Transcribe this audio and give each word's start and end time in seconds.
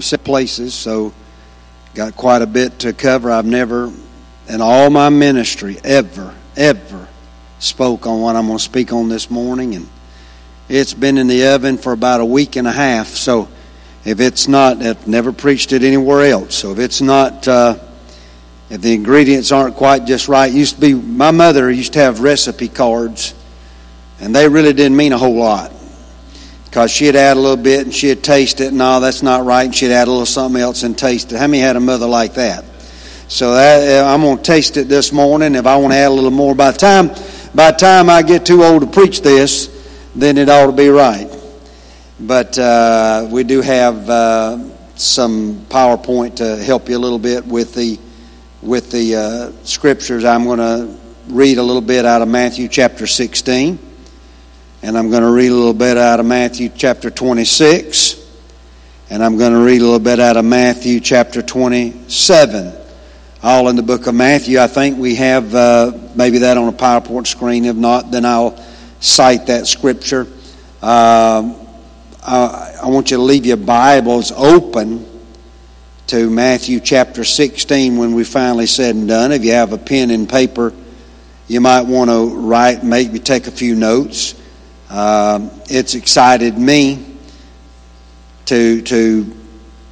from 0.00 0.18
places, 0.18 0.74
so 0.74 1.12
got 1.94 2.16
quite 2.16 2.42
a 2.42 2.46
bit 2.46 2.80
to 2.80 2.92
cover. 2.92 3.30
I've 3.30 3.44
never, 3.44 3.92
in 4.48 4.60
all 4.60 4.90
my 4.90 5.08
ministry, 5.08 5.78
ever, 5.84 6.34
ever 6.56 7.08
spoke 7.58 8.06
on 8.06 8.20
what 8.20 8.36
I'm 8.36 8.46
going 8.46 8.58
to 8.58 8.64
speak 8.64 8.92
on 8.92 9.08
this 9.08 9.30
morning, 9.30 9.74
and 9.74 9.88
it's 10.68 10.94
been 10.94 11.18
in 11.18 11.26
the 11.26 11.48
oven 11.48 11.78
for 11.78 11.92
about 11.92 12.20
a 12.20 12.24
week 12.24 12.56
and 12.56 12.66
a 12.66 12.72
half. 12.72 13.08
So 13.08 13.48
if 14.04 14.20
it's 14.20 14.48
not, 14.48 14.82
I've 14.82 15.06
never 15.06 15.32
preached 15.32 15.72
it 15.72 15.82
anywhere 15.82 16.22
else. 16.22 16.54
So 16.54 16.72
if 16.72 16.78
it's 16.78 17.00
not, 17.00 17.46
uh, 17.46 17.76
if 18.70 18.80
the 18.80 18.94
ingredients 18.94 19.52
aren't 19.52 19.76
quite 19.76 20.06
just 20.06 20.28
right, 20.28 20.50
used 20.52 20.76
to 20.76 20.80
be 20.80 20.94
my 20.94 21.30
mother 21.30 21.70
used 21.70 21.92
to 21.92 22.00
have 22.00 22.20
recipe 22.20 22.68
cards, 22.68 23.34
and 24.20 24.34
they 24.34 24.48
really 24.48 24.72
didn't 24.72 24.96
mean 24.96 25.12
a 25.12 25.18
whole 25.18 25.36
lot 25.36 25.73
because 26.74 26.90
she'd 26.90 27.14
add 27.14 27.36
a 27.36 27.40
little 27.40 27.56
bit 27.56 27.84
and 27.84 27.94
she'd 27.94 28.20
taste 28.20 28.60
it. 28.60 28.72
No, 28.72 28.98
that's 28.98 29.22
not 29.22 29.44
right. 29.44 29.62
And 29.62 29.72
she'd 29.72 29.92
add 29.92 30.08
a 30.08 30.10
little 30.10 30.26
something 30.26 30.60
else 30.60 30.82
and 30.82 30.98
taste 30.98 31.30
it. 31.30 31.38
How 31.38 31.46
many 31.46 31.60
had 31.60 31.76
a 31.76 31.80
mother 31.80 32.08
like 32.08 32.34
that? 32.34 32.64
So 33.28 33.54
that, 33.54 34.04
uh, 34.04 34.12
I'm 34.12 34.22
going 34.22 34.38
to 34.38 34.42
taste 34.42 34.76
it 34.76 34.88
this 34.88 35.12
morning. 35.12 35.54
If 35.54 35.66
I 35.68 35.76
want 35.76 35.92
to 35.92 35.98
add 35.98 36.08
a 36.08 36.10
little 36.10 36.32
more, 36.32 36.52
by 36.52 36.72
the 36.72 36.78
time 36.78 37.10
by 37.54 37.70
the 37.70 37.76
time 37.76 38.10
I 38.10 38.22
get 38.22 38.44
too 38.44 38.64
old 38.64 38.82
to 38.82 38.88
preach 38.88 39.20
this, 39.20 39.68
then 40.16 40.36
it 40.36 40.48
ought 40.48 40.66
to 40.66 40.72
be 40.72 40.88
right. 40.88 41.30
But 42.18 42.58
uh, 42.58 43.28
we 43.30 43.44
do 43.44 43.60
have 43.60 44.10
uh, 44.10 44.58
some 44.96 45.66
PowerPoint 45.66 46.34
to 46.36 46.56
help 46.56 46.88
you 46.88 46.96
a 46.96 46.98
little 46.98 47.20
bit 47.20 47.46
with 47.46 47.72
the 47.76 48.00
with 48.62 48.90
the 48.90 49.14
uh, 49.14 49.52
scriptures. 49.64 50.24
I'm 50.24 50.42
going 50.42 50.58
to 50.58 50.98
read 51.28 51.58
a 51.58 51.62
little 51.62 51.82
bit 51.82 52.04
out 52.04 52.20
of 52.20 52.26
Matthew 52.26 52.66
chapter 52.66 53.06
16. 53.06 53.83
And 54.84 54.98
I'm 54.98 55.08
going 55.08 55.22
to 55.22 55.30
read 55.30 55.50
a 55.50 55.54
little 55.54 55.72
bit 55.72 55.96
out 55.96 56.20
of 56.20 56.26
Matthew 56.26 56.68
chapter 56.68 57.08
26. 57.08 58.22
And 59.08 59.24
I'm 59.24 59.38
going 59.38 59.52
to 59.52 59.60
read 59.60 59.80
a 59.80 59.84
little 59.84 59.98
bit 59.98 60.20
out 60.20 60.36
of 60.36 60.44
Matthew 60.44 61.00
chapter 61.00 61.40
27. 61.40 62.70
All 63.42 63.68
in 63.70 63.76
the 63.76 63.82
book 63.82 64.06
of 64.06 64.14
Matthew. 64.14 64.60
I 64.60 64.66
think 64.66 64.98
we 64.98 65.14
have 65.14 65.54
uh, 65.54 65.92
maybe 66.14 66.36
that 66.40 66.58
on 66.58 66.68
a 66.68 66.76
PowerPoint 66.76 67.26
screen. 67.26 67.64
If 67.64 67.76
not, 67.76 68.10
then 68.10 68.26
I'll 68.26 68.62
cite 69.00 69.46
that 69.46 69.66
scripture. 69.66 70.26
Uh, 70.82 71.54
I, 72.22 72.76
I 72.82 72.88
want 72.88 73.10
you 73.10 73.16
to 73.16 73.22
leave 73.22 73.46
your 73.46 73.56
Bibles 73.56 74.32
open 74.32 75.06
to 76.08 76.28
Matthew 76.28 76.80
chapter 76.80 77.24
16 77.24 77.96
when 77.96 78.14
we 78.14 78.22
finally 78.22 78.66
said 78.66 78.94
and 78.96 79.08
done. 79.08 79.32
If 79.32 79.46
you 79.46 79.52
have 79.52 79.72
a 79.72 79.78
pen 79.78 80.10
and 80.10 80.28
paper, 80.28 80.74
you 81.48 81.62
might 81.62 81.86
want 81.86 82.10
to 82.10 82.36
write, 82.36 82.84
maybe 82.84 83.18
take 83.18 83.46
a 83.46 83.50
few 83.50 83.76
notes. 83.76 84.42
Um, 84.94 85.50
it's 85.68 85.96
excited 85.96 86.56
me 86.56 87.04
to 88.44 88.80
to 88.82 89.36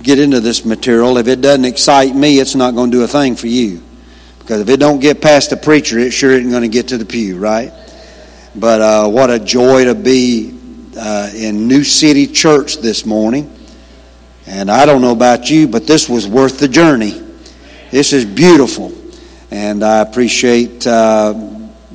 get 0.01 0.21
into 0.21 0.39
this 0.39 0.65
material. 0.65 1.19
If 1.19 1.27
it 1.27 1.41
doesn't 1.41 1.65
excite 1.65 2.15
me, 2.15 2.39
it's 2.39 2.55
not 2.55 2.77
going 2.77 2.93
to 2.93 2.99
do 2.99 3.03
a 3.03 3.09
thing 3.09 3.35
for 3.35 3.49
you. 3.49 3.83
Because 4.39 4.61
if 4.61 4.69
it 4.69 4.77
don't 4.77 5.01
get 5.01 5.21
past 5.21 5.51
the 5.51 5.57
preacher, 5.57 5.99
it 5.99 6.13
sure 6.13 6.31
isn't 6.31 6.51
going 6.51 6.63
to 6.63 6.69
get 6.69 6.87
to 6.89 6.99
the 6.99 7.05
pew, 7.05 7.37
right? 7.37 7.73
But 8.55 8.81
uh, 8.81 9.09
what 9.09 9.29
a 9.29 9.41
joy 9.41 9.87
to 9.87 9.97
be 9.97 10.57
uh, 10.97 11.33
in 11.35 11.67
New 11.67 11.83
City 11.83 12.29
Church 12.29 12.77
this 12.77 13.05
morning. 13.05 13.53
And 14.47 14.71
I 14.71 14.87
don't 14.87 15.01
know 15.01 15.13
about 15.13 15.51
you, 15.51 15.67
but 15.67 15.85
this 15.85 16.09
was 16.09 16.29
worth 16.29 16.61
the 16.61 16.69
journey. 16.69 17.21
This 17.91 18.13
is 18.13 18.25
beautiful. 18.25 18.93
And 19.51 19.83
I 19.83 19.99
appreciate 19.99 20.87
uh, 20.87 21.35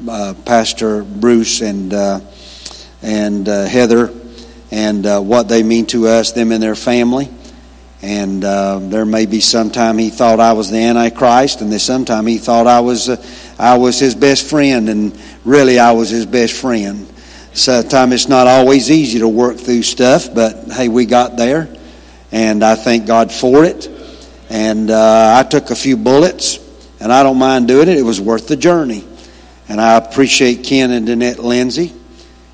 uh 0.10 0.34
Pastor 0.44 1.06
Bruce 1.06 1.62
and 1.62 1.94
uh, 1.94 2.20
and 3.02 3.48
uh, 3.48 3.66
Heather 3.66 4.12
and 4.72 5.06
uh, 5.06 5.22
what 5.22 5.48
they 5.48 5.64
mean 5.64 5.86
to 5.88 6.08
us, 6.08 6.32
them 6.32 6.52
and 6.52 6.62
their 6.62 6.76
family. 6.76 7.30
And 8.02 8.44
uh, 8.44 8.80
there 8.80 9.06
may 9.06 9.26
be 9.26 9.40
sometime 9.40 9.98
he 9.98 10.10
thought 10.10 10.40
I 10.40 10.54
was 10.54 10.70
the 10.70 10.78
Antichrist, 10.78 11.62
and 11.62 11.72
then 11.72 11.80
sometime 11.80 12.28
he 12.28 12.38
thought 12.38 12.68
I 12.68 12.82
was 12.82 13.10
uh, 13.10 13.24
I 13.58 13.78
was 13.78 14.00
his 14.00 14.14
best 14.14 14.48
friend, 14.48 14.88
and 14.88 15.20
really 15.44 15.80
I 15.80 15.94
was 15.94 16.10
his 16.10 16.26
best 16.26 16.54
friend. 16.54 17.08
Sometimes 17.54 18.14
it's 18.14 18.28
not 18.28 18.46
always 18.46 18.92
easy 18.92 19.20
to 19.20 19.28
work 19.28 19.58
through 19.58 19.82
stuff, 19.82 20.34
but 20.34 20.66
hey, 20.72 20.90
we 20.90 21.08
got 21.08 21.38
there, 21.38 21.76
and 22.32 22.64
I 22.64 22.76
thank 22.76 23.08
God 23.08 23.32
for 23.32 23.64
it. 23.64 23.90
And 24.50 24.92
uh, 24.92 25.44
I 25.44 25.50
took 25.50 25.72
a 25.72 25.76
few 25.76 25.98
bullets, 25.98 26.60
and 27.00 27.12
I 27.12 27.24
don't 27.24 27.40
mind 27.40 27.68
doing 27.68 27.88
it. 27.88 27.98
It 27.98 28.04
was 28.04 28.22
worth 28.22 28.48
the 28.48 28.58
journey, 28.58 29.04
and 29.68 29.82
I 29.82 29.98
appreciate 29.98 30.64
Ken 30.64 30.92
and 30.92 31.08
Danette 31.08 31.40
Lindsay 31.40 31.97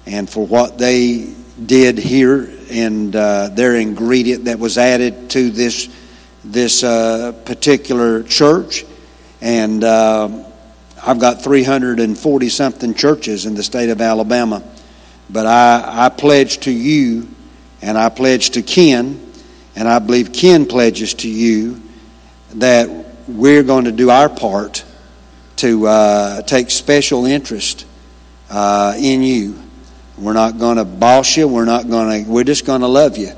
and 0.05 0.29
for 0.29 0.45
what 0.45 0.77
they 0.77 1.33
did 1.65 1.97
here 1.97 2.49
and 2.69 3.15
uh, 3.15 3.49
their 3.49 3.75
ingredient 3.75 4.45
that 4.45 4.59
was 4.59 4.77
added 4.77 5.29
to 5.31 5.49
this 5.49 5.89
this 6.43 6.83
uh, 6.83 7.31
particular 7.45 8.23
church. 8.23 8.85
And 9.41 9.83
uh, 9.83 10.43
I've 11.01 11.19
got 11.19 11.41
340 11.41 12.49
something 12.49 12.93
churches 12.93 13.45
in 13.45 13.55
the 13.55 13.63
state 13.63 13.89
of 13.89 14.01
Alabama. 14.01 14.63
But 15.29 15.45
I, 15.45 16.05
I 16.05 16.09
pledge 16.09 16.59
to 16.59 16.71
you, 16.71 17.29
and 17.81 17.97
I 17.97 18.09
pledge 18.09 18.51
to 18.51 18.61
Ken, 18.61 19.31
and 19.75 19.87
I 19.87 19.99
believe 19.99 20.33
Ken 20.33 20.65
pledges 20.65 21.13
to 21.15 21.29
you 21.29 21.81
that 22.55 22.89
we're 23.27 23.63
going 23.63 23.85
to 23.85 23.91
do 23.91 24.09
our 24.09 24.29
part 24.29 24.83
to 25.57 25.87
uh, 25.87 26.41
take 26.41 26.69
special 26.69 27.25
interest 27.25 27.85
uh, 28.49 28.95
in 28.97 29.23
you 29.23 29.62
we're 30.23 30.33
not 30.33 30.57
going 30.57 30.77
to 30.77 30.85
boss 30.85 31.35
you. 31.37 31.47
We're 31.47 31.65
not 31.65 31.89
going 31.89 32.25
to. 32.25 32.29
We're 32.29 32.43
just 32.43 32.65
going 32.65 32.81
to 32.81 32.87
love 32.87 33.17
you 33.17 33.31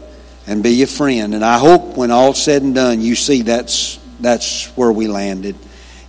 and 0.47 0.61
be 0.61 0.71
your 0.71 0.87
friend. 0.87 1.33
And 1.33 1.43
I 1.43 1.57
hope 1.57 1.97
when 1.97 2.11
all's 2.11 2.41
said 2.41 2.61
and 2.61 2.75
done, 2.75 3.01
you 3.01 3.15
see 3.15 3.41
that's 3.41 3.99
that's 4.19 4.67
where 4.77 4.91
we 4.91 5.07
landed. 5.07 5.55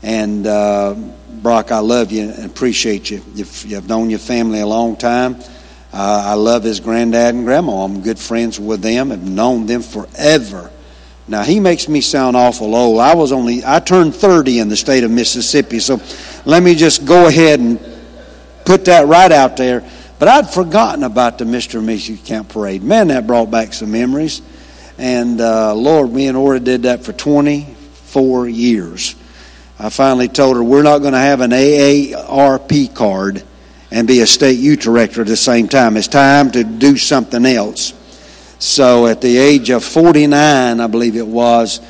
And 0.02 0.46
uh, 0.46 0.94
Brock, 1.42 1.72
I 1.72 1.78
love 1.78 2.12
you 2.12 2.28
and 2.28 2.44
appreciate 2.44 3.10
you. 3.10 3.22
You've, 3.34 3.64
you've 3.64 3.88
known 3.88 4.10
your 4.10 4.18
family 4.18 4.60
a 4.60 4.66
long 4.66 4.96
time. 4.96 5.36
Uh, 5.92 6.24
I 6.26 6.34
love 6.34 6.62
his 6.62 6.80
granddad 6.80 7.34
and 7.34 7.44
grandma. 7.44 7.84
I'm 7.84 8.02
good 8.02 8.18
friends 8.18 8.60
with 8.60 8.82
them. 8.82 9.12
I've 9.12 9.26
known 9.26 9.66
them 9.66 9.82
forever. 9.82 10.70
Now 11.28 11.42
he 11.42 11.58
makes 11.58 11.88
me 11.88 12.00
sound 12.00 12.36
awful 12.36 12.74
old. 12.74 13.00
I 13.00 13.14
was 13.14 13.32
only 13.32 13.62
I 13.64 13.80
turned 13.80 14.14
30 14.14 14.60
in 14.60 14.68
the 14.68 14.76
state 14.76 15.04
of 15.04 15.10
Mississippi. 15.10 15.80
So 15.80 16.00
let 16.44 16.62
me 16.62 16.74
just 16.74 17.04
go 17.04 17.26
ahead 17.26 17.60
and 17.60 17.80
put 18.64 18.84
that 18.84 19.06
right 19.06 19.32
out 19.32 19.56
there. 19.56 19.88
But 20.18 20.28
I'd 20.28 20.48
forgotten 20.48 21.02
about 21.02 21.38
the 21.38 21.44
Mr. 21.44 21.78
and 21.78 21.88
Mrs. 21.88 22.24
Camp 22.24 22.48
Parade. 22.48 22.82
Man, 22.82 23.08
that 23.08 23.26
brought 23.26 23.50
back 23.50 23.74
some 23.74 23.92
memories. 23.92 24.40
And 24.96 25.40
uh, 25.40 25.74
Lord, 25.74 26.10
me 26.10 26.26
and 26.26 26.36
Ora 26.38 26.58
did 26.58 26.84
that 26.84 27.04
for 27.04 27.12
24 27.12 28.48
years. 28.48 29.14
I 29.78 29.90
finally 29.90 30.28
told 30.28 30.56
her 30.56 30.62
we're 30.62 30.82
not 30.82 31.00
going 31.00 31.12
to 31.12 31.18
have 31.18 31.42
an 31.42 31.50
AARP 31.50 32.94
card 32.94 33.42
and 33.90 34.08
be 34.08 34.20
a 34.20 34.26
state 34.26 34.58
youth 34.58 34.80
director 34.80 35.20
at 35.20 35.26
the 35.26 35.36
same 35.36 35.68
time. 35.68 35.98
It's 35.98 36.08
time 36.08 36.50
to 36.52 36.64
do 36.64 36.96
something 36.96 37.44
else. 37.44 37.92
So 38.58 39.06
at 39.06 39.20
the 39.20 39.36
age 39.36 39.68
of 39.68 39.84
49, 39.84 40.80
I 40.80 40.86
believe 40.86 41.16
it 41.16 41.26
was, 41.26 41.80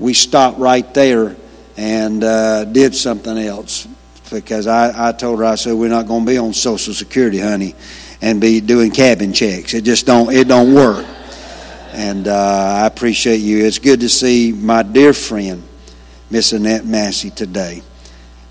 we 0.00 0.12
stopped 0.12 0.58
right 0.58 0.92
there 0.92 1.36
and 1.76 2.24
uh, 2.24 2.64
did 2.64 2.96
something 2.96 3.38
else 3.38 3.86
because 4.30 4.66
I, 4.66 5.08
I 5.08 5.12
told 5.12 5.38
her 5.40 5.44
I 5.44 5.54
said 5.54 5.74
we're 5.74 5.88
not 5.88 6.06
going 6.06 6.24
to 6.24 6.30
be 6.30 6.38
on 6.38 6.52
Social 6.52 6.94
Security, 6.94 7.38
honey, 7.38 7.74
and 8.20 8.40
be 8.40 8.60
doing 8.60 8.90
cabin 8.90 9.32
checks. 9.32 9.74
It 9.74 9.84
just 9.84 10.06
don't 10.06 10.32
it 10.32 10.48
don't 10.48 10.74
work. 10.74 11.06
And 11.92 12.28
uh, 12.28 12.78
I 12.82 12.86
appreciate 12.86 13.38
you. 13.38 13.64
It's 13.64 13.78
good 13.78 14.00
to 14.00 14.08
see 14.08 14.52
my 14.52 14.82
dear 14.82 15.12
friend, 15.14 15.62
Miss 16.30 16.52
Annette 16.52 16.84
Massey, 16.84 17.30
today. 17.30 17.82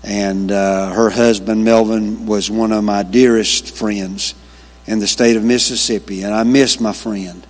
And 0.02 0.50
uh, 0.50 0.92
her 0.92 1.10
husband, 1.10 1.64
Melvin, 1.64 2.26
was 2.26 2.50
one 2.50 2.72
of 2.72 2.82
my 2.82 3.04
dearest 3.04 3.76
friends 3.76 4.34
in 4.86 4.98
the 4.98 5.06
state 5.06 5.36
of 5.36 5.44
Mississippi. 5.44 6.22
And 6.22 6.34
I 6.34 6.42
miss 6.42 6.80
my 6.80 6.92
friend. 6.92 7.46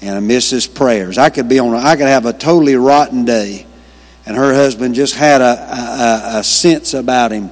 And 0.00 0.16
I 0.16 0.20
miss 0.20 0.50
his 0.50 0.66
prayers. 0.66 1.18
I 1.18 1.30
could 1.30 1.48
be 1.48 1.58
on, 1.58 1.74
I 1.74 1.96
could 1.96 2.06
have 2.06 2.26
a 2.26 2.32
totally 2.32 2.76
rotten 2.76 3.24
day. 3.24 3.66
And 4.26 4.36
her 4.36 4.54
husband 4.54 4.94
just 4.94 5.14
had 5.14 5.40
a, 5.40 5.44
a, 5.44 6.38
a 6.38 6.44
sense 6.44 6.94
about 6.94 7.32
him 7.32 7.50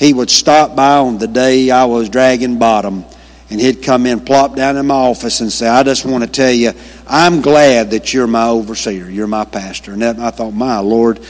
he 0.00 0.14
would 0.14 0.30
stop 0.30 0.74
by 0.74 0.96
on 0.96 1.18
the 1.18 1.28
day 1.28 1.70
I 1.70 1.84
was 1.84 2.08
dragging 2.08 2.58
bottom 2.58 3.04
and 3.50 3.60
he'd 3.60 3.82
come 3.82 4.06
in, 4.06 4.20
plop 4.20 4.56
down 4.56 4.78
in 4.78 4.86
my 4.86 4.94
office, 4.94 5.40
and 5.40 5.52
say, 5.52 5.68
I 5.68 5.82
just 5.82 6.06
want 6.06 6.24
to 6.24 6.30
tell 6.30 6.52
you, 6.52 6.72
I'm 7.06 7.42
glad 7.42 7.90
that 7.90 8.14
you're 8.14 8.26
my 8.26 8.46
overseer, 8.46 9.10
you're 9.10 9.26
my 9.26 9.44
pastor. 9.44 9.92
And 9.92 10.00
that, 10.02 10.18
I 10.18 10.30
thought, 10.30 10.52
my 10.52 10.78
Lord, 10.78 11.20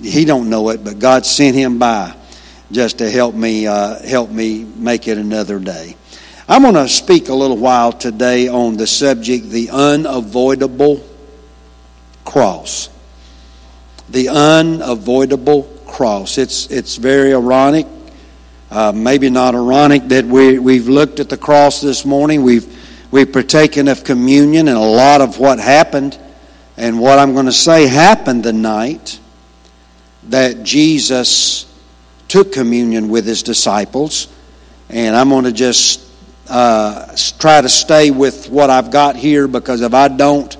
he 0.00 0.24
don't 0.24 0.48
know 0.48 0.70
it, 0.70 0.82
but 0.82 1.00
God 1.00 1.26
sent 1.26 1.54
him 1.54 1.78
by 1.78 2.14
just 2.72 2.98
to 2.98 3.10
help 3.10 3.34
me, 3.34 3.66
uh, 3.66 4.00
help 4.06 4.30
me 4.30 4.64
make 4.64 5.06
it 5.06 5.18
another 5.18 5.58
day. 5.58 5.96
I'm 6.48 6.62
going 6.62 6.74
to 6.74 6.88
speak 6.88 7.28
a 7.28 7.34
little 7.34 7.58
while 7.58 7.92
today 7.92 8.48
on 8.48 8.78
the 8.78 8.86
subject, 8.86 9.50
the 9.50 9.68
unavoidable 9.70 11.04
cross. 12.24 12.88
The 14.08 14.28
unavoidable 14.30 15.64
cross. 15.86 16.38
It's, 16.38 16.70
it's 16.70 16.96
very 16.96 17.34
ironic 17.34 17.86
uh, 18.74 18.92
maybe 18.92 19.30
not 19.30 19.54
ironic 19.54 20.08
that 20.08 20.24
we, 20.24 20.58
we've 20.58 20.88
looked 20.88 21.20
at 21.20 21.28
the 21.28 21.36
cross 21.36 21.80
this 21.80 22.04
morning. 22.04 22.42
We've, 22.42 22.66
we've 23.12 23.32
partaken 23.32 23.88
of 23.88 24.02
communion 24.02 24.68
and 24.68 24.76
a 24.76 24.80
lot 24.80 25.20
of 25.20 25.38
what 25.38 25.58
happened 25.58 26.18
And 26.76 26.98
what 26.98 27.18
I'm 27.18 27.34
going 27.34 27.46
to 27.46 27.52
say 27.52 27.86
happened 27.86 28.42
the 28.42 28.52
night 28.52 29.20
that 30.24 30.64
Jesus 30.64 31.72
took 32.26 32.52
communion 32.52 33.08
with 33.08 33.26
his 33.26 33.42
disciples. 33.42 34.28
And 34.88 35.14
I'm 35.14 35.28
going 35.28 35.44
to 35.44 35.52
just 35.52 36.10
uh, 36.48 37.14
try 37.38 37.60
to 37.60 37.68
stay 37.68 38.10
with 38.10 38.48
what 38.48 38.70
I've 38.70 38.90
got 38.90 39.14
here 39.14 39.46
because 39.46 39.82
if 39.82 39.94
I 39.94 40.08
don't, 40.08 40.56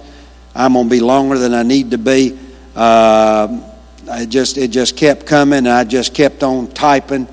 I'm 0.54 0.74
going 0.74 0.86
to 0.86 0.90
be 0.90 1.00
longer 1.00 1.36
than 1.36 1.52
I 1.52 1.64
need 1.64 1.90
to 1.90 1.98
be. 1.98 2.38
Uh, 2.76 3.60
I 4.08 4.26
just 4.26 4.56
it 4.58 4.68
just 4.68 4.96
kept 4.96 5.26
coming, 5.26 5.58
and 5.58 5.68
I 5.68 5.84
just 5.84 6.14
kept 6.14 6.42
on 6.42 6.68
typing 6.68 7.26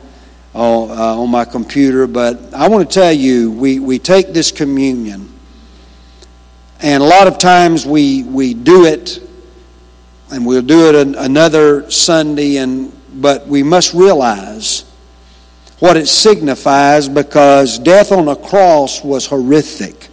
on, 0.54 0.90
uh, 0.90 1.22
on 1.22 1.30
my 1.30 1.46
computer. 1.46 2.08
But 2.08 2.54
I 2.54 2.68
want 2.68 2.90
to 2.90 2.94
tell 2.94 3.12
you, 3.12 3.52
we, 3.52 3.80
we 3.80 4.00
take 4.00 4.34
this 4.34 4.52
communion, 4.52 5.32
and 6.82 7.04
a 7.04 7.06
lot 7.06 7.28
of 7.28 7.38
times 7.38 7.86
we 7.86 8.24
we 8.24 8.54
do 8.54 8.86
it, 8.86 9.22
and 10.32 10.46
we'll 10.46 10.62
do 10.62 10.90
it 10.90 10.96
an, 10.96 11.16
another 11.16 11.90
Sunday, 11.92 12.58
and 12.58 12.92
but 13.14 13.48
we 13.48 13.64
must 13.64 13.94
realize 13.94 14.86
what 15.80 15.98
it 15.98 16.08
signifies 16.08 17.10
because 17.10 17.80
death 17.80 18.12
on 18.12 18.28
a 18.28 18.36
cross 18.36 19.04
was 19.04 19.26
horrific. 19.26 20.10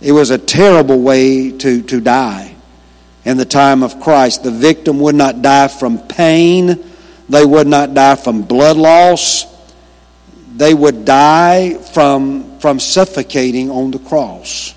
It 0.00 0.12
was 0.12 0.30
a 0.30 0.38
terrible 0.38 1.00
way 1.00 1.50
to, 1.50 1.82
to 1.82 2.00
die 2.00 2.54
in 3.24 3.36
the 3.36 3.46
time 3.46 3.82
of 3.82 3.98
Christ. 3.98 4.44
The 4.44 4.50
victim 4.50 5.00
would 5.00 5.14
not 5.14 5.42
die 5.42 5.68
from 5.68 5.98
pain, 5.98 6.84
they 7.28 7.44
would 7.44 7.66
not 7.66 7.94
die 7.94 8.16
from 8.16 8.42
blood 8.42 8.76
loss, 8.76 9.46
they 10.56 10.74
would 10.74 11.04
die 11.04 11.74
from, 11.74 12.58
from 12.58 12.80
suffocating 12.80 13.70
on 13.70 13.90
the 13.90 13.98
cross. 13.98 14.74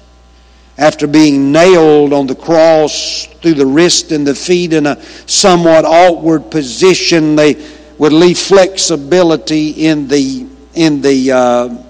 After 0.78 1.08
being 1.08 1.52
nailed 1.52 2.14
on 2.14 2.28
the 2.28 2.36
cross 2.36 3.28
through 3.42 3.54
the 3.56 3.66
wrist 3.66 4.12
and 4.12 4.26
the 4.26 4.36
feet 4.36 4.74
in 4.74 4.86
a 4.86 5.02
somewhat 5.28 5.86
awkward 5.86 6.50
position, 6.50 7.36
they 7.36 7.56
would 7.98 8.14
leave 8.14 8.38
flexibility 8.38 9.70
in 9.86 10.08
the, 10.08 10.48
in 10.74 11.02
the 11.02 11.32
uh, 11.32 11.84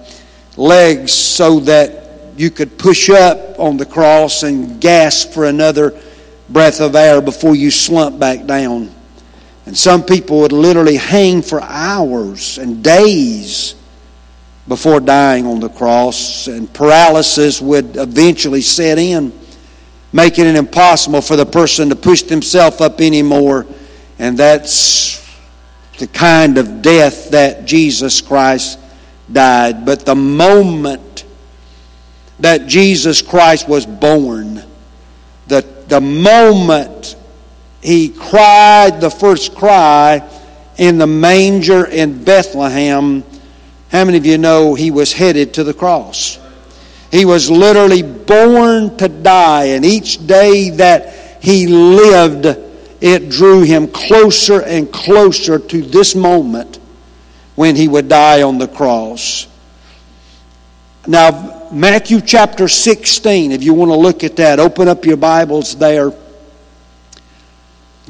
legs 0.56 1.12
so 1.12 1.60
that 1.60 2.02
you 2.36 2.50
could 2.50 2.78
push 2.78 3.08
up 3.10 3.58
on 3.58 3.76
the 3.76 3.86
cross 3.86 4.42
and 4.42 4.80
gasp 4.80 5.32
for 5.32 5.44
another 5.46 5.98
breath 6.48 6.80
of 6.80 6.94
air 6.94 7.20
before 7.20 7.54
you 7.54 7.70
slump 7.70 8.18
back 8.18 8.46
down. 8.46 8.90
And 9.66 9.76
some 9.76 10.02
people 10.02 10.40
would 10.40 10.52
literally 10.52 10.96
hang 10.96 11.42
for 11.42 11.60
hours 11.60 12.58
and 12.58 12.82
days 12.82 13.74
before 14.66 15.00
dying 15.00 15.46
on 15.46 15.60
the 15.60 15.68
cross, 15.68 16.46
and 16.46 16.72
paralysis 16.72 17.60
would 17.60 17.96
eventually 17.96 18.60
set 18.60 18.98
in, 18.98 19.32
making 20.12 20.46
it 20.46 20.56
impossible 20.56 21.20
for 21.20 21.36
the 21.36 21.46
person 21.46 21.88
to 21.88 21.96
push 21.96 22.22
themselves 22.22 22.80
up 22.80 23.00
anymore. 23.00 23.66
And 24.18 24.38
that's 24.38 25.20
the 25.98 26.06
kind 26.06 26.58
of 26.58 26.80
death 26.80 27.30
that 27.30 27.64
Jesus 27.64 28.20
Christ 28.20 28.78
died. 29.30 29.84
But 29.84 30.06
the 30.06 30.14
moment 30.14 31.12
that 32.42 32.66
Jesus 32.66 33.22
Christ 33.22 33.68
was 33.68 33.86
born. 33.86 34.62
The, 35.46 35.64
the 35.86 36.00
moment 36.00 37.16
he 37.82 38.08
cried 38.08 39.00
the 39.00 39.10
first 39.10 39.54
cry 39.54 40.28
in 40.78 40.98
the 40.98 41.06
manger 41.06 41.84
in 41.84 42.24
Bethlehem, 42.24 43.24
how 43.90 44.04
many 44.04 44.16
of 44.16 44.24
you 44.24 44.38
know 44.38 44.74
he 44.74 44.90
was 44.90 45.12
headed 45.12 45.54
to 45.54 45.64
the 45.64 45.74
cross? 45.74 46.38
He 47.10 47.24
was 47.24 47.50
literally 47.50 48.02
born 48.02 48.96
to 48.96 49.08
die, 49.08 49.64
and 49.64 49.84
each 49.84 50.26
day 50.26 50.70
that 50.70 51.42
he 51.42 51.66
lived, 51.66 52.46
it 53.00 53.28
drew 53.28 53.62
him 53.62 53.88
closer 53.88 54.62
and 54.62 54.90
closer 54.90 55.58
to 55.58 55.82
this 55.82 56.14
moment 56.14 56.78
when 57.54 57.76
he 57.76 57.86
would 57.88 58.08
die 58.08 58.42
on 58.42 58.58
the 58.58 58.68
cross. 58.68 59.46
Now, 61.06 61.68
Matthew 61.72 62.20
chapter 62.20 62.68
16, 62.68 63.52
if 63.52 63.62
you 63.62 63.74
want 63.74 63.90
to 63.90 63.96
look 63.96 64.24
at 64.24 64.36
that, 64.36 64.60
open 64.60 64.88
up 64.88 65.04
your 65.04 65.16
Bibles 65.16 65.76
there. 65.76 66.12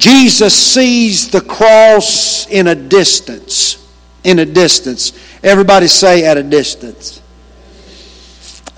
Jesus 0.02 0.52
sees 0.52 1.30
the 1.30 1.40
cross 1.40 2.48
in 2.48 2.66
a 2.66 2.74
distance. 2.74 3.88
In 4.24 4.40
a 4.40 4.44
distance. 4.44 5.12
Everybody 5.44 5.86
say 5.86 6.24
at 6.24 6.36
a 6.36 6.42
distance. 6.42 7.22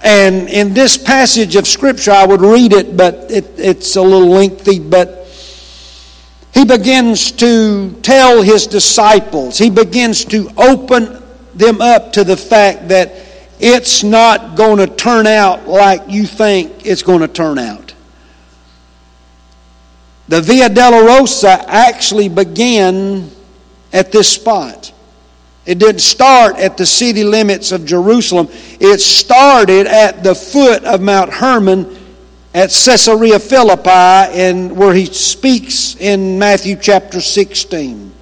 And 0.03 0.51
in 0.51 0.75
this 0.75 0.99
passage 0.99 1.57
of 1.57 1.67
Scripture, 1.67 2.11
I 2.11 2.27
would 2.27 2.43
read 2.43 2.75
it, 2.75 2.95
but 2.95 3.31
it, 3.31 3.59
it's 3.59 3.97
a 3.97 4.03
little 4.03 4.29
lengthy, 4.29 4.79
but 4.79 5.27
he 6.53 6.67
begins 6.67 7.33
to 7.33 7.93
tell 8.03 8.43
his 8.43 8.67
disciples, 8.67 9.57
he 9.57 9.71
begins 9.71 10.27
to 10.27 10.51
open 10.59 11.23
them 11.55 11.81
up 11.81 12.13
to 12.13 12.25
the 12.25 12.37
fact 12.37 12.89
that 12.89 13.15
it's 13.59 14.05
not 14.05 14.57
going 14.59 14.77
to 14.77 14.95
turn 14.95 15.27
out 15.27 15.67
like 15.67 16.03
you 16.07 16.27
think 16.27 16.85
it's 16.85 17.03
going 17.03 17.21
to 17.21 17.29
turn 17.29 17.59
out. 17.59 17.84
The 20.29 20.41
Via 20.41 20.69
Dolorosa 20.69 21.65
actually 21.67 22.29
began 22.29 23.31
at 23.93 24.11
this 24.11 24.33
spot. 24.33 24.93
It 25.67 25.79
didn't 25.79 26.01
start 26.01 26.57
at 26.57 26.77
the 26.77 26.87
city 26.87 27.25
limits 27.25 27.73
of 27.73 27.87
Jerusalem. 27.87 28.49
It 28.81 29.01
started 29.01 29.87
at 29.87 30.23
the 30.23 30.35
foot 30.35 30.85
of 30.85 31.01
Mount 31.01 31.33
Hermon 31.33 31.97
at 32.55 32.71
Caesarea 32.71 33.39
Philippi, 33.39 33.91
and 33.91 34.77
where 34.77 34.95
he 34.95 35.07
speaks 35.07 35.97
in 35.97 36.39
Matthew 36.39 36.77
chapter 36.81 37.21
16. 37.21 38.13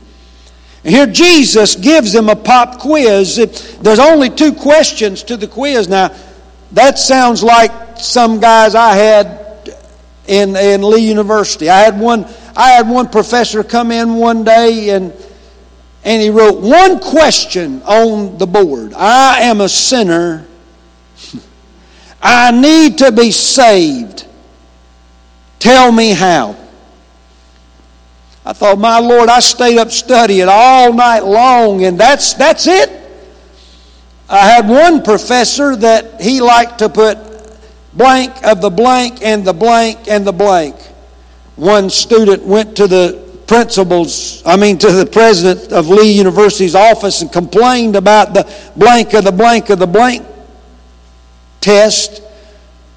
And 0.84 0.94
here 0.94 1.06
Jesus 1.06 1.76
gives 1.76 2.12
them 2.12 2.28
a 2.28 2.36
pop 2.36 2.80
quiz. 2.80 3.36
There's 3.80 3.98
only 3.98 4.30
two 4.30 4.54
questions 4.54 5.22
to 5.24 5.36
the 5.36 5.46
quiz. 5.46 5.88
Now, 5.88 6.14
that 6.72 6.98
sounds 6.98 7.42
like 7.42 7.98
some 7.98 8.40
guys 8.40 8.74
I 8.74 8.94
had 8.94 9.41
in, 10.26 10.56
in 10.56 10.82
Lee 10.82 11.06
University. 11.06 11.68
I 11.68 11.80
had 11.80 11.98
one 11.98 12.26
I 12.56 12.70
had 12.70 12.88
one 12.88 13.08
professor 13.08 13.64
come 13.64 13.90
in 13.90 14.14
one 14.14 14.44
day 14.44 14.90
and 14.90 15.12
and 16.04 16.20
he 16.20 16.30
wrote 16.30 16.60
one 16.60 16.98
question 16.98 17.82
on 17.82 18.36
the 18.38 18.46
board. 18.46 18.92
I 18.94 19.42
am 19.42 19.60
a 19.60 19.68
sinner. 19.68 20.46
I 22.22 22.50
need 22.50 22.98
to 22.98 23.12
be 23.12 23.30
saved. 23.30 24.26
Tell 25.58 25.92
me 25.92 26.10
how. 26.10 26.56
I 28.44 28.52
thought, 28.52 28.78
my 28.78 28.98
Lord, 28.98 29.28
I 29.28 29.38
stayed 29.38 29.78
up 29.78 29.92
studying 29.92 30.48
all 30.48 30.92
night 30.92 31.20
long, 31.20 31.84
and 31.84 31.98
that's, 31.98 32.34
that's 32.34 32.66
it. 32.66 32.90
I 34.28 34.38
had 34.38 34.68
one 34.68 35.02
professor 35.02 35.76
that 35.76 36.20
he 36.20 36.40
liked 36.40 36.78
to 36.78 36.88
put 36.88 37.18
blank 37.94 38.44
of 38.44 38.60
the 38.60 38.70
blank 38.70 39.22
and 39.22 39.44
the 39.44 39.52
blank 39.52 40.08
and 40.08 40.26
the 40.26 40.32
blank. 40.32 40.76
One 41.56 41.90
student 41.90 42.44
went 42.44 42.76
to 42.76 42.86
the 42.86 43.22
principal's, 43.46 44.42
I 44.46 44.56
mean, 44.56 44.78
to 44.78 44.90
the 44.90 45.06
president 45.06 45.72
of 45.72 45.88
Lee 45.88 46.12
University's 46.12 46.74
office 46.74 47.20
and 47.20 47.30
complained 47.30 47.96
about 47.96 48.32
the 48.32 48.50
blank 48.76 49.12
of 49.12 49.24
the 49.24 49.32
blank 49.32 49.68
of 49.70 49.78
the 49.78 49.86
blank 49.86 50.26
test. 51.60 52.22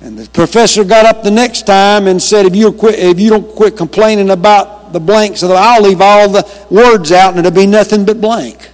And 0.02 0.18
the 0.18 0.30
professor 0.30 0.84
got 0.84 1.06
up 1.06 1.24
the 1.24 1.32
next 1.32 1.66
time 1.66 2.08
and 2.08 2.22
said, 2.22 2.46
if 2.46 2.56
you, 2.56 2.72
quit, 2.72 3.00
if 3.00 3.20
you 3.20 3.30
don't 3.30 3.56
quit 3.56 3.76
complaining 3.76 4.30
about 4.30 4.94
the 4.94 5.00
blanks, 5.00 5.44
I'll 5.44 5.82
leave 5.82 6.00
all 6.00 6.30
the 6.30 6.48
words 6.70 7.12
out 7.12 7.32
and 7.32 7.40
it'll 7.40 7.52
be 7.52 7.68
nothing 7.68 8.06
but 8.06 8.22
blank. 8.22 8.70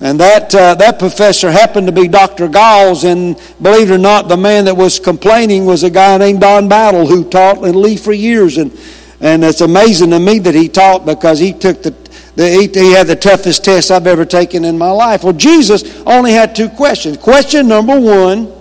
And 0.00 0.20
that, 0.20 0.54
uh, 0.54 0.76
that 0.76 1.00
professor 1.00 1.50
happened 1.50 1.88
to 1.88 1.92
be 1.92 2.06
Dr. 2.06 2.46
Galls, 2.46 3.02
and 3.02 3.36
believe 3.60 3.90
it 3.90 3.94
or 3.94 3.98
not, 3.98 4.28
the 4.28 4.36
man 4.36 4.66
that 4.66 4.76
was 4.76 5.00
complaining 5.00 5.66
was 5.66 5.82
a 5.82 5.90
guy 5.90 6.16
named 6.18 6.40
Don 6.40 6.68
Battle 6.68 7.06
who 7.06 7.28
taught 7.28 7.64
in 7.64 7.80
Lee 7.80 7.96
for 7.96 8.12
years. 8.12 8.58
And, 8.58 8.78
and 9.20 9.42
it's 9.44 9.60
amazing 9.60 10.10
to 10.10 10.20
me 10.20 10.38
that 10.38 10.54
he 10.54 10.68
taught 10.68 11.04
because 11.04 11.40
he 11.40 11.52
took 11.52 11.82
the, 11.82 11.90
the 12.36 12.48
he, 12.48 12.68
he 12.68 12.92
had 12.92 13.08
the 13.08 13.16
toughest 13.16 13.64
test 13.64 13.90
I've 13.90 14.06
ever 14.06 14.24
taken 14.24 14.64
in 14.64 14.78
my 14.78 14.90
life. 14.90 15.24
Well, 15.24 15.32
Jesus 15.32 16.00
only 16.06 16.30
had 16.30 16.54
two 16.54 16.68
questions. 16.68 17.16
Question 17.16 17.66
number 17.66 17.98
one 17.98 18.52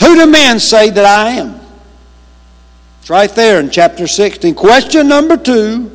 Who 0.00 0.14
do 0.14 0.26
men 0.26 0.58
say 0.60 0.88
that 0.88 1.04
I 1.04 1.32
am? 1.32 1.60
It's 3.00 3.10
right 3.10 3.30
there 3.30 3.60
in 3.60 3.68
chapter 3.68 4.06
16. 4.06 4.54
Question 4.54 5.08
number 5.08 5.36
two 5.36 5.90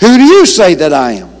Who 0.00 0.16
do 0.16 0.24
you 0.24 0.46
say 0.46 0.74
that 0.74 0.92
I 0.92 1.12
am? 1.12 1.37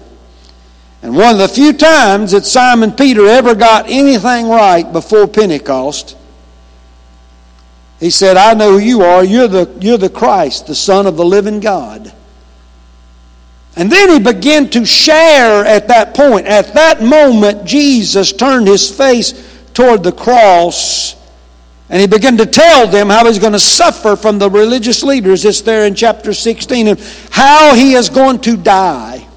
And 1.02 1.14
one 1.14 1.32
of 1.32 1.38
the 1.38 1.48
few 1.48 1.72
times 1.72 2.32
that 2.32 2.44
Simon 2.44 2.92
Peter 2.92 3.26
ever 3.26 3.54
got 3.54 3.86
anything 3.88 4.48
right 4.48 4.90
before 4.92 5.28
Pentecost, 5.28 6.16
he 8.00 8.10
said, 8.10 8.36
I 8.36 8.54
know 8.54 8.72
who 8.72 8.78
you 8.78 9.02
are. 9.02 9.24
You're 9.24 9.48
the, 9.48 9.76
you're 9.80 9.98
the 9.98 10.10
Christ, 10.10 10.66
the 10.66 10.74
Son 10.74 11.06
of 11.06 11.16
the 11.16 11.24
living 11.24 11.60
God. 11.60 12.12
And 13.76 13.92
then 13.92 14.10
he 14.10 14.18
began 14.18 14.68
to 14.70 14.84
share 14.84 15.64
at 15.64 15.88
that 15.88 16.14
point. 16.14 16.46
At 16.46 16.74
that 16.74 17.00
moment, 17.02 17.64
Jesus 17.64 18.32
turned 18.32 18.66
his 18.66 18.90
face 18.90 19.32
toward 19.72 20.02
the 20.02 20.10
cross 20.10 21.14
And 21.90 22.00
he 22.00 22.06
began 22.06 22.36
to 22.38 22.46
tell 22.46 22.86
them 22.86 23.08
how 23.08 23.24
he's 23.26 23.38
going 23.38 23.52
to 23.52 23.58
suffer 23.58 24.16
from 24.16 24.38
the 24.38 24.50
religious 24.50 25.02
leaders. 25.02 25.44
It's 25.44 25.60
there 25.60 25.86
in 25.86 25.94
chapter 25.94 26.34
16, 26.34 26.88
and 26.88 27.00
how 27.30 27.74
he 27.74 27.94
is 27.94 28.08
going 28.10 28.40
to 28.40 28.56
die. 28.56 29.27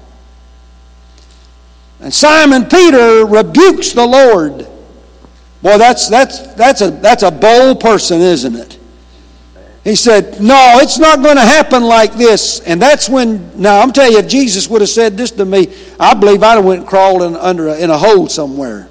And 2.02 2.12
Simon 2.12 2.64
Peter 2.64 3.24
rebukes 3.24 3.92
the 3.92 4.04
Lord. 4.04 4.66
Boy, 5.62 5.78
that's, 5.78 6.08
that's, 6.08 6.40
that's, 6.54 6.80
a, 6.80 6.90
that's 6.90 7.22
a 7.22 7.30
bold 7.30 7.78
person, 7.78 8.20
isn't 8.20 8.56
it? 8.56 8.78
He 9.84 9.94
said, 9.94 10.40
No, 10.40 10.78
it's 10.80 10.98
not 10.98 11.22
going 11.22 11.36
to 11.36 11.42
happen 11.42 11.84
like 11.84 12.14
this. 12.14 12.60
And 12.60 12.82
that's 12.82 13.08
when, 13.08 13.60
now 13.60 13.80
I'm 13.80 13.92
telling 13.92 14.12
you, 14.12 14.18
if 14.18 14.28
Jesus 14.28 14.68
would 14.68 14.80
have 14.80 14.90
said 14.90 15.16
this 15.16 15.30
to 15.32 15.44
me, 15.44 15.72
I 15.98 16.14
believe 16.14 16.42
I'd 16.42 16.56
have 16.56 16.64
went 16.64 16.88
crawling 16.88 17.36
under 17.36 17.68
a, 17.68 17.78
in 17.78 17.90
a 17.90 17.98
hole 17.98 18.28
somewhere. 18.28 18.88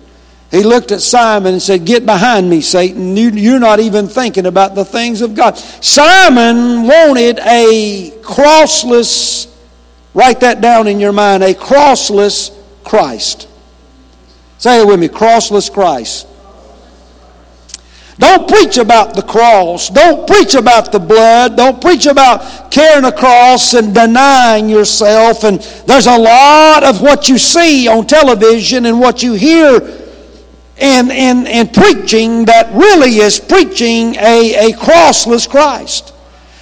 He 0.49 0.63
looked 0.63 0.91
at 0.91 1.01
Simon 1.01 1.53
and 1.53 1.61
said, 1.61 1.85
Get 1.85 2.05
behind 2.05 2.49
me, 2.49 2.61
Satan. 2.61 3.15
You, 3.17 3.55
are 3.55 3.59
not 3.59 3.81
even 3.81 4.07
thinking 4.07 4.45
about 4.45 4.75
the 4.75 4.85
things 4.85 5.21
of 5.21 5.35
God. 5.35 5.57
Simon 5.57 6.83
wanted 6.83 7.39
a 7.39 8.11
crossless, 8.21 9.53
write 10.13 10.39
that 10.41 10.61
down 10.61 10.87
in 10.87 10.99
your 11.01 11.13
mind, 11.13 11.43
a 11.43 11.53
crossless 11.53 12.57
Christ. 12.83 13.47
Say 14.57 14.81
it 14.81 14.87
with 14.87 14.99
me 14.99 15.07
crossless 15.07 15.71
Christ. 15.71 16.27
Don't 18.19 18.47
preach 18.47 18.77
about 18.77 19.15
the 19.15 19.23
cross. 19.23 19.89
Don't 19.89 20.27
preach 20.27 20.53
about 20.53 20.91
the 20.91 20.99
blood. 20.99 21.57
Don't 21.57 21.81
preach 21.81 22.05
about 22.05 22.69
carrying 22.69 23.05
a 23.05 23.11
cross 23.11 23.73
and 23.73 23.95
denying 23.95 24.69
yourself. 24.69 25.43
And 25.43 25.59
there's 25.87 26.05
a 26.05 26.19
lot 26.19 26.83
of 26.83 27.01
what 27.01 27.27
you 27.29 27.39
see 27.39 27.87
on 27.87 28.05
television 28.05 28.85
and 28.85 28.99
what 28.99 29.23
you 29.23 29.33
hear 29.33 29.79
in 30.77 31.67
preaching 31.69 32.45
that 32.45 32.69
really 32.73 33.17
is 33.17 33.39
preaching 33.39 34.15
a, 34.17 34.69
a 34.69 34.73
crossless 34.73 35.49
Christ. 35.49 36.10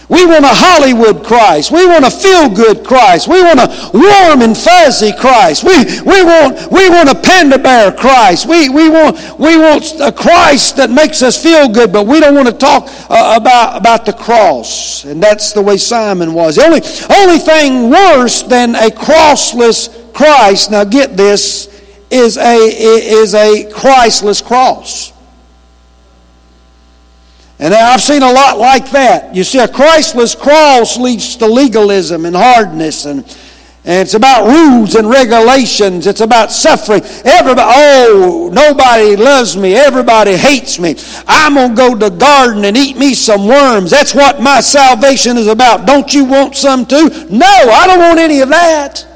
We 0.09 0.25
want 0.25 0.43
a 0.43 0.51
Hollywood 0.51 1.23
Christ. 1.23 1.71
We 1.71 1.85
want 1.85 2.03
a 2.03 2.09
feel 2.09 2.49
good 2.49 2.83
Christ. 2.83 3.27
We 3.27 3.43
want 3.43 3.59
a 3.59 3.91
warm 3.93 4.41
and 4.41 4.57
fuzzy 4.57 5.13
Christ. 5.13 5.63
We, 5.63 5.85
we, 6.01 6.23
want, 6.23 6.71
we 6.71 6.89
want 6.89 7.09
a 7.09 7.15
panda 7.15 7.59
bear 7.59 7.91
Christ. 7.91 8.47
We, 8.47 8.69
we, 8.69 8.89
want, 8.89 9.17
we 9.37 9.55
want 9.55 9.85
a 10.01 10.11
Christ 10.11 10.77
that 10.77 10.89
makes 10.89 11.21
us 11.21 11.41
feel 11.41 11.69
good, 11.69 11.93
but 11.93 12.07
we 12.07 12.19
don't 12.19 12.33
want 12.33 12.47
to 12.47 12.53
talk 12.53 12.87
uh, 13.07 13.37
about, 13.39 13.77
about 13.77 14.07
the 14.07 14.13
cross. 14.13 15.05
And 15.05 15.21
that's 15.21 15.53
the 15.53 15.61
way 15.61 15.77
Simon 15.77 16.33
was. 16.33 16.55
The 16.55 16.63
only, 16.63 16.81
only 17.15 17.37
thing 17.37 17.91
worse 17.91 18.41
than 18.41 18.73
a 18.73 18.89
crossless 18.89 20.11
Christ, 20.13 20.71
now 20.71 20.85
get 20.85 21.17
this, 21.17 21.67
is 22.09 22.37
a, 22.37 22.55
is 22.55 23.35
a 23.35 23.71
Christless 23.71 24.41
cross. 24.41 25.13
And 27.59 27.73
I've 27.73 28.01
seen 28.01 28.23
a 28.23 28.31
lot 28.31 28.57
like 28.57 28.89
that. 28.91 29.35
You 29.35 29.43
see, 29.43 29.59
a 29.59 29.67
Christless 29.67 30.33
cross 30.33 30.97
leads 30.97 31.35
to 31.37 31.45
legalism 31.45 32.25
and 32.25 32.33
hardness, 32.33 33.05
and, 33.05 33.19
and 33.83 34.01
it's 34.01 34.13
about 34.13 34.47
rules 34.47 34.95
and 34.95 35.09
regulations. 35.09 36.07
It's 36.07 36.21
about 36.21 36.53
suffering. 36.53 37.01
Everybody, 37.25 37.69
oh, 37.69 38.49
nobody 38.53 39.17
loves 39.17 39.57
me. 39.57 39.75
Everybody 39.75 40.37
hates 40.37 40.79
me. 40.79 40.95
I'm 41.27 41.55
going 41.55 41.71
to 41.71 41.75
go 41.75 41.93
to 41.95 42.09
the 42.09 42.17
garden 42.17 42.63
and 42.63 42.77
eat 42.77 42.95
me 42.95 43.13
some 43.13 43.45
worms. 43.45 43.91
That's 43.91 44.15
what 44.15 44.41
my 44.41 44.61
salvation 44.61 45.35
is 45.35 45.47
about. 45.47 45.85
Don't 45.85 46.13
you 46.13 46.23
want 46.23 46.55
some 46.55 46.85
too? 46.85 47.09
No, 47.29 47.45
I 47.45 47.87
don't 47.87 47.99
want 47.99 48.19
any 48.19 48.39
of 48.39 48.47
that. 48.49 49.08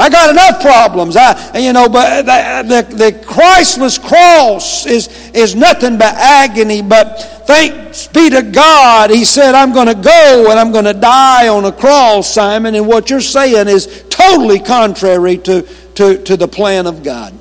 I 0.00 0.08
got 0.08 0.30
enough 0.30 0.62
problems. 0.62 1.14
I, 1.14 1.58
you 1.58 1.74
know, 1.74 1.86
but 1.86 2.22
the, 2.22 2.86
the, 2.88 2.96
the 2.96 3.24
Christless 3.26 3.98
cross 3.98 4.86
is, 4.86 5.30
is 5.32 5.54
nothing 5.54 5.98
but 5.98 6.14
agony. 6.14 6.80
But 6.80 7.20
thanks 7.46 8.06
be 8.06 8.30
to 8.30 8.42
God, 8.42 9.10
He 9.10 9.26
said, 9.26 9.54
I'm 9.54 9.74
going 9.74 9.88
to 9.88 9.94
go 9.94 10.46
and 10.48 10.58
I'm 10.58 10.72
going 10.72 10.86
to 10.86 10.94
die 10.94 11.48
on 11.48 11.66
a 11.66 11.72
cross, 11.72 12.32
Simon. 12.32 12.74
And 12.74 12.86
what 12.86 13.10
you're 13.10 13.20
saying 13.20 13.68
is 13.68 14.06
totally 14.08 14.58
contrary 14.58 15.36
to, 15.36 15.68
to, 15.96 16.22
to 16.24 16.34
the 16.34 16.48
plan 16.48 16.86
of 16.86 17.02
God. 17.02 17.34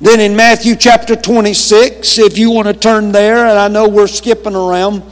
Then 0.00 0.18
in 0.18 0.34
Matthew 0.34 0.74
chapter 0.74 1.14
26, 1.14 2.18
if 2.18 2.36
you 2.36 2.50
want 2.50 2.66
to 2.66 2.74
turn 2.74 3.12
there, 3.12 3.46
and 3.46 3.56
I 3.56 3.68
know 3.68 3.88
we're 3.88 4.08
skipping 4.08 4.56
around, 4.56 5.02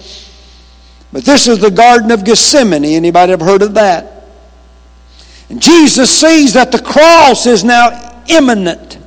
but 1.13 1.25
this 1.25 1.47
is 1.47 1.61
the 1.61 1.71
Garden 1.71 2.11
of 2.11 2.25
Gethsemane. 2.25 2.85
Anybody 2.85 3.31
have 3.31 3.43
heard 3.43 3.63
of 3.63 3.75
that? 3.75 4.18
And 5.49 5.63
Jesus 5.63 6.11
sees 6.11 6.55
that 6.55 6.73
the 6.73 6.79
cross 6.79 7.47
is 7.47 7.65
now 7.65 8.23
imminent. 8.29 8.99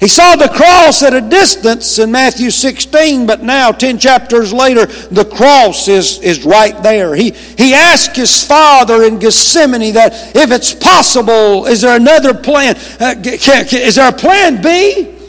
He 0.00 0.08
saw 0.08 0.34
the 0.34 0.48
cross 0.48 1.02
at 1.02 1.12
a 1.12 1.20
distance 1.20 1.98
in 1.98 2.10
Matthew 2.10 2.50
16, 2.50 3.26
but 3.26 3.42
now, 3.42 3.70
10 3.70 3.98
chapters 3.98 4.50
later, 4.50 4.86
the 4.86 5.26
cross 5.26 5.88
is, 5.88 6.18
is 6.20 6.42
right 6.42 6.82
there. 6.82 7.14
He, 7.14 7.32
he 7.32 7.74
asked 7.74 8.16
his 8.16 8.42
father 8.46 9.02
in 9.02 9.18
Gethsemane 9.18 9.92
that 9.92 10.34
if 10.34 10.50
it's 10.52 10.72
possible, 10.72 11.66
is 11.66 11.82
there 11.82 11.96
another 11.96 12.32
plan? 12.32 12.76
Uh, 12.98 13.14
can, 13.22 13.66
can, 13.66 13.82
is 13.82 13.96
there 13.96 14.08
a 14.08 14.12
plan 14.12 14.62
B? 14.62 15.19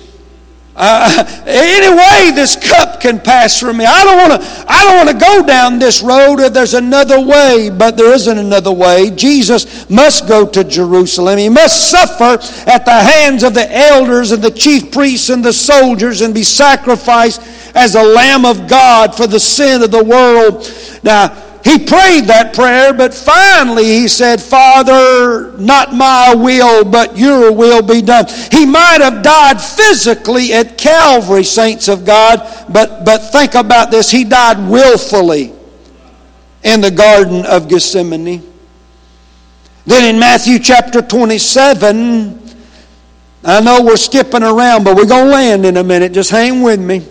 Uh, 0.75 1.43
any 1.47 1.89
way 1.95 2.31
this 2.35 2.55
cup 2.55 3.01
can 3.01 3.19
pass 3.19 3.59
from 3.59 3.77
me. 3.77 3.85
I 3.85 4.03
don't 4.03 4.17
want 4.17 4.41
to. 4.41 4.65
I 4.67 4.83
don't 4.83 5.05
want 5.05 5.09
to 5.09 5.25
go 5.25 5.45
down 5.45 5.79
this 5.79 6.01
road 6.01 6.39
if 6.39 6.53
there's 6.53 6.73
another 6.73 7.19
way, 7.19 7.69
but 7.69 7.97
there 7.97 8.13
isn't 8.13 8.37
another 8.37 8.71
way. 8.71 9.11
Jesus 9.11 9.89
must 9.89 10.27
go 10.27 10.47
to 10.47 10.63
Jerusalem. 10.63 11.37
He 11.37 11.49
must 11.49 11.91
suffer 11.91 12.39
at 12.69 12.85
the 12.85 12.91
hands 12.91 13.43
of 13.43 13.53
the 13.53 13.69
elders 13.71 14.31
and 14.31 14.41
the 14.41 14.51
chief 14.51 14.91
priests 14.91 15.29
and 15.29 15.43
the 15.43 15.53
soldiers 15.53 16.21
and 16.21 16.33
be 16.33 16.43
sacrificed 16.43 17.41
as 17.75 17.95
a 17.95 18.03
lamb 18.03 18.45
of 18.45 18.67
God 18.67 19.15
for 19.15 19.27
the 19.27 19.39
sin 19.39 19.81
of 19.81 19.91
the 19.91 20.03
world. 20.03 20.71
Now 21.03 21.50
he 21.71 21.85
prayed 21.85 22.25
that 22.25 22.53
prayer, 22.53 22.91
but 22.93 23.13
finally 23.13 23.85
he 23.85 24.07
said, 24.09 24.41
Father, 24.41 25.57
not 25.57 25.93
my 25.93 26.35
will, 26.35 26.83
but 26.83 27.17
your 27.17 27.53
will 27.53 27.81
be 27.81 28.01
done. 28.01 28.25
He 28.51 28.65
might 28.65 28.99
have 28.99 29.23
died 29.23 29.61
physically 29.61 30.51
at 30.51 30.77
Calvary, 30.77 31.45
saints 31.45 31.87
of 31.87 32.03
God, 32.03 32.39
but, 32.67 33.05
but 33.05 33.19
think 33.31 33.55
about 33.55 33.89
this. 33.89 34.11
He 34.11 34.25
died 34.25 34.69
willfully 34.69 35.53
in 36.63 36.81
the 36.81 36.91
Garden 36.91 37.45
of 37.45 37.69
Gethsemane. 37.69 38.43
Then 39.85 40.13
in 40.13 40.19
Matthew 40.19 40.59
chapter 40.59 41.01
27, 41.01 42.37
I 43.45 43.61
know 43.61 43.81
we're 43.81 43.95
skipping 43.95 44.43
around, 44.43 44.83
but 44.83 44.97
we're 44.97 45.07
going 45.07 45.27
to 45.27 45.31
land 45.31 45.65
in 45.65 45.77
a 45.77 45.83
minute. 45.83 46.11
Just 46.11 46.31
hang 46.31 46.61
with 46.61 46.81
me. 46.81 47.07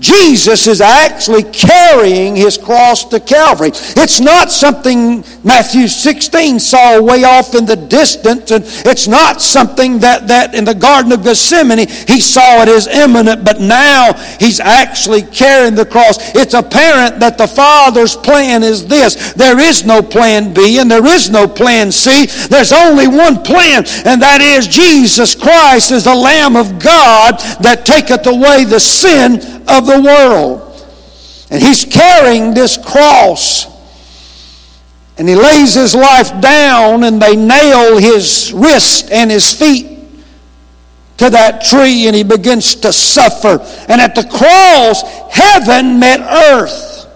Jesus 0.00 0.66
is 0.66 0.80
actually 0.80 1.44
carrying 1.44 2.34
his 2.34 2.58
cross 2.58 3.04
to 3.04 3.20
Calvary. 3.20 3.68
It's 3.68 4.20
not 4.20 4.50
something 4.50 5.24
Matthew 5.44 5.86
16 5.86 6.58
saw 6.58 7.00
way 7.00 7.22
off 7.22 7.54
in 7.54 7.64
the 7.64 7.76
distance, 7.76 8.50
and 8.50 8.64
it's 8.86 9.06
not 9.06 9.40
something 9.40 10.00
that, 10.00 10.26
that 10.26 10.52
in 10.52 10.64
the 10.64 10.74
Garden 10.74 11.12
of 11.12 11.22
Gethsemane 11.22 11.86
he 11.86 12.20
saw 12.20 12.62
it 12.62 12.68
as 12.68 12.88
imminent, 12.88 13.44
but 13.44 13.60
now 13.60 14.14
he's 14.40 14.58
actually 14.58 15.22
carrying 15.22 15.76
the 15.76 15.86
cross. 15.86 16.34
It's 16.34 16.54
apparent 16.54 17.20
that 17.20 17.38
the 17.38 17.46
Father's 17.46 18.16
plan 18.16 18.64
is 18.64 18.88
this 18.88 19.32
there 19.34 19.60
is 19.60 19.84
no 19.86 20.02
plan 20.02 20.52
B 20.52 20.80
and 20.80 20.90
there 20.90 21.06
is 21.06 21.30
no 21.30 21.46
plan 21.46 21.92
C. 21.92 22.26
There's 22.48 22.72
only 22.72 23.06
one 23.06 23.42
plan, 23.44 23.84
and 24.04 24.20
that 24.22 24.40
is 24.40 24.66
Jesus 24.66 25.36
Christ 25.36 25.92
is 25.92 26.04
the 26.04 26.14
Lamb 26.14 26.56
of 26.56 26.80
God 26.80 27.38
that 27.60 27.86
taketh 27.86 28.26
away 28.26 28.64
the 28.64 28.80
sin 28.80 29.53
of 29.68 29.86
the 29.86 30.00
world. 30.00 30.70
And 31.50 31.62
he's 31.62 31.84
carrying 31.84 32.54
this 32.54 32.76
cross. 32.76 33.66
And 35.16 35.28
he 35.28 35.36
lays 35.36 35.74
his 35.74 35.94
life 35.94 36.40
down, 36.40 37.04
and 37.04 37.22
they 37.22 37.36
nail 37.36 37.98
his 37.98 38.52
wrist 38.52 39.10
and 39.12 39.30
his 39.30 39.52
feet 39.52 39.94
to 41.18 41.30
that 41.30 41.62
tree, 41.64 42.06
and 42.06 42.16
he 42.16 42.24
begins 42.24 42.74
to 42.76 42.92
suffer. 42.92 43.60
And 43.88 44.00
at 44.00 44.14
the 44.14 44.24
cross, 44.24 45.02
heaven 45.30 46.00
met 46.00 46.20
earth, 46.20 47.06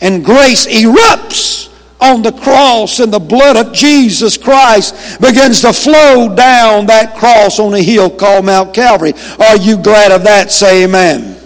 and 0.00 0.24
grace 0.24 0.66
erupts 0.66 1.68
on 2.00 2.22
the 2.22 2.32
cross, 2.32 3.00
and 3.00 3.12
the 3.12 3.18
blood 3.18 3.56
of 3.56 3.72
Jesus 3.72 4.36
Christ 4.36 5.20
begins 5.20 5.62
to 5.62 5.72
flow 5.72 6.34
down 6.34 6.86
that 6.86 7.16
cross 7.16 7.58
on 7.58 7.74
a 7.74 7.82
hill 7.82 8.08
called 8.08 8.44
Mount 8.44 8.72
Calvary. 8.72 9.12
Are 9.40 9.56
you 9.56 9.76
glad 9.76 10.12
of 10.12 10.22
that? 10.24 10.52
Say 10.52 10.84
amen. 10.84 11.39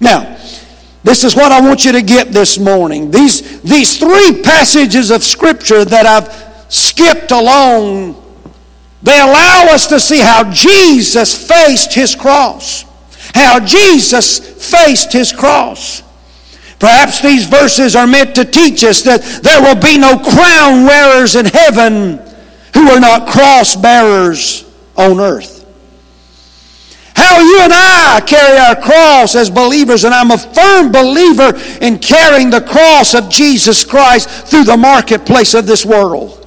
Now, 0.00 0.36
this 1.02 1.22
is 1.22 1.36
what 1.36 1.52
I 1.52 1.60
want 1.60 1.84
you 1.84 1.92
to 1.92 2.02
get 2.02 2.32
this 2.32 2.58
morning. 2.58 3.10
These, 3.10 3.62
these 3.62 3.98
three 3.98 4.42
passages 4.42 5.10
of 5.10 5.22
Scripture 5.22 5.84
that 5.84 6.04
I've 6.04 6.72
skipped 6.72 7.30
along, 7.30 8.22
they 9.02 9.20
allow 9.20 9.66
us 9.70 9.86
to 9.86 10.00
see 10.00 10.18
how 10.18 10.50
Jesus 10.50 11.46
faced 11.46 11.94
his 11.94 12.14
cross. 12.14 12.84
How 13.34 13.60
Jesus 13.60 14.38
faced 14.38 15.12
his 15.12 15.32
cross. 15.32 16.02
Perhaps 16.78 17.22
these 17.22 17.46
verses 17.46 17.96
are 17.96 18.06
meant 18.06 18.34
to 18.34 18.44
teach 18.44 18.84
us 18.84 19.02
that 19.02 19.22
there 19.42 19.62
will 19.62 19.80
be 19.80 19.96
no 19.96 20.18
crown 20.18 20.84
wearers 20.84 21.36
in 21.36 21.46
heaven 21.46 22.18
who 22.74 22.90
are 22.90 23.00
not 23.00 23.28
cross 23.28 23.76
bearers 23.76 24.70
on 24.96 25.20
earth. 25.20 25.55
How 27.16 27.40
you 27.40 27.60
and 27.62 27.72
I 27.72 28.22
carry 28.26 28.58
our 28.58 28.76
cross 28.76 29.34
as 29.34 29.50
believers, 29.50 30.04
and 30.04 30.12
I'm 30.12 30.30
a 30.30 30.38
firm 30.38 30.92
believer 30.92 31.58
in 31.80 31.98
carrying 31.98 32.50
the 32.50 32.60
cross 32.60 33.14
of 33.14 33.30
Jesus 33.30 33.84
Christ 33.84 34.28
through 34.28 34.64
the 34.64 34.76
marketplace 34.76 35.54
of 35.54 35.66
this 35.66 35.84
world. 35.84 36.45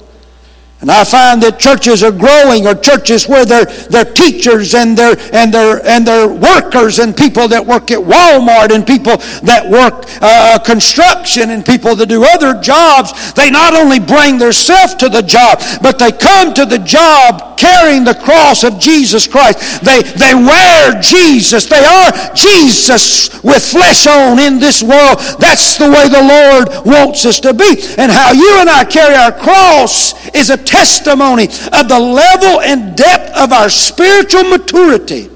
And 0.80 0.90
I 0.90 1.04
find 1.04 1.42
that 1.42 1.58
churches 1.58 2.02
are 2.02 2.10
growing, 2.10 2.66
or 2.66 2.74
churches 2.74 3.28
where 3.28 3.44
their, 3.44 3.66
their 3.66 4.06
teachers 4.06 4.74
and 4.74 4.96
their, 4.96 5.14
and, 5.32 5.52
their, 5.52 5.84
and 5.86 6.06
their 6.06 6.26
workers 6.26 6.98
and 6.98 7.14
people 7.14 7.48
that 7.48 7.64
work 7.64 7.90
at 7.90 7.98
Walmart 7.98 8.74
and 8.74 8.86
people 8.86 9.18
that 9.44 9.68
work 9.68 10.08
uh, 10.22 10.58
construction 10.58 11.50
and 11.50 11.66
people 11.66 11.94
that 11.96 12.08
do 12.08 12.24
other 12.24 12.58
jobs, 12.62 13.34
they 13.34 13.50
not 13.50 13.74
only 13.74 14.00
bring 14.00 14.38
their 14.38 14.52
self 14.52 14.96
to 14.98 15.10
the 15.10 15.20
job, 15.20 15.60
but 15.82 15.98
they 15.98 16.12
come 16.12 16.54
to 16.54 16.64
the 16.64 16.78
job 16.78 17.58
carrying 17.60 18.04
the 18.04 18.14
cross 18.14 18.64
of 18.64 18.78
Jesus 18.78 19.26
Christ. 19.28 19.84
They, 19.84 20.00
they 20.00 20.32
wear 20.32 20.98
Jesus. 21.02 21.66
They 21.66 21.84
are 21.84 22.32
Jesus 22.32 23.28
with 23.44 23.62
flesh 23.62 24.06
on 24.06 24.38
in 24.38 24.58
this 24.58 24.82
world. 24.82 25.20
That's 25.38 25.76
the 25.76 25.90
way 25.90 26.08
the 26.08 26.24
Lord 26.24 26.86
wants 26.86 27.26
us 27.26 27.38
to 27.40 27.52
be. 27.52 27.76
And 27.98 28.10
how 28.10 28.32
you 28.32 28.60
and 28.60 28.70
I 28.70 28.84
carry 28.84 29.14
our 29.14 29.32
cross 29.32 30.16
is 30.34 30.48
a 30.48 30.69
testimony 30.70 31.44
of 31.44 31.88
the 31.88 31.98
level 31.98 32.60
and 32.60 32.96
depth 32.96 33.36
of 33.36 33.52
our 33.52 33.68
spiritual 33.68 34.44
maturity 34.44 35.28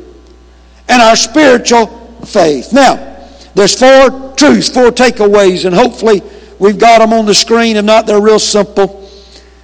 and 0.89 1.03
our 1.03 1.17
spiritual 1.17 1.87
faith. 2.25 2.73
Now, 2.73 3.27
there's 3.55 3.77
four 3.79 4.35
truths, 4.37 4.69
four 4.69 4.91
takeaways, 4.91 5.65
and 5.65 5.75
hopefully 5.75 6.23
we've 6.61 6.79
got 6.79 7.01
them 7.01 7.13
on 7.13 7.27
the 7.27 7.35
screen. 7.35 7.77
If 7.77 7.85
not, 7.85 8.07
they're 8.07 8.21
real 8.21 8.39
simple 8.39 9.11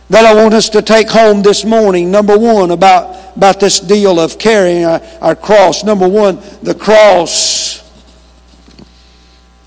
that 0.08 0.26
I 0.26 0.34
want 0.34 0.54
us 0.54 0.68
to 0.70 0.82
take 0.82 1.08
home 1.08 1.42
this 1.42 1.64
morning. 1.64 2.10
Number 2.10 2.36
one, 2.36 2.72
about, 2.72 3.36
about 3.36 3.60
this 3.60 3.78
deal 3.78 4.18
of 4.18 4.38
carrying 4.38 4.84
our, 4.84 5.00
our 5.20 5.36
cross. 5.36 5.84
Number 5.84 6.08
one, 6.08 6.40
the 6.62 6.74
cross 6.74 7.88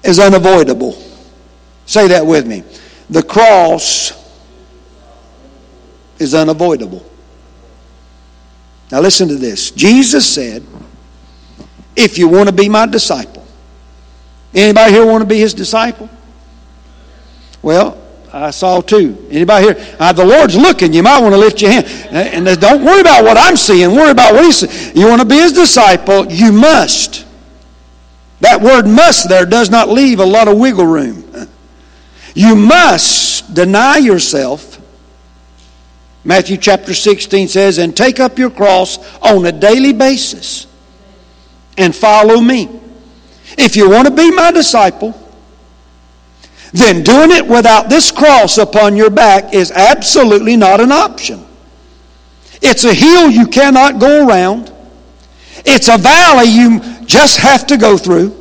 is 0.04 0.20
unavoidable. 0.20 1.02
Say 1.86 2.10
that 2.10 2.26
with 2.26 2.46
me. 2.46 2.64
The 3.10 3.24
cross 3.24 4.23
is 6.20 6.34
unavoidable. 6.34 7.06
Now 8.92 9.02
listen 9.02 9.28
to 9.30 9.36
this. 9.36 9.72
Jesus 9.72 10.30
said, 10.30 10.64
if 11.96 12.18
you 12.18 12.28
want 12.28 12.50
to 12.50 12.56
be 12.56 12.70
my 12.70 12.86
disciple. 12.86 13.46
Anybody 14.54 14.94
here 14.94 15.06
want 15.06 15.22
to 15.22 15.28
be 15.28 15.40
his 15.40 15.54
disciple? 15.54 16.10
Well, 17.62 17.98
I 18.32 18.50
saw 18.50 18.82
two. 18.82 19.28
Anybody 19.30 19.68
here? 19.68 19.96
Uh, 20.00 20.12
the 20.12 20.26
Lord's 20.26 20.56
looking. 20.56 20.92
You 20.92 21.04
might 21.04 21.22
want 21.22 21.34
to 21.34 21.40
lift 21.40 21.62
your 21.62 21.72
hand. 21.72 21.86
And 22.12 22.60
don't 22.60 22.84
worry 22.84 23.02
about 23.02 23.24
what 23.24 23.38
I'm 23.38 23.56
seeing. 23.56 23.92
Worry 23.92 24.10
about 24.10 24.34
what 24.34 24.44
He's 24.44 24.68
seeing. 24.68 24.98
You 24.98 25.08
want 25.08 25.22
to 25.22 25.28
be 25.28 25.36
His 25.36 25.54
disciple, 25.54 26.32
you 26.32 26.52
must. 26.52 27.26
That 28.40 28.60
word 28.60 28.88
must 28.88 29.30
there 29.30 29.46
does 29.46 29.70
not 29.70 29.88
leave 29.88 30.20
a 30.20 30.26
lot 30.26 30.48
of 30.48 30.58
wiggle 30.58 30.86
room. 30.86 31.24
You 32.34 32.56
must 32.56 33.54
deny 33.54 33.98
yourself 33.98 34.73
Matthew 36.24 36.58
chapter 36.58 36.94
16 36.94 37.50
says, 37.50 37.78
And 37.78 37.96
take 37.96 38.20
up 38.20 38.38
your 38.40 38.50
cross 38.50 38.98
on 39.22 39.46
a 39.46 39.52
daily 39.52 39.94
basis 39.94 40.68
and 41.78 41.96
follow 41.96 42.40
me. 42.40 42.70
If 43.58 43.76
you 43.76 43.90
want 43.90 44.08
to 44.08 44.14
be 44.14 44.32
my 44.32 44.52
disciple, 44.52 45.20
then 46.72 47.04
doing 47.04 47.32
it 47.32 47.48
without 47.48 47.90
this 47.90 48.12
cross 48.12 48.58
upon 48.58 48.96
your 48.96 49.10
back 49.10 49.54
is 49.54 49.72
absolutely 49.72 50.56
not 50.56 50.82
an 50.82 50.92
option. 50.92 51.46
It's 52.62 52.86
a 52.86 52.94
hill 52.94 53.30
you 53.30 53.48
cannot 53.48 54.00
go 54.00 54.28
around. 54.28 54.72
It's 55.66 55.90
a 55.90 55.98
valley 55.98 56.50
you 56.50 56.80
just 57.06 57.38
have 57.38 57.68
to 57.68 57.78
go 57.78 57.98
through. 57.98 58.40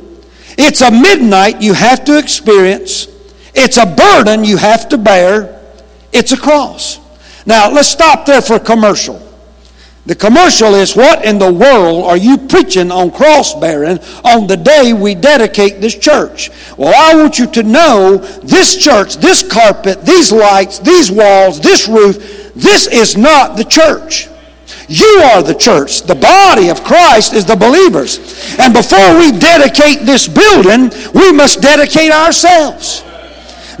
It's 0.57 0.81
a 0.81 0.89
midnight 0.89 1.61
you 1.61 1.73
have 1.73 2.05
to 2.05 2.17
experience. 2.17 3.07
It's 3.53 3.77
a 3.77 3.85
burden 3.85 4.43
you 4.43 4.57
have 4.57 4.89
to 4.89 4.97
bear. 4.97 5.61
It's 6.11 6.31
a 6.31 6.37
cross. 6.37 7.02
Now, 7.45 7.71
let's 7.71 7.89
stop 7.89 8.25
there 8.25 8.41
for 8.41 8.59
commercial. 8.59 9.21
The 10.05 10.15
commercial 10.15 10.75
is 10.75 10.97
what 10.97 11.23
in 11.23 11.39
the 11.39 11.51
world 11.51 12.03
are 12.03 12.17
you 12.17 12.37
preaching 12.37 12.91
on 12.91 13.09
cross 13.09 13.53
bearing 13.53 13.99
on 14.25 14.47
the 14.47 14.57
day 14.57 14.91
we 14.91 15.15
dedicate 15.15 15.79
this 15.79 15.95
church? 15.97 16.49
Well, 16.77 16.93
I 16.93 17.15
want 17.15 17.39
you 17.39 17.47
to 17.51 17.63
know 17.63 18.17
this 18.17 18.75
church, 18.75 19.15
this 19.17 19.43
carpet, 19.49 20.05
these 20.05 20.29
lights, 20.33 20.79
these 20.79 21.09
walls, 21.09 21.61
this 21.61 21.87
roof, 21.87 22.51
this 22.53 22.87
is 22.87 23.15
not 23.15 23.55
the 23.55 23.63
church. 23.63 24.27
You 24.89 25.21
are 25.31 25.41
the 25.41 25.55
church. 25.55 26.01
The 26.01 26.15
body 26.15 26.67
of 26.69 26.83
Christ 26.83 27.33
is 27.33 27.45
the 27.45 27.55
believers. 27.55 28.17
And 28.59 28.73
before 28.73 29.17
we 29.17 29.31
dedicate 29.31 30.05
this 30.05 30.27
building, 30.27 30.91
we 31.13 31.31
must 31.31 31.61
dedicate 31.61 32.11
ourselves. 32.11 33.05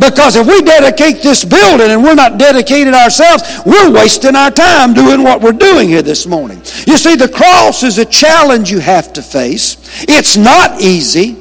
Because 0.03 0.35
if 0.35 0.45
we 0.47 0.61
dedicate 0.61 1.23
this 1.23 1.45
building 1.45 1.91
and 1.91 2.03
we're 2.03 2.15
not 2.15 2.37
dedicated 2.37 2.93
ourselves, 2.93 3.43
we're 3.65 3.91
wasting 3.91 4.35
our 4.35 4.51
time 4.51 4.93
doing 4.93 5.23
what 5.23 5.41
we're 5.41 5.53
doing 5.53 5.87
here 5.87 6.01
this 6.01 6.25
morning. 6.25 6.57
You 6.85 6.97
see, 6.97 7.15
the 7.15 7.29
cross 7.29 7.83
is 7.83 7.97
a 7.97 8.05
challenge 8.05 8.69
you 8.69 8.79
have 8.79 9.13
to 9.13 9.21
face. 9.21 9.77
It's 10.03 10.35
not 10.35 10.81
easy. 10.81 11.37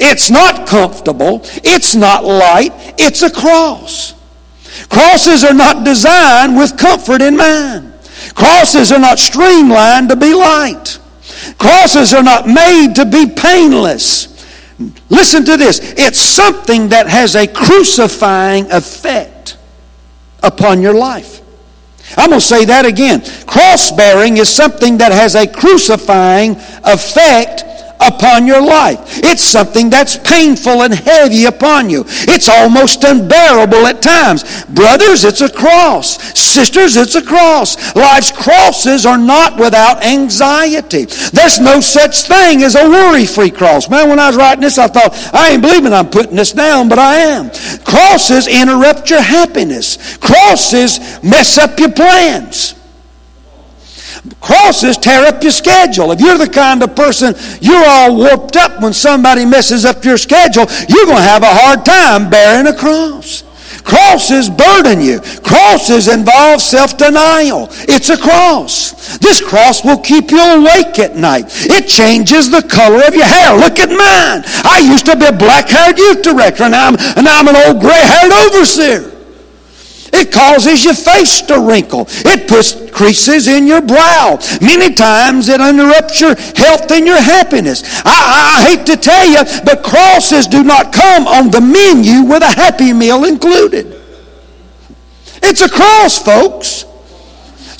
It's 0.00 0.30
not 0.30 0.68
comfortable. 0.68 1.40
It's 1.64 1.94
not 1.94 2.24
light. 2.24 2.72
It's 2.98 3.22
a 3.22 3.30
cross. 3.30 4.14
Crosses 4.88 5.44
are 5.44 5.54
not 5.54 5.84
designed 5.84 6.56
with 6.56 6.76
comfort 6.76 7.22
in 7.22 7.36
mind. 7.36 7.92
Crosses 8.34 8.92
are 8.92 8.98
not 8.98 9.18
streamlined 9.18 10.08
to 10.10 10.16
be 10.16 10.34
light. 10.34 10.98
Crosses 11.58 12.12
are 12.14 12.22
not 12.22 12.46
made 12.46 12.94
to 12.96 13.04
be 13.06 13.26
painless. 13.26 14.21
Listen 15.08 15.44
to 15.44 15.56
this. 15.56 15.80
It's 15.96 16.18
something 16.18 16.88
that 16.88 17.06
has 17.06 17.34
a 17.36 17.46
crucifying 17.46 18.70
effect 18.70 19.56
upon 20.42 20.82
your 20.82 20.94
life. 20.94 21.40
I'm 22.16 22.30
going 22.30 22.40
to 22.40 22.46
say 22.46 22.64
that 22.66 22.84
again. 22.84 23.22
Cross 23.46 23.92
bearing 23.92 24.36
is 24.36 24.48
something 24.48 24.98
that 24.98 25.12
has 25.12 25.34
a 25.34 25.46
crucifying 25.46 26.56
effect 26.84 27.64
upon 28.08 28.46
your 28.46 28.62
life. 28.62 28.98
It's 29.24 29.42
something 29.42 29.90
that's 29.90 30.16
painful 30.16 30.82
and 30.82 30.94
heavy 30.94 31.44
upon 31.44 31.90
you. 31.90 32.04
It's 32.06 32.48
almost 32.48 33.04
unbearable 33.04 33.86
at 33.86 34.02
times. 34.02 34.64
Brothers, 34.66 35.24
it's 35.24 35.40
a 35.40 35.50
cross. 35.50 36.22
Sisters, 36.38 36.96
it's 36.96 37.14
a 37.14 37.22
cross. 37.22 37.94
Life's 37.94 38.32
crosses 38.32 39.06
are 39.06 39.18
not 39.18 39.58
without 39.58 40.04
anxiety. 40.04 41.04
There's 41.32 41.60
no 41.60 41.80
such 41.80 42.22
thing 42.22 42.62
as 42.62 42.74
a 42.74 42.88
worry-free 42.88 43.50
cross. 43.50 43.88
Man, 43.88 44.08
when 44.08 44.18
I 44.18 44.28
was 44.28 44.36
writing 44.36 44.62
this, 44.62 44.78
I 44.78 44.88
thought, 44.88 45.12
I 45.32 45.52
ain't 45.52 45.62
believing 45.62 45.92
I'm 45.92 46.10
putting 46.10 46.36
this 46.36 46.52
down, 46.52 46.88
but 46.88 46.98
I 46.98 47.16
am. 47.16 47.50
Crosses 47.84 48.48
interrupt 48.48 49.10
your 49.10 49.22
happiness. 49.22 50.16
Crosses 50.18 51.22
mess 51.22 51.58
up 51.58 51.78
your 51.78 51.92
plans. 51.92 52.74
Crosses 54.40 54.96
tear 54.96 55.26
up 55.26 55.42
your 55.42 55.50
schedule. 55.50 56.12
If 56.12 56.20
you're 56.20 56.38
the 56.38 56.48
kind 56.48 56.82
of 56.82 56.94
person 56.94 57.34
you're 57.60 57.84
all 57.84 58.16
warped 58.16 58.56
up 58.56 58.80
when 58.80 58.92
somebody 58.92 59.44
messes 59.44 59.84
up 59.84 60.04
your 60.04 60.16
schedule, 60.16 60.66
you're 60.88 61.06
going 61.06 61.18
to 61.18 61.22
have 61.22 61.42
a 61.42 61.46
hard 61.50 61.84
time 61.84 62.30
bearing 62.30 62.68
a 62.68 62.76
cross. 62.76 63.42
Crosses 63.82 64.48
burden 64.48 65.00
you. 65.00 65.18
Crosses 65.42 66.06
involve 66.06 66.60
self-denial. 66.60 67.66
It's 67.88 68.10
a 68.10 68.16
cross. 68.16 69.18
This 69.18 69.40
cross 69.40 69.84
will 69.84 69.98
keep 69.98 70.30
you 70.30 70.38
awake 70.38 71.00
at 71.00 71.16
night. 71.16 71.46
It 71.66 71.88
changes 71.88 72.48
the 72.48 72.62
color 72.62 73.02
of 73.04 73.14
your 73.14 73.24
hair. 73.24 73.56
Look 73.56 73.80
at 73.80 73.88
mine. 73.88 74.44
I 74.64 74.78
used 74.86 75.06
to 75.06 75.16
be 75.16 75.26
a 75.26 75.32
black-haired 75.32 75.98
youth 75.98 76.22
director, 76.22 76.62
and 76.62 76.76
I'm, 76.76 76.94
and 77.18 77.26
I'm 77.26 77.48
an 77.48 77.56
old 77.56 77.80
gray-haired 77.80 78.30
overseer. 78.30 79.10
It 80.12 80.30
causes 80.30 80.84
your 80.84 80.94
face 80.94 81.40
to 81.42 81.58
wrinkle. 81.58 82.06
It 82.08 82.46
puts 82.46 82.90
creases 82.90 83.48
in 83.48 83.66
your 83.66 83.80
brow. 83.80 84.38
Many 84.60 84.94
times 84.94 85.48
it 85.48 85.60
interrupts 85.60 86.20
your 86.20 86.34
health 86.34 86.90
and 86.90 87.06
your 87.06 87.20
happiness. 87.20 87.82
I, 88.04 88.60
I, 88.60 88.68
hate 88.68 88.86
to 88.86 88.96
tell 88.96 89.26
you, 89.26 89.42
but 89.64 89.82
crosses 89.82 90.46
do 90.46 90.62
not 90.62 90.92
come 90.92 91.26
on 91.26 91.50
the 91.50 91.60
menu 91.60 92.22
with 92.22 92.42
a 92.42 92.46
happy 92.46 92.92
meal 92.92 93.24
included. 93.24 94.00
It's 95.42 95.62
a 95.62 95.68
cross, 95.68 96.22
folks. 96.22 96.84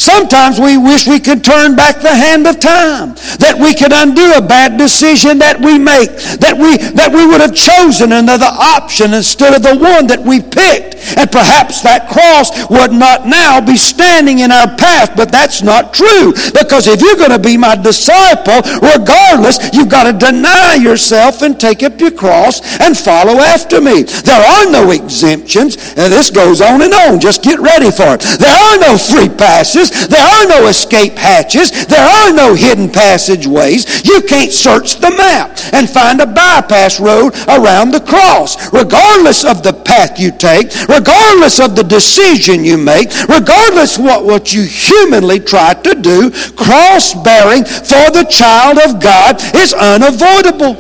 Sometimes 0.03 0.59
we 0.59 0.77
wish 0.77 1.07
we 1.07 1.21
could 1.21 1.45
turn 1.45 1.77
back 1.77 2.03
the 2.03 2.11
hand 2.11 2.45
of 2.49 2.59
time, 2.59 3.15
that 3.39 3.55
we 3.55 3.71
could 3.71 3.95
undo 3.95 4.35
a 4.35 4.43
bad 4.43 4.77
decision 4.77 5.39
that 5.39 5.63
we 5.63 5.79
make, 5.79 6.11
that 6.43 6.59
we, 6.59 6.75
that 6.99 7.15
we 7.15 7.23
would 7.23 7.39
have 7.39 7.55
chosen 7.55 8.11
another 8.11 8.51
option 8.51 9.15
instead 9.15 9.55
of 9.55 9.63
the 9.63 9.79
one 9.79 10.11
that 10.11 10.19
we 10.19 10.43
picked. 10.43 10.99
And 11.15 11.31
perhaps 11.31 11.83
that 11.87 12.11
cross 12.11 12.51
would 12.67 12.91
not 12.91 13.31
now 13.31 13.63
be 13.63 13.77
standing 13.79 14.41
in 14.41 14.51
our 14.51 14.67
path, 14.75 15.15
but 15.15 15.31
that's 15.31 15.63
not 15.63 15.95
true. 15.95 16.35
Because 16.51 16.91
if 16.91 16.99
you're 16.99 17.19
going 17.19 17.31
to 17.31 17.39
be 17.39 17.55
my 17.55 17.79
disciple, 17.79 18.59
regardless, 18.83 19.63
you've 19.71 19.91
got 19.91 20.11
to 20.11 20.15
deny 20.15 20.83
yourself 20.83 21.43
and 21.43 21.59
take 21.59 21.83
up 21.87 22.01
your 22.03 22.11
cross 22.11 22.59
and 22.83 22.99
follow 22.99 23.39
after 23.39 23.79
me. 23.81 24.03
There 24.03 24.43
are 24.43 24.67
no 24.67 24.91
exemptions. 24.91 25.79
And 25.95 26.11
this 26.11 26.31
goes 26.31 26.61
on 26.61 26.83
and 26.83 26.95
on. 27.07 27.21
Just 27.23 27.43
get 27.43 27.63
ready 27.63 27.91
for 27.95 28.19
it. 28.19 28.23
There 28.43 28.51
are 28.51 28.79
no 28.83 28.99
free 28.99 29.31
passes. 29.31 29.92
There 30.09 30.25
are 30.25 30.47
no 30.47 30.69
escape 30.69 31.15
hatches. 31.15 31.87
There 31.87 32.05
are 32.05 32.33
no 32.33 32.55
hidden 32.55 32.91
passageways. 32.91 34.05
You 34.05 34.23
can't 34.23 34.53
search 34.53 34.97
the 34.97 35.11
map 35.11 35.59
and 35.73 35.89
find 35.89 36.21
a 36.21 36.27
bypass 36.27 37.01
road 37.01 37.35
around 37.49 37.91
the 37.91 38.01
cross. 38.01 38.73
Regardless 38.73 39.45
of 39.45 39.63
the 39.63 39.73
path 39.73 40.19
you 40.19 40.31
take, 40.31 40.73
regardless 40.89 41.61
of 41.61 41.77
the 41.77 41.85
decision 41.85 42.65
you 42.65 42.79
make, 42.79 43.11
regardless 43.29 43.99
what, 43.99 44.25
what 44.25 44.53
you 44.53 44.63
humanly 44.63 45.41
try 45.41 45.75
to 45.75 45.95
do, 45.95 46.31
cross 46.53 47.15
bearing 47.15 47.65
for 47.65 48.11
the 48.11 48.27
child 48.29 48.79
of 48.79 49.01
God 49.01 49.37
is 49.57 49.75
unavoidable. 49.75 50.75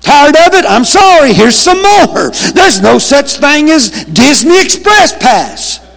Tired 0.00 0.36
of 0.36 0.54
it? 0.54 0.64
I'm 0.64 0.84
sorry. 0.84 1.32
Here's 1.32 1.56
some 1.56 1.82
more. 1.82 2.30
There's 2.54 2.80
no 2.80 2.98
such 2.98 3.36
thing 3.36 3.70
as 3.70 3.90
Disney 4.04 4.60
Express 4.60 5.12
Pass 5.12 5.87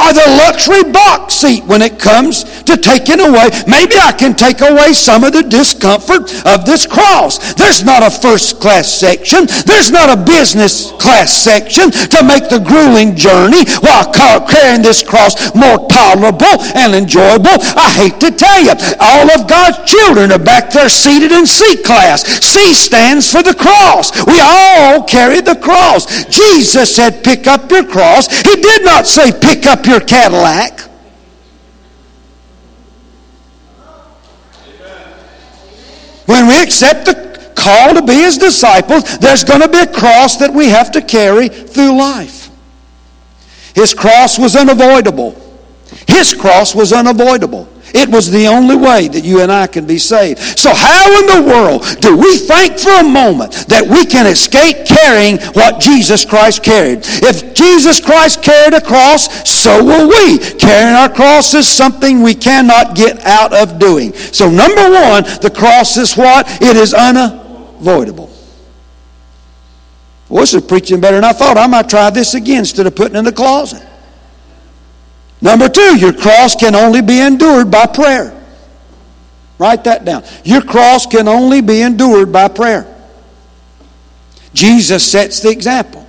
or 0.00 0.12
the 0.12 0.26
luxury 0.40 0.84
box 0.90 1.34
seat 1.34 1.64
when 1.64 1.82
it 1.82 1.98
comes 1.98 2.44
to 2.64 2.76
taking 2.76 3.20
away. 3.20 3.50
Maybe 3.66 3.96
I 3.96 4.12
can 4.12 4.34
take 4.34 4.60
away 4.60 4.92
some 4.92 5.24
of 5.24 5.32
the 5.32 5.42
discomfort 5.42 6.32
of 6.46 6.64
this 6.64 6.86
cross. 6.86 7.54
There's 7.54 7.84
not 7.84 8.02
a 8.02 8.10
first 8.10 8.60
class 8.60 8.88
section. 8.88 9.46
There's 9.66 9.90
not 9.90 10.10
a 10.10 10.16
business 10.16 10.92
class 10.92 11.32
section 11.32 11.90
to 11.90 12.24
make 12.24 12.48
the 12.48 12.60
grueling 12.60 13.16
journey 13.16 13.64
while 13.80 14.10
carrying 14.46 14.82
this 14.82 15.02
cross 15.02 15.54
more 15.54 15.86
tolerable 15.88 16.60
and 16.74 16.94
enjoyable. 16.94 17.56
I 17.76 17.92
hate 17.94 18.20
to 18.20 18.30
tell 18.30 18.60
you, 18.60 18.74
all 19.00 19.30
of 19.30 19.48
God's 19.48 19.78
children 19.90 20.32
are 20.32 20.38
back 20.42 20.70
there 20.70 20.88
seated 20.88 21.32
in 21.32 21.46
C 21.46 21.76
class. 21.82 22.24
C 22.24 22.72
stands 22.74 23.30
for 23.30 23.42
the 23.42 23.54
cross. 23.54 24.12
We 24.26 24.40
all 24.40 25.04
carry 25.04 25.40
the 25.40 25.56
cross. 25.56 26.24
Jesus 26.26 26.94
said, 26.94 27.24
pick 27.24 27.46
up 27.46 27.70
your 27.70 27.84
cross. 27.84 28.28
He 28.42 28.56
did 28.56 28.84
not 28.84 29.06
say, 29.06 29.32
pick 29.32 29.66
up 29.66 29.86
your 29.90 30.00
Cadillac. 30.00 30.80
When 36.26 36.46
we 36.46 36.62
accept 36.62 37.06
the 37.06 37.52
call 37.56 37.94
to 37.94 38.02
be 38.02 38.14
his 38.14 38.38
disciples, 38.38 39.18
there's 39.18 39.42
going 39.44 39.60
to 39.60 39.68
be 39.68 39.80
a 39.80 39.86
cross 39.92 40.36
that 40.36 40.52
we 40.54 40.68
have 40.68 40.92
to 40.92 41.02
carry 41.02 41.48
through 41.48 41.98
life. 41.98 42.48
His 43.74 43.92
cross 43.92 44.38
was 44.38 44.54
unavoidable. 44.54 45.36
His 46.06 46.32
cross 46.32 46.74
was 46.74 46.92
unavoidable. 46.92 47.68
It 47.94 48.08
was 48.08 48.30
the 48.30 48.46
only 48.46 48.76
way 48.76 49.08
that 49.08 49.24
you 49.24 49.42
and 49.42 49.50
I 49.50 49.66
can 49.66 49.86
be 49.86 49.98
saved. 49.98 50.38
So, 50.58 50.72
how 50.74 51.20
in 51.20 51.26
the 51.26 51.50
world 51.50 51.84
do 52.00 52.16
we 52.16 52.36
think 52.36 52.78
for 52.78 53.00
a 53.00 53.04
moment 53.04 53.52
that 53.68 53.86
we 53.86 54.04
can 54.04 54.26
escape 54.26 54.86
carrying 54.86 55.38
what 55.52 55.80
Jesus 55.80 56.24
Christ 56.24 56.62
carried? 56.62 57.00
If 57.02 57.54
Jesus 57.54 58.00
Christ 58.00 58.42
carried 58.42 58.74
a 58.74 58.80
cross, 58.80 59.48
so 59.48 59.82
will 59.82 60.08
we. 60.08 60.38
Carrying 60.38 60.96
our 60.96 61.12
cross 61.12 61.54
is 61.54 61.68
something 61.68 62.22
we 62.22 62.34
cannot 62.34 62.94
get 62.94 63.24
out 63.26 63.52
of 63.52 63.78
doing. 63.78 64.12
So, 64.14 64.50
number 64.50 64.90
one, 64.90 65.24
the 65.42 65.52
cross 65.54 65.96
is 65.96 66.16
what? 66.16 66.46
It 66.62 66.76
is 66.76 66.94
unavoidable. 66.94 68.30
Well, 70.28 70.42
this 70.42 70.54
is 70.54 70.62
preaching 70.62 71.00
better 71.00 71.16
than 71.16 71.24
I 71.24 71.32
thought. 71.32 71.58
I 71.58 71.66
might 71.66 71.88
try 71.88 72.08
this 72.10 72.34
again 72.34 72.60
instead 72.60 72.86
of 72.86 72.94
putting 72.94 73.16
in 73.16 73.24
the 73.24 73.32
closet. 73.32 73.84
Number 75.42 75.68
two, 75.68 75.98
your 75.98 76.12
cross 76.12 76.54
can 76.54 76.74
only 76.74 77.00
be 77.00 77.20
endured 77.20 77.70
by 77.70 77.86
prayer. 77.86 78.36
Write 79.58 79.84
that 79.84 80.04
down. 80.04 80.24
Your 80.44 80.62
cross 80.62 81.06
can 81.06 81.28
only 81.28 81.60
be 81.60 81.82
endured 81.82 82.32
by 82.32 82.48
prayer. 82.48 82.86
Jesus 84.52 85.10
sets 85.10 85.40
the 85.40 85.50
example. 85.50 86.06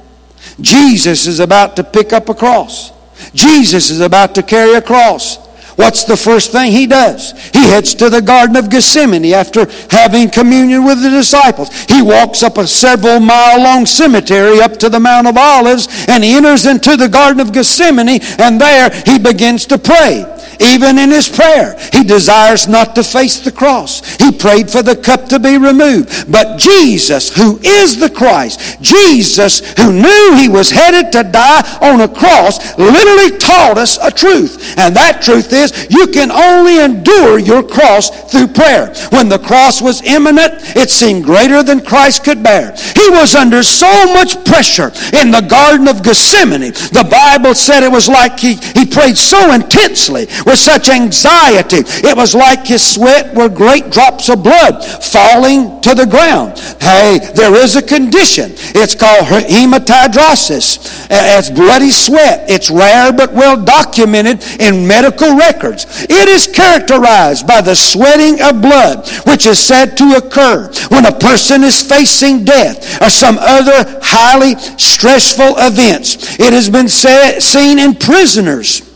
Jesus 0.60 1.28
is 1.28 1.40
about 1.40 1.76
to 1.76 1.84
pick 1.84 2.14
up 2.14 2.30
a 2.30 2.34
cross. 2.34 2.92
Jesus 3.34 3.90
is 3.90 4.02
about 4.02 4.36
to 4.36 4.44
carry 4.44 4.74
a 4.74 4.82
cross. 4.82 5.38
What's 5.76 6.04
the 6.04 6.18
first 6.18 6.52
thing 6.52 6.72
he 6.72 6.86
does? 6.88 7.32
He 7.54 7.70
heads 7.70 7.96
to 7.96 8.10
the 8.10 8.22
Garden 8.22 8.56
of 8.56 8.70
Gethsemane 8.70 9.34
after 9.34 9.68
having 9.90 10.30
communion 10.30 10.84
with 10.84 11.02
the 11.02 11.10
disciples. 11.10 11.70
He 11.86 12.02
walks 12.02 12.44
up 12.44 12.58
a 12.58 12.68
several 12.68 13.20
mile 13.20 13.62
long 13.64 13.86
cemetery 13.86 14.62
up 14.62 14.78
to 14.78 14.90
the 14.90 15.00
Mount 15.00 15.28
of 15.28 15.38
Olives 15.38 15.88
and 16.08 16.24
he 16.24 16.36
enters 16.36 16.66
into 16.66 16.98
the 16.98 17.10
Garden 17.10 17.40
of 17.40 17.54
Gethsemane 17.54 18.22
and 18.40 18.60
there 18.60 18.90
he 19.06 19.18
begins 19.18 19.66
to 19.68 19.78
pray. 19.78 20.26
Even 20.62 20.98
in 20.98 21.10
his 21.10 21.28
prayer, 21.28 21.76
he 21.92 22.04
desires 22.04 22.68
not 22.68 22.96
to 22.96 23.04
face 23.04 23.40
the 23.40 23.52
cross. 23.52 24.16
He 24.18 24.32
prayed 24.32 24.70
for 24.70 24.84
the 24.84 24.96
cup 24.96 25.28
to 25.30 25.40
be 25.40 25.58
removed. 25.58 26.32
But 26.32 26.60
Jesus, 26.60 27.36
who 27.36 27.60
is 27.64 27.98
the 27.98 28.10
Christ, 28.10 28.82
Jesus, 28.82 29.60
who 29.80 29.92
knew 29.92 30.36
he 30.36 30.50
was 30.50 30.70
headed 30.70 31.12
to 31.14 31.24
die 31.24 31.62
on 31.82 32.02
a 32.02 32.08
cross, 32.08 32.78
literally 32.78 33.38
taught 33.38 33.78
us 33.78 33.98
a 34.02 34.12
truth. 34.12 34.78
And 34.78 34.96
that 34.96 35.22
truth 35.22 35.52
is 35.52 35.88
you 35.90 36.08
can 36.08 36.32
only 36.32 36.80
endure 36.80 37.40
your 37.40 37.64
cross 37.64 38.10
through 38.32 38.48
prayer. 38.48 38.94
When 39.10 39.30
the 39.30 39.40
cross 39.40 39.82
was 39.82 40.04
imminent, 40.04 40.54
it 40.76 40.90
seemed 40.90 41.24
greater 41.24 41.64
than 41.64 41.82
Christ 41.82 42.24
could 42.24 42.44
bear. 42.44 42.76
He 42.96 43.10
was 43.10 43.36
under 43.36 43.64
so 43.64 43.92
much 44.14 44.44
pressure 44.46 44.92
in 45.18 45.32
the 45.32 45.46
Garden 45.48 45.88
of 45.88 46.04
Gethsemane. 46.04 46.72
The 46.72 47.08
Bible 47.10 47.56
said 47.56 47.84
it 47.84 47.92
was 47.92 48.08
like 48.08 48.40
he, 48.40 48.56
he 48.56 48.86
prayed 48.86 49.18
so 49.18 49.54
intensely 49.54 50.28
with 50.52 50.60
such 50.60 50.90
anxiety. 50.90 51.78
It 52.06 52.16
was 52.16 52.36
like 52.36 52.68
his 52.68 52.84
sweat 52.84 53.34
were 53.34 53.48
great 53.48 53.90
drops 53.90 54.28
of 54.28 54.44
blood 54.44 54.84
falling 54.84 55.80
to 55.82 55.96
the 55.96 56.06
ground. 56.06 56.60
Hey, 56.82 57.20
there 57.36 57.56
is 57.56 57.78
a 57.78 57.82
condition. 57.82 58.52
It's 58.76 58.94
called 58.94 59.26
hematidrosis. 59.28 61.08
It's 61.10 61.50
bloody 61.50 61.92
sweat. 61.92 62.50
It's 62.50 62.70
rare 62.70 63.14
but 63.14 63.32
well 63.32 63.64
documented 63.64 64.44
in 64.60 64.86
medical 64.86 65.38
records. 65.38 65.86
It 66.10 66.28
is 66.28 66.48
characterized 66.48 67.48
by 67.48 67.62
the 67.62 67.76
sweating 67.76 68.42
of 68.42 68.62
blood, 68.62 69.08
which 69.26 69.46
is 69.46 69.58
said 69.58 69.96
to 69.98 70.18
occur 70.18 70.70
when 70.90 71.06
a 71.06 71.18
person 71.18 71.64
is 71.64 71.82
facing 71.82 72.44
death 72.44 73.02
or 73.02 73.10
some 73.10 73.38
other 73.40 74.00
highly 74.04 74.56
stressful 74.78 75.56
events. 75.60 76.38
It 76.40 76.52
has 76.52 76.70
been 76.70 76.90
said, 76.90 77.40
seen 77.40 77.80
in 77.80 77.96
prisoners 77.96 78.91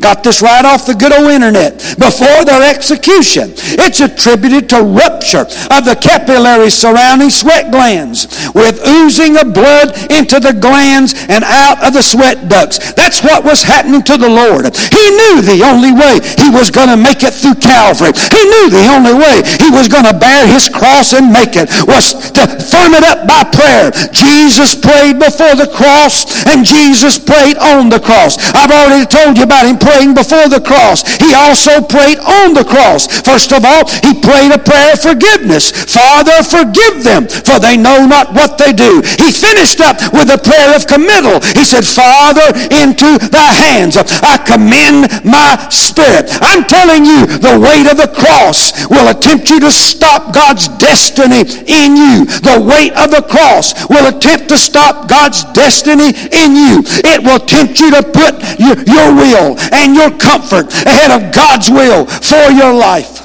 Got 0.00 0.24
this 0.24 0.42
right 0.42 0.64
off 0.64 0.86
the 0.86 0.94
good 0.94 1.12
old 1.12 1.30
internet. 1.30 1.78
Before 1.98 2.44
their 2.44 2.62
execution, 2.62 3.54
it's 3.78 4.00
attributed 4.00 4.68
to 4.70 4.82
rupture 4.82 5.46
of 5.70 5.82
the 5.86 5.96
capillaries 6.00 6.74
surrounding 6.74 7.30
sweat 7.30 7.70
glands 7.70 8.26
with 8.54 8.82
oozing 8.86 9.38
of 9.38 9.54
blood 9.54 9.94
into 10.10 10.40
the 10.40 10.52
glands 10.52 11.14
and 11.28 11.44
out 11.44 11.82
of 11.84 11.92
the 11.94 12.02
sweat 12.02 12.48
ducts. 12.48 12.92
That's 12.94 13.22
what 13.22 13.44
was 13.44 13.62
happening 13.62 14.02
to 14.02 14.16
the 14.16 14.28
Lord. 14.28 14.66
He 14.74 15.04
knew 15.10 15.42
the 15.42 15.62
only 15.62 15.94
way 15.94 16.18
he 16.42 16.50
was 16.50 16.70
going 16.70 16.90
to 16.90 16.98
make 16.98 17.22
it 17.22 17.34
through 17.34 17.56
Calvary. 17.62 18.12
He 18.14 18.42
knew 18.42 18.66
the 18.70 18.90
only 18.90 19.14
way 19.14 19.42
he 19.62 19.70
was 19.70 19.86
going 19.88 20.06
to 20.06 20.16
bear 20.16 20.46
his 20.46 20.68
cross 20.68 21.14
and 21.14 21.30
make 21.30 21.54
it 21.54 21.70
was 21.86 22.14
to 22.34 22.44
firm 22.66 22.94
it 22.94 23.04
up 23.06 23.26
by 23.26 23.46
prayer. 23.46 23.90
Jesus 24.10 24.74
prayed 24.74 25.18
before 25.22 25.54
the 25.54 25.70
cross 25.70 26.26
and 26.46 26.64
Jesus 26.66 27.18
prayed 27.18 27.58
on 27.58 27.88
the 27.88 28.00
cross. 28.00 28.38
I've 28.54 28.70
already 28.70 29.06
told 29.06 29.38
you 29.38 29.44
about 29.44 29.66
him 29.66 29.78
praying 29.84 30.16
before 30.16 30.48
the 30.48 30.64
cross. 30.64 31.04
He 31.20 31.36
also 31.36 31.84
prayed 31.84 32.16
on 32.24 32.56
the 32.56 32.64
cross. 32.64 33.04
First 33.20 33.52
of 33.52 33.68
all, 33.68 33.84
he 34.00 34.16
prayed 34.16 34.56
a 34.56 34.58
prayer 34.58 34.96
of 34.96 35.04
forgiveness. 35.04 35.68
Father, 35.68 36.40
forgive 36.40 37.04
them, 37.04 37.28
for 37.28 37.60
they 37.60 37.76
know 37.76 38.08
not 38.08 38.32
what 38.32 38.56
they 38.56 38.72
do. 38.72 39.04
He 39.20 39.28
finished 39.28 39.84
up 39.84 40.00
with 40.16 40.32
a 40.32 40.40
prayer 40.40 40.72
of 40.72 40.88
committal. 40.88 41.44
He 41.52 41.68
said, 41.68 41.84
Father, 41.84 42.56
into 42.72 43.20
thy 43.28 43.52
hands 43.52 44.00
I 44.00 44.40
commend 44.40 45.12
my 45.20 45.68
spirit. 45.68 46.32
I'm 46.40 46.64
telling 46.64 47.04
you, 47.04 47.28
the 47.28 47.60
weight 47.60 47.84
of 47.84 48.00
the 48.00 48.08
cross 48.08 48.88
will 48.88 49.12
attempt 49.12 49.50
you 49.50 49.60
to 49.60 49.70
stop 49.70 50.32
God's 50.32 50.68
destiny 50.80 51.44
in 51.68 51.96
you. 51.96 52.24
The 52.24 52.56
weight 52.64 52.96
of 52.96 53.10
the 53.10 53.22
cross 53.28 53.76
will 53.92 54.08
attempt 54.08 54.48
to 54.48 54.56
stop 54.56 55.08
God's 55.08 55.44
destiny 55.52 56.16
in 56.32 56.56
you. 56.56 56.80
It 57.04 57.20
will 57.22 57.40
tempt 57.40 57.80
you 57.80 57.90
to 57.92 58.02
put 58.02 58.40
your, 58.58 58.78
your 58.88 59.12
will 59.12 59.56
and 59.74 59.94
your 59.94 60.10
comfort 60.16 60.72
ahead 60.86 61.10
of 61.10 61.34
God's 61.34 61.70
will 61.70 62.06
for 62.06 62.50
your 62.52 62.72
life. 62.72 63.22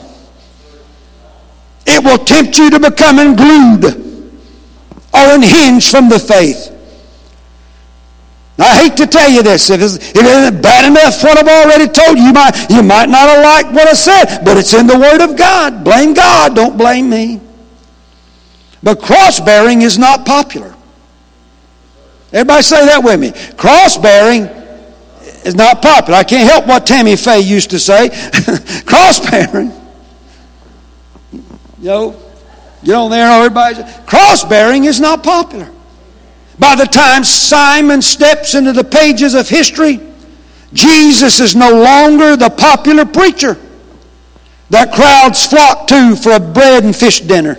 It 1.86 2.04
will 2.04 2.18
tempt 2.18 2.58
you 2.58 2.70
to 2.72 2.80
become 2.80 3.20
unglued 3.20 3.86
or 3.86 5.34
unhinged 5.34 5.90
from 5.90 6.10
the 6.10 6.20
faith. 6.20 6.76
I 8.60 8.84
hate 8.84 8.98
to 8.98 9.08
tell 9.08 9.30
you 9.30 9.42
this. 9.42 9.70
If, 9.70 9.82
if 9.82 10.16
it 10.16 10.26
isn't 10.26 10.62
bad 10.62 10.86
enough 10.86 11.24
what 11.24 11.38
I've 11.38 11.48
already 11.48 11.88
told 11.88 12.18
you, 12.18 12.26
you 12.26 12.34
might, 12.34 12.70
you 12.70 12.84
might 12.84 13.08
not 13.08 13.30
have 13.30 13.44
liked 13.44 13.74
what 13.74 13.88
I 13.88 13.94
said, 13.94 14.44
but 14.44 14.58
it's 14.58 14.74
in 14.74 14.86
the 14.86 15.00
Word 15.00 15.22
of 15.24 15.38
God. 15.38 15.84
Blame 15.84 16.14
God, 16.14 16.56
don't 16.56 16.78
blame 16.78 17.10
me. 17.10 17.40
But 18.84 19.02
cross 19.02 19.40
bearing 19.40 19.82
is 19.82 19.98
not 19.98 20.26
popular. 20.26 20.76
Everybody 22.32 22.62
say 22.62 22.86
that 22.86 23.04
with 23.04 23.20
me. 23.20 23.32
Cross 23.56 23.98
bearing 23.98 24.48
is 25.46 25.56
not 25.56 25.82
popular. 25.82 26.20
I 26.20 26.24
can't 26.24 26.50
help 26.50 26.68
what 26.68 26.86
Tammy 26.86 27.16
Faye 27.16 27.40
used 27.40 27.72
to 27.72 27.80
say. 27.80 28.10
cross 28.86 29.20
bearing. 29.30 29.72
You 31.32 31.86
know, 31.86 32.22
get 32.84 32.96
on 32.96 33.12
there, 33.12 33.30
everybody. 33.32 33.84
Cross 34.06 34.46
bearing 34.46 34.86
is 34.86 35.00
not 35.00 35.24
popular. 35.24 35.72
By 36.58 36.76
the 36.76 36.86
time 36.86 37.24
Simon 37.24 38.02
steps 38.02 38.54
into 38.54 38.74
the 38.74 38.84
pages 38.84 39.34
of 39.34 39.48
history, 39.48 40.02
Jesus 40.74 41.40
is 41.40 41.56
no 41.56 41.72
longer 41.72 42.36
the 42.36 42.50
popular 42.50 43.06
preacher 43.06 43.58
that 44.70 44.94
crowds 44.94 45.48
flock 45.48 45.88
to 45.88 46.16
for 46.16 46.34
a 46.34 46.40
bread 46.40 46.84
and 46.84 46.96
fish 46.96 47.22
dinner. 47.22 47.58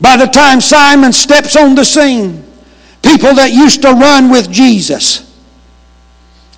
By 0.00 0.16
the 0.16 0.26
time 0.26 0.60
Simon 0.60 1.12
steps 1.12 1.56
on 1.56 1.76
the 1.76 1.84
scene, 1.84 2.44
people 3.02 3.34
that 3.34 3.52
used 3.52 3.82
to 3.82 3.92
run 3.92 4.30
with 4.30 4.50
Jesus 4.50 5.31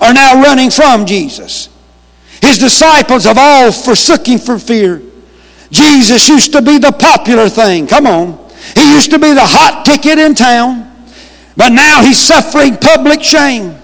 are 0.04 0.12
now 0.12 0.42
running 0.42 0.70
from 0.70 1.06
Jesus. 1.06 1.68
His 2.42 2.58
disciples 2.58 3.24
have 3.24 3.38
all 3.38 3.72
forsook 3.72 4.26
him 4.26 4.38
for 4.38 4.58
fear. 4.58 5.02
Jesus 5.70 6.28
used 6.28 6.52
to 6.52 6.62
be 6.62 6.78
the 6.78 6.92
popular 6.92 7.48
thing. 7.48 7.86
Come 7.86 8.06
on. 8.06 8.38
He 8.76 8.92
used 8.92 9.10
to 9.10 9.18
be 9.18 9.32
the 9.32 9.44
hot 9.44 9.84
ticket 9.84 10.18
in 10.18 10.34
town. 10.34 10.90
But 11.56 11.70
now 11.70 12.02
he's 12.02 12.18
suffering 12.18 12.76
public 12.76 13.22
shame. 13.22 13.76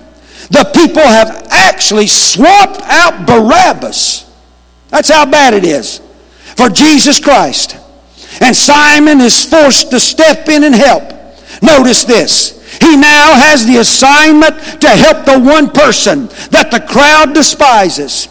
The 0.50 0.70
people 0.74 1.02
have 1.02 1.48
actually 1.50 2.08
swapped 2.08 2.82
out 2.82 3.26
Barabbas. 3.26 4.30
That's 4.88 5.08
how 5.08 5.24
bad 5.24 5.54
it 5.54 5.64
is 5.64 6.00
for 6.56 6.68
Jesus 6.68 7.20
Christ. 7.20 7.78
And 8.40 8.54
Simon 8.54 9.20
is 9.20 9.44
forced 9.44 9.90
to 9.90 10.00
step 10.00 10.48
in 10.48 10.64
and 10.64 10.74
help. 10.74 11.02
Notice 11.62 12.04
this. 12.04 12.59
He 12.80 12.96
now 12.96 13.34
has 13.34 13.66
the 13.66 13.76
assignment 13.76 14.80
to 14.80 14.88
help 14.88 15.26
the 15.26 15.38
one 15.38 15.70
person 15.70 16.26
that 16.50 16.70
the 16.70 16.80
crowd 16.80 17.34
despises. 17.34 18.28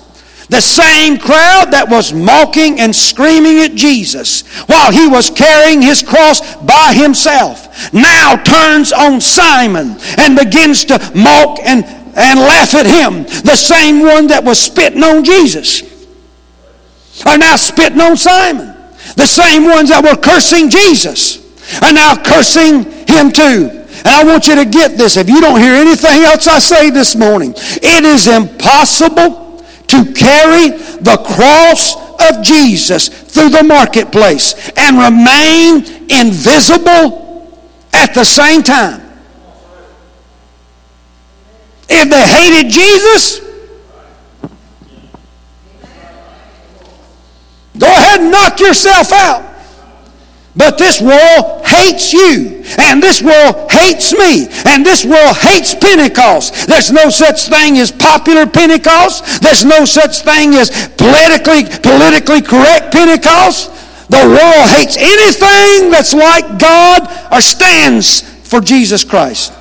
The 0.50 0.62
same 0.62 1.20
crowd 1.20 1.70
that 1.72 1.90
was 1.90 2.12
mocking 2.12 2.80
and 2.80 2.96
screaming 2.96 3.60
at 3.60 3.76
Jesus 3.76 4.42
while 4.66 4.92
he 4.92 5.08
was 5.08 5.30
carrying 5.30 5.80
his 5.82 6.02
cross 6.02 6.56
by 6.58 6.94
himself 6.94 7.94
now 7.94 8.36
turns 8.36 8.92
on 8.92 9.22
Simon 9.22 9.98
and 10.18 10.36
begins 10.36 10.86
to 10.86 10.98
mock 11.14 11.60
and, 11.62 11.86
and 12.18 12.40
laugh 12.40 12.74
at 12.74 12.88
him. 12.88 13.30
The 13.46 13.56
same 13.56 14.00
one 14.00 14.26
that 14.28 14.44
was 14.44 14.60
spitting 14.60 15.04
on 15.04 15.24
Jesus 15.24 15.84
are 17.28 17.38
now 17.38 17.56
spitting 17.56 18.02
on 18.02 18.18
Simon. 18.18 18.76
The 19.18 19.28
same 19.28 19.66
ones 19.66 19.90
that 19.90 20.04
were 20.04 20.20
cursing 20.20 20.72
Jesus 20.72 21.38
are 21.84 21.94
now 21.94 22.16
cursing 22.16 22.86
him 23.06 23.32
too. 23.32 23.79
And 24.00 24.08
I 24.08 24.24
want 24.24 24.48
you 24.48 24.56
to 24.56 24.66
get 24.66 24.98
this. 24.98 25.18
If 25.18 25.30
you 25.30 25.42
don't 25.42 25.60
hear 25.60 25.74
anything 25.76 26.24
else 26.24 26.48
I 26.48 26.60
say 26.60 26.90
this 26.90 27.16
morning, 27.16 27.54
it 27.56 28.06
is 28.06 28.28
impossible 28.28 29.64
to 29.88 30.14
carry 30.14 30.70
the 30.70 31.18
cross 31.26 31.96
of 32.30 32.44
Jesus 32.44 33.10
through 33.10 33.50
the 33.50 33.64
marketplace 33.64 34.72
and 34.78 34.98
remain 34.98 35.86
invisible 36.10 37.60
at 37.94 38.14
the 38.14 38.24
same 38.24 38.64
time. 38.64 39.02
If 41.90 42.10
they 42.10 42.22
hated 42.22 42.72
Jesus, 42.72 43.40
go 47.78 47.88
ahead 47.88 48.22
and 48.22 48.32
knock 48.32 48.60
yourself 48.60 49.12
out. 49.12 49.49
But 50.60 50.78
this 50.78 51.00
world 51.00 51.66
hates 51.66 52.12
you, 52.12 52.66
and 52.78 53.02
this 53.02 53.22
world 53.24 53.72
hates 53.72 54.12
me, 54.12 54.50
and 54.66 54.86
this 54.86 55.06
world 55.06 55.38
hates 55.38 55.74
Pentecost. 55.74 56.68
There's 56.68 56.92
no 56.92 57.10
such 57.10 57.48
thing 57.48 57.78
as 57.78 57.94
popular 57.94 58.46
Pentecost. 58.46 59.42
There's 59.42 59.64
no 59.64 59.86
such 59.86 60.20
thing 60.20 60.56
as 60.56 60.70
politically, 60.98 61.64
politically 61.64 62.42
correct 62.42 62.92
Pentecost. 62.92 63.72
The 64.10 64.28
world 64.28 64.70
hates 64.76 64.98
anything 64.98 65.92
that's 65.92 66.14
like 66.14 66.60
God 66.60 67.08
or 67.32 67.40
stands 67.40 68.20
for 68.20 68.60
Jesus 68.60 69.06
Christ. 69.06 69.54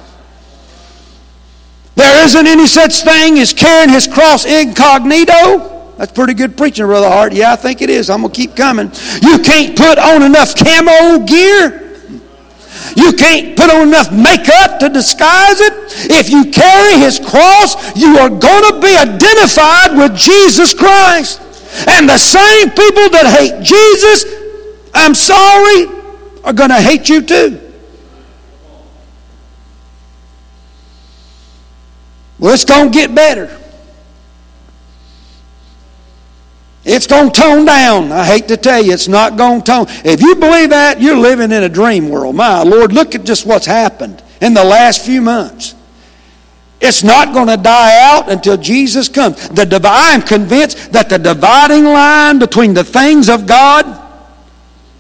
There 1.95 2.25
isn't 2.25 2.47
any 2.47 2.67
such 2.67 3.03
thing 3.03 3.39
as 3.39 3.53
carrying 3.53 3.91
his 3.91 4.09
cross 4.09 4.45
incognito. 4.45 5.78
That's 5.99 6.13
pretty 6.13 6.35
good 6.35 6.57
preaching, 6.57 6.87
Brother 6.87 7.09
Hart. 7.09 7.33
Yeah, 7.33 7.53
I 7.53 7.57
think 7.57 7.83
it 7.83 7.91
is. 7.91 8.09
I'm 8.09 8.21
going 8.21 8.33
to 8.33 8.41
keep 8.41 8.55
coming. 8.55 8.87
You 9.21 9.41
can't 9.41 9.77
put 9.77 9.99
on 9.99 10.23
enough 10.23 10.55
camo 10.55 11.27
gear. 11.27 11.89
You 12.97 13.13
can't 13.15 13.57
put 13.57 13.69
on 13.69 13.89
enough 13.89 14.13
makeup 14.13 14.79
to 14.79 14.89
disguise 14.89 15.61
it. 15.61 15.73
If 16.09 16.31
you 16.31 16.53
carry 16.53 17.01
his 17.01 17.19
cross, 17.19 17.75
you 17.97 18.17
are 18.17 18.29
going 18.31 18.73
to 18.73 18.81
be 18.81 18.95
identified 18.95 19.99
with 19.99 20.17
Jesus 20.17 20.73
Christ. 20.73 21.43
And 21.89 22.09
the 22.09 22.17
same 22.17 22.71
people 22.71 23.11
that 23.11 23.27
hate 23.37 23.65
Jesus, 23.65 24.25
I'm 24.95 25.17
sorry, 25.17 25.87
are 26.45 26.53
going 26.53 26.71
to 26.71 26.81
hate 26.81 27.09
you 27.09 27.23
too. 27.23 27.61
Well, 32.39 32.55
it's 32.55 32.65
going 32.65 32.93
to 32.93 32.97
get 32.97 33.13
better. 33.17 33.59
It's 36.91 37.07
going 37.07 37.31
to 37.31 37.39
tone 37.41 37.67
down. 37.67 38.13
I 38.13 38.25
hate 38.25 38.49
to 38.49 38.57
tell 38.57 38.83
you, 38.83 38.95
it's 38.95 39.09
not 39.09 39.37
going 39.37 39.61
to 39.61 39.65
tone. 39.65 39.87
If 40.07 40.23
you 40.23 40.35
believe 40.37 40.71
that, 40.71 41.03
you're 41.03 41.19
living 41.19 41.53
in 41.53 41.63
a 41.63 41.69
dream 41.69 42.09
world. 42.09 42.35
My 42.35 42.63
Lord, 42.63 42.95
look 42.95 43.15
at 43.15 43.25
just 43.25 43.45
what's 43.45 43.67
happened 43.67 44.23
in 44.41 44.55
the 44.55 44.65
last 44.65 45.05
few 45.05 45.21
months. 45.21 45.75
It's 46.81 47.05
not 47.05 47.35
going 47.35 47.49
to 47.49 47.59
die 47.59 48.15
out 48.15 48.31
until 48.31 48.57
Jesus 48.57 49.09
comes. 49.09 49.51
The, 49.51 49.81
I'm 49.85 50.23
convinced 50.23 50.93
that 50.93 51.11
the 51.11 51.19
dividing 51.19 51.85
line 51.85 52.39
between 52.39 52.73
the 52.73 52.85
things 52.85 53.29
of 53.29 53.47
God, 53.47 53.85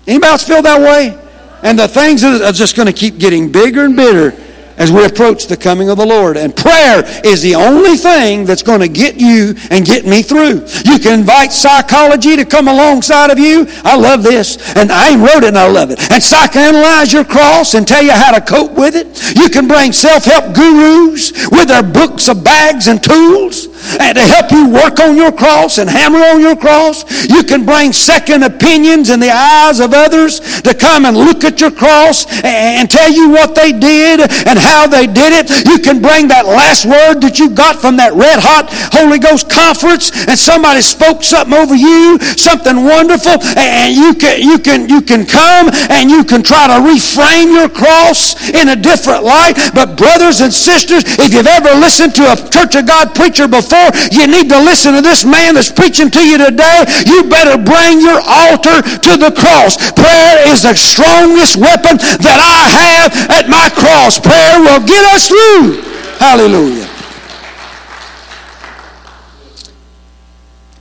anybody 0.06 0.30
else 0.30 0.46
feel 0.46 0.60
that 0.60 0.80
way? 0.82 1.18
And 1.62 1.78
the 1.78 1.88
things 1.88 2.22
are 2.22 2.52
just 2.52 2.76
going 2.76 2.86
to 2.86 2.92
keep 2.92 3.18
getting 3.18 3.50
bigger 3.50 3.86
and 3.86 3.96
bigger 3.96 4.36
as 4.78 4.92
we 4.92 5.04
approach 5.04 5.46
the 5.46 5.56
coming 5.56 5.90
of 5.90 5.98
the 5.98 6.06
Lord. 6.06 6.36
And 6.36 6.54
prayer 6.54 7.02
is 7.24 7.42
the 7.42 7.54
only 7.54 7.96
thing 7.96 8.44
that's 8.44 8.62
going 8.62 8.80
to 8.80 8.88
get 8.88 9.20
you 9.20 9.54
and 9.70 9.84
get 9.84 10.06
me 10.06 10.22
through. 10.22 10.66
You 10.84 10.98
can 10.98 11.20
invite 11.20 11.52
psychology 11.52 12.36
to 12.36 12.44
come 12.44 12.68
alongside 12.68 13.30
of 13.30 13.38
you. 13.38 13.66
I 13.84 13.96
love 13.96 14.22
this. 14.22 14.56
And 14.76 14.90
I 14.90 15.16
wrote 15.16 15.44
it 15.44 15.48
and 15.48 15.58
I 15.58 15.68
love 15.68 15.90
it. 15.90 15.98
And 16.10 16.22
psychoanalyze 16.22 17.12
your 17.12 17.24
cross 17.24 17.74
and 17.74 17.86
tell 17.86 18.02
you 18.02 18.12
how 18.12 18.32
to 18.32 18.40
cope 18.40 18.72
with 18.72 18.94
it. 18.94 19.36
You 19.36 19.48
can 19.48 19.66
bring 19.68 19.92
self-help 19.92 20.54
gurus 20.54 21.32
with 21.50 21.68
their 21.68 21.82
books 21.82 22.28
of 22.28 22.44
bags 22.44 22.88
and 22.88 23.02
tools 23.02 23.68
and 24.00 24.16
to 24.16 24.22
help 24.22 24.50
you 24.50 24.68
work 24.68 25.00
on 25.00 25.16
your 25.16 25.32
cross 25.32 25.78
and 25.78 25.88
hammer 25.88 26.18
on 26.18 26.40
your 26.40 26.56
cross. 26.56 27.04
You 27.28 27.42
can 27.42 27.64
bring 27.64 27.92
second 27.92 28.42
opinions 28.42 29.10
in 29.10 29.20
the 29.20 29.30
eyes 29.30 29.80
of 29.80 29.92
others 29.94 30.40
to 30.62 30.74
come 30.74 31.04
and 31.04 31.16
look 31.16 31.44
at 31.44 31.60
your 31.60 31.70
cross 31.70 32.26
and 32.44 32.90
tell 32.90 33.10
you 33.10 33.30
what 33.30 33.54
they 33.54 33.72
did 33.72 34.20
and 34.20 34.58
how 34.68 34.86
they 34.86 35.08
did 35.08 35.32
it. 35.32 35.48
You 35.64 35.80
can 35.80 36.04
bring 36.04 36.28
that 36.28 36.44
last 36.44 36.84
word 36.84 37.24
that 37.24 37.40
you 37.40 37.48
got 37.48 37.80
from 37.80 37.96
that 37.96 38.12
red 38.12 38.36
hot 38.44 38.68
Holy 38.92 39.16
Ghost 39.16 39.48
conference 39.48 40.12
and 40.28 40.36
somebody 40.36 40.84
spoke 40.84 41.24
something 41.24 41.56
over 41.56 41.72
you, 41.72 42.20
something 42.36 42.84
wonderful, 42.84 43.40
and 43.56 43.96
you 43.96 44.12
can 44.12 44.44
you 44.44 44.60
can 44.60 44.88
you 44.88 45.00
can 45.00 45.24
come 45.24 45.72
and 45.88 46.12
you 46.12 46.22
can 46.22 46.44
try 46.44 46.68
to 46.68 46.78
reframe 46.84 47.56
your 47.56 47.72
cross 47.72 48.36
in 48.52 48.68
a 48.68 48.76
different 48.76 49.24
light. 49.24 49.56
But 49.72 49.96
brothers 49.96 50.44
and 50.44 50.52
sisters, 50.52 51.08
if 51.16 51.32
you've 51.32 51.48
ever 51.48 51.72
listened 51.80 52.14
to 52.20 52.28
a 52.28 52.36
Church 52.52 52.76
of 52.76 52.84
God 52.86 53.14
preacher 53.14 53.48
before, 53.48 53.88
you 54.12 54.28
need 54.28 54.52
to 54.52 54.58
listen 54.60 54.94
to 54.94 55.02
this 55.02 55.24
man 55.24 55.54
that's 55.54 55.72
preaching 55.72 56.10
to 56.12 56.22
you 56.22 56.36
today. 56.36 56.84
You 57.06 57.24
better 57.24 57.56
bring 57.56 58.00
your 58.04 58.20
altar 58.20 58.82
to 58.84 59.12
the 59.16 59.32
cross. 59.32 59.78
Prayer 59.92 60.44
is 60.52 60.62
the 60.62 60.74
strongest 60.74 61.56
weapon 61.56 61.96
that 62.20 62.38
I 62.38 62.62
have 62.68 63.10
at 63.30 63.46
my 63.48 63.70
cross. 63.72 64.18
Prayer 64.18 64.57
will 64.60 64.86
get 64.86 65.04
us 65.14 65.28
through. 65.28 65.82
Hallelujah. 66.18 66.88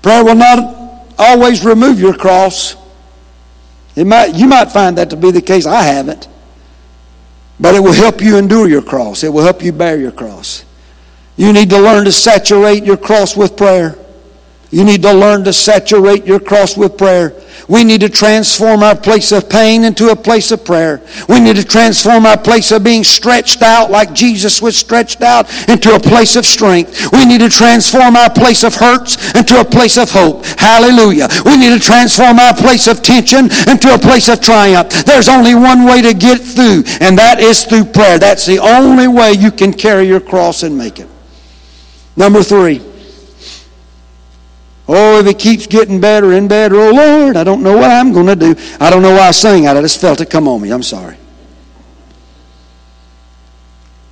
Prayer 0.02 0.24
will 0.24 0.36
not 0.36 1.06
always 1.18 1.66
remove 1.66 2.00
your 2.00 2.14
cross. 2.14 2.76
It 3.96 4.06
might, 4.06 4.36
you 4.36 4.48
might 4.48 4.72
find 4.72 4.98
that 4.98 5.10
to 5.10 5.18
be 5.18 5.32
the 5.32 5.42
case. 5.42 5.66
I 5.66 5.82
haven't. 5.82 6.28
But 7.60 7.76
it 7.76 7.80
will 7.80 7.94
help 7.94 8.22
you 8.22 8.38
endure 8.38 8.68
your 8.68 8.84
cross. 8.84 9.24
It 9.24 9.34
will 9.34 9.44
help 9.44 9.64
you 9.64 9.72
bear 9.72 9.98
your 9.98 10.12
cross. 10.12 10.64
You 11.36 11.54
need 11.54 11.70
to 11.72 11.80
learn 11.80 12.06
to 12.06 12.12
saturate 12.12 12.84
your 12.84 12.98
cross 12.98 13.36
with 13.36 13.58
prayer. 13.58 13.98
You 14.70 14.84
need 14.84 15.02
to 15.04 15.14
learn 15.14 15.46
to 15.46 15.54
saturate 15.54 16.26
your 16.26 16.40
cross 16.40 16.76
with 16.76 16.98
prayer. 16.98 17.34
We 17.70 17.84
need 17.84 18.02
to 18.02 18.10
transform 18.10 18.84
our 18.84 18.96
place 18.96 19.32
of 19.32 19.50
pain 19.50 19.84
into 19.84 20.10
a 20.10 20.16
place 20.16 20.52
of 20.52 20.64
prayer. 20.64 21.02
We 21.28 21.40
need 21.40 21.56
to 21.58 21.66
transform 21.66 22.26
our 22.26 22.38
place 22.38 22.72
of 22.72 22.84
being 22.84 23.04
stretched 23.04 23.62
out 23.62 23.92
like 23.92 24.14
Jesus 24.14 24.62
was 24.62 24.78
stretched 24.78 25.22
out 25.22 25.50
into 25.70 25.94
a 25.94 26.00
place 26.00 26.36
of 26.36 26.46
strength. 26.46 27.12
We 27.12 27.26
need 27.26 27.40
to 27.40 27.50
transform 27.50 28.16
our 28.16 28.30
place 28.30 28.64
of 28.64 28.76
hurts 28.76 29.34
into 29.36 29.60
a 29.60 29.66
place 29.66 29.98
of 29.98 30.12
hope. 30.12 30.46
Hallelujah. 30.46 31.28
We 31.46 31.58
need 31.58 31.74
to 31.74 31.80
transform 31.80 32.40
our 32.40 32.54
place 32.54 32.88
of 32.88 33.02
tension 33.02 33.46
into 33.70 33.94
a 33.94 34.00
place 34.00 34.30
of 34.30 34.40
triumph. 34.40 34.90
There's 35.06 35.28
only 35.28 35.56
one 35.56 35.86
way 35.86 36.02
to 36.02 36.14
get 36.14 36.40
through, 36.40 36.84
and 37.02 37.18
that 37.18 37.40
is 37.40 37.66
through 37.66 37.86
prayer. 37.86 38.20
That's 38.20 38.46
the 38.46 38.60
only 38.60 39.08
way 39.08 39.34
you 39.34 39.52
can 39.52 39.74
carry 39.74 40.08
your 40.08 40.22
cross 40.22 40.64
and 40.64 40.78
make 40.78 41.00
it. 41.00 41.08
Number 42.16 42.44
three. 42.44 42.87
Oh, 44.88 45.20
if 45.20 45.28
it 45.28 45.38
keeps 45.38 45.68
getting 45.68 46.00
better 46.00 46.32
and 46.32 46.48
better, 46.48 46.76
oh 46.76 46.92
Lord, 46.92 47.36
I 47.36 47.44
don't 47.44 47.62
know 47.62 47.76
what 47.76 47.92
I'm 47.92 48.14
going 48.14 48.28
to 48.28 48.36
do. 48.36 48.56
I 48.80 48.90
don't 48.90 49.02
know 49.02 49.12
why 49.12 49.28
I 49.28 49.32
sang 49.32 49.66
it. 49.66 49.70
I 49.70 49.82
just 49.82 50.00
felt 50.00 50.22
it 50.22 50.30
come 50.30 50.48
on 50.48 50.62
me. 50.62 50.72
I'm 50.72 50.84
sorry. 50.84 51.18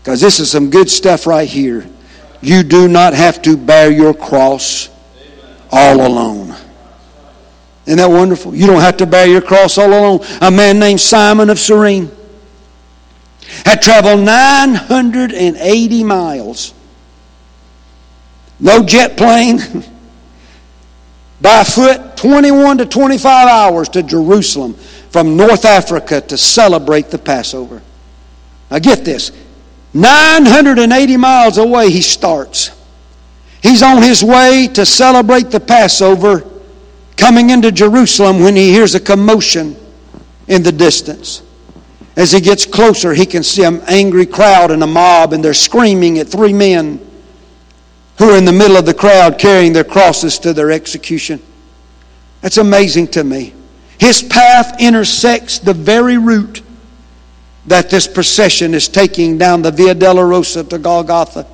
Because 0.04 0.20
this 0.20 0.40
is 0.40 0.52
some 0.52 0.70
good 0.70 0.90
stuff 0.90 1.26
right 1.26 1.48
here. 1.48 1.88
You 2.42 2.64
do 2.64 2.88
not 2.88 3.14
have 3.14 3.42
to 3.44 3.56
bear 3.56 3.90
your 3.90 4.14
cross 4.14 4.90
all 5.72 6.06
alone. 6.06 6.56
Isn't 7.86 7.98
that 7.98 8.10
wonderful? 8.10 8.54
You 8.54 8.68
don't 8.68 8.82
have 8.82 8.98
to 8.98 9.06
bear 9.06 9.28
your 9.28 9.42
cross 9.42 9.78
all 9.78 9.88
alone. 9.90 10.20
A 10.42 10.52
man 10.52 10.78
named 10.78 11.00
Simon 11.00 11.50
of 11.50 11.58
Cyrene 11.58 12.12
had 13.64 13.82
traveled 13.82 14.20
980 14.20 16.04
miles. 16.04 16.74
No 18.60 18.84
jet 18.84 19.16
plane. 19.16 19.60
By 21.42 21.64
foot, 21.64 22.16
21 22.16 22.78
to 22.80 22.86
25 22.86 23.48
hours 23.48 23.90
to 23.90 24.04
Jerusalem 24.04 24.74
from 25.10 25.36
North 25.36 25.66
Africa 25.66 26.22
to 26.22 26.38
celebrate 26.38 27.10
the 27.10 27.18
Passover. 27.18 27.82
Now 28.72 28.80
get 28.80 29.06
this 29.06 29.32
980 29.94 31.18
miles 31.18 31.58
away, 31.58 31.90
he 31.90 32.02
starts. 32.02 32.72
He's 33.62 33.82
on 33.82 34.04
his 34.04 34.24
way 34.24 34.68
to 34.74 34.86
celebrate 34.86 35.52
the 35.52 35.60
Passover, 35.60 36.44
coming 37.18 37.50
into 37.50 37.72
Jerusalem 37.72 38.42
when 38.42 38.56
he 38.56 38.72
hears 38.72 38.94
a 38.94 39.00
commotion 39.00 39.76
in 40.48 40.64
the 40.64 40.72
distance. 40.72 41.42
As 42.16 42.32
he 42.32 42.40
gets 42.40 42.66
closer, 42.66 43.14
he 43.14 43.26
can 43.26 43.44
see 43.44 43.64
an 43.64 43.82
angry 43.88 44.26
crowd 44.26 44.72
and 44.72 44.84
a 44.84 44.88
mob, 44.88 45.34
and 45.34 45.44
they're 45.44 45.54
screaming 45.54 46.20
at 46.20 46.28
three 46.28 46.54
men 46.54 47.00
who 48.18 48.32
are 48.32 48.38
in 48.38 48.46
the 48.46 48.52
middle 48.52 48.78
of 48.78 48.86
the 48.86 48.94
crowd 48.94 49.38
carrying 49.38 49.74
their 49.74 49.84
crosses 49.84 50.40
to 50.40 50.54
their 50.54 50.72
execution. 50.72 51.42
That's 52.42 52.58
amazing 52.58 53.08
to 53.10 53.24
me. 53.24 53.54
His 54.00 54.22
path 54.24 54.80
intersects 54.80 55.60
the 55.60 55.74
very 55.74 56.18
route 56.18 56.62
that 57.68 57.90
this 57.90 58.08
procession 58.08 58.74
is 58.74 58.88
taking 58.88 59.38
down 59.38 59.62
the 59.62 59.72
Via 59.72 59.94
della 59.94 60.22
Dolorosa 60.22 60.70
to 60.70 60.78
Golgotha. 60.78 61.48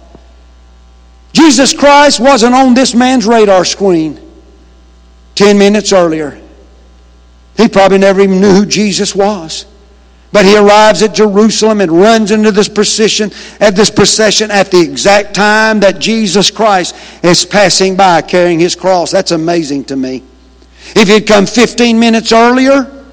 Jesus 1.33 1.73
Christ 1.73 2.19
wasn't 2.19 2.53
on 2.53 2.73
this 2.73 2.93
man's 2.93 3.25
radar 3.25 3.63
screen 3.63 4.19
10 5.35 5.57
minutes 5.57 5.93
earlier. 5.93 6.39
He 7.55 7.67
probably 7.67 7.99
never 7.99 8.21
even 8.21 8.41
knew 8.41 8.51
who 8.53 8.65
Jesus 8.65 9.15
was. 9.15 9.65
But 10.31 10.45
he 10.45 10.57
arrives 10.57 11.01
at 11.01 11.13
Jerusalem 11.13 11.81
and 11.81 11.91
runs 11.91 12.31
into 12.31 12.51
this 12.51 12.69
procession 12.69 13.31
at 13.59 13.75
this 13.75 13.89
procession 13.89 14.49
at 14.49 14.71
the 14.71 14.79
exact 14.79 15.35
time 15.35 15.81
that 15.81 15.99
Jesus 15.99 16.49
Christ 16.49 16.95
is 17.23 17.43
passing 17.43 17.97
by 17.97 18.21
carrying 18.21 18.59
his 18.59 18.75
cross. 18.75 19.11
That's 19.11 19.31
amazing 19.31 19.85
to 19.85 19.97
me. 19.97 20.23
If 20.95 21.09
he'd 21.09 21.27
come 21.27 21.45
15 21.45 21.99
minutes 21.99 22.31
earlier, 22.31 23.03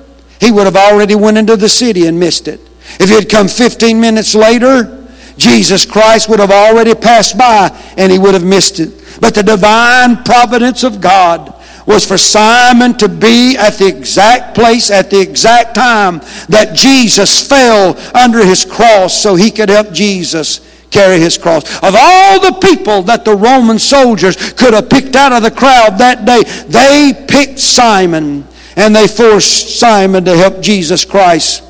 he 0.41 0.53
would 0.53 0.65
have 0.65 0.77
already 0.77 1.17
went 1.17 1.39
into 1.39 1.57
the 1.57 1.69
city 1.69 2.07
and 2.07 2.21
missed 2.21 2.47
it. 2.47 2.61
If 3.01 3.09
he 3.09 3.17
had 3.17 3.29
come 3.29 3.49
15 3.49 4.01
minutes 4.01 4.35
later, 4.35 5.07
Jesus 5.37 5.85
Christ 5.85 6.29
would 6.29 6.41
have 6.41 6.51
already 6.51 6.95
passed 6.95 7.37
by 7.37 7.69
and 7.97 8.11
he 8.13 8.19
would 8.19 8.35
have 8.35 8.45
missed 8.45 8.81
it. 8.81 8.93
But 9.21 9.35
the 9.35 9.43
divine 9.43 10.23
providence 10.23 10.85
of 10.85 11.01
God 11.01 11.55
was 11.89 12.07
for 12.07 12.19
Simon 12.19 12.95
to 12.99 13.09
be 13.09 13.57
at 13.57 13.79
the 13.79 13.87
exact 13.87 14.55
place 14.55 14.91
at 14.91 15.09
the 15.09 15.19
exact 15.19 15.75
time 15.75 16.21
that 16.51 16.73
Jesus 16.75 17.49
fell 17.49 17.99
under 18.15 18.45
his 18.45 18.67
cross 18.67 19.19
so 19.19 19.35
he 19.35 19.51
could 19.51 19.71
help 19.71 19.93
Jesus 19.93 20.61
carry 20.91 21.19
his 21.19 21.39
cross. 21.39 21.65
Of 21.83 21.95
all 21.97 22.41
the 22.41 22.59
people 22.61 23.03
that 23.05 23.25
the 23.25 23.35
Roman 23.35 23.79
soldiers 23.79 24.37
could 24.53 24.75
have 24.75 24.91
picked 24.91 25.17
out 25.17 25.33
of 25.33 25.43
the 25.43 25.51
crowd 25.51 25.97
that 25.99 26.27
day, 26.27 26.43
they 26.69 27.25
picked 27.27 27.59
Simon 27.59 28.47
and 28.77 28.95
they 28.95 29.09
forced 29.09 29.81
Simon 29.81 30.27
to 30.27 30.37
help 30.37 30.61
Jesus 30.61 31.07
Christ 31.07 31.65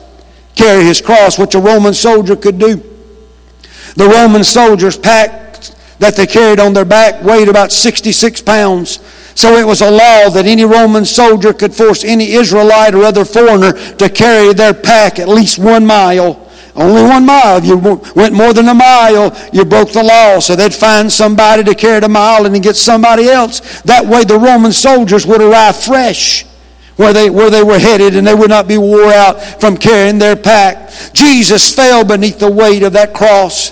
carry 0.56 0.82
his 0.82 1.00
cross, 1.00 1.38
which 1.38 1.54
a 1.54 1.60
Roman 1.60 1.94
soldier 1.94 2.34
could 2.34 2.58
do. 2.58 2.82
The 3.94 4.08
Roman 4.08 4.42
soldiers' 4.42 4.98
pack 4.98 5.60
that 6.00 6.16
they 6.16 6.26
carried 6.26 6.58
on 6.58 6.72
their 6.72 6.84
back 6.84 7.22
weighed 7.22 7.48
about 7.48 7.70
66 7.70 8.42
pounds. 8.42 8.98
So 9.38 9.54
it 9.54 9.64
was 9.64 9.82
a 9.82 9.88
law 9.88 10.28
that 10.30 10.46
any 10.46 10.64
Roman 10.64 11.04
soldier 11.04 11.52
could 11.52 11.72
force 11.72 12.02
any 12.02 12.32
Israelite 12.32 12.92
or 12.92 13.04
other 13.04 13.24
foreigner 13.24 13.70
to 13.98 14.08
carry 14.08 14.52
their 14.52 14.74
pack 14.74 15.20
at 15.20 15.28
least 15.28 15.60
one 15.60 15.86
mile. 15.86 16.50
Only 16.74 17.02
one 17.02 17.24
mile. 17.24 17.58
If 17.58 17.64
you 17.66 17.76
went 18.16 18.34
more 18.34 18.52
than 18.52 18.66
a 18.66 18.74
mile, 18.74 19.32
you 19.52 19.64
broke 19.64 19.92
the 19.92 20.02
law. 20.02 20.40
So 20.40 20.56
they'd 20.56 20.74
find 20.74 21.10
somebody 21.10 21.62
to 21.62 21.76
carry 21.76 21.98
it 21.98 22.02
a 22.02 22.08
mile 22.08 22.46
and 22.46 22.52
then 22.52 22.62
get 22.62 22.74
somebody 22.74 23.28
else. 23.28 23.80
That 23.82 24.04
way 24.04 24.24
the 24.24 24.36
Roman 24.36 24.72
soldiers 24.72 25.24
would 25.24 25.40
arrive 25.40 25.76
fresh 25.76 26.44
where 26.96 27.12
they, 27.12 27.30
where 27.30 27.48
they 27.48 27.62
were 27.62 27.78
headed 27.78 28.16
and 28.16 28.26
they 28.26 28.34
would 28.34 28.50
not 28.50 28.66
be 28.66 28.76
wore 28.76 29.12
out 29.12 29.40
from 29.60 29.76
carrying 29.76 30.18
their 30.18 30.34
pack. 30.34 30.90
Jesus 31.12 31.72
fell 31.72 32.04
beneath 32.04 32.40
the 32.40 32.50
weight 32.50 32.82
of 32.82 32.94
that 32.94 33.14
cross 33.14 33.70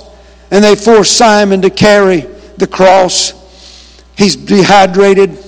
and 0.53 0.63
they 0.63 0.77
forced 0.77 1.17
Simon 1.17 1.61
to 1.63 1.71
carry 1.71 2.21
the 2.57 2.69
cross. 2.69 3.33
He's 4.17 4.37
dehydrated. 4.37 5.43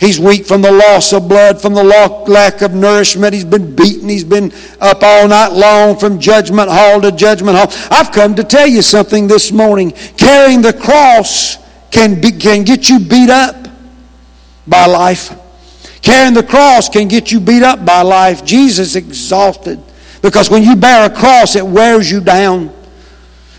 He's 0.00 0.18
weak 0.18 0.44
from 0.44 0.60
the 0.60 0.72
loss 0.72 1.12
of 1.12 1.28
blood, 1.28 1.62
from 1.62 1.74
the 1.74 1.84
lack 1.84 2.62
of 2.62 2.74
nourishment. 2.74 3.32
He's 3.32 3.44
been 3.44 3.74
beaten. 3.74 4.08
He's 4.08 4.24
been 4.24 4.52
up 4.80 5.02
all 5.02 5.28
night 5.28 5.52
long 5.52 5.96
from 5.96 6.18
judgment 6.18 6.68
hall 6.68 7.00
to 7.00 7.12
judgment 7.12 7.56
hall. 7.56 7.68
I've 7.90 8.12
come 8.12 8.34
to 8.34 8.44
tell 8.44 8.66
you 8.66 8.82
something 8.82 9.28
this 9.28 9.52
morning. 9.52 9.92
Carrying 10.16 10.62
the 10.62 10.72
cross 10.72 11.58
can, 11.90 12.20
be, 12.20 12.32
can 12.32 12.64
get 12.64 12.88
you 12.88 12.98
beat 12.98 13.30
up 13.30 13.68
by 14.66 14.86
life. 14.86 15.32
Carrying 16.02 16.34
the 16.34 16.42
cross 16.42 16.88
can 16.88 17.08
get 17.08 17.30
you 17.30 17.40
beat 17.40 17.62
up 17.62 17.86
by 17.86 18.02
life. 18.02 18.44
Jesus 18.44 18.96
exalted. 18.96 19.80
Because 20.20 20.50
when 20.50 20.62
you 20.62 20.74
bear 20.74 21.10
a 21.10 21.14
cross, 21.14 21.54
it 21.54 21.66
wears 21.66 22.10
you 22.10 22.20
down. 22.20 22.74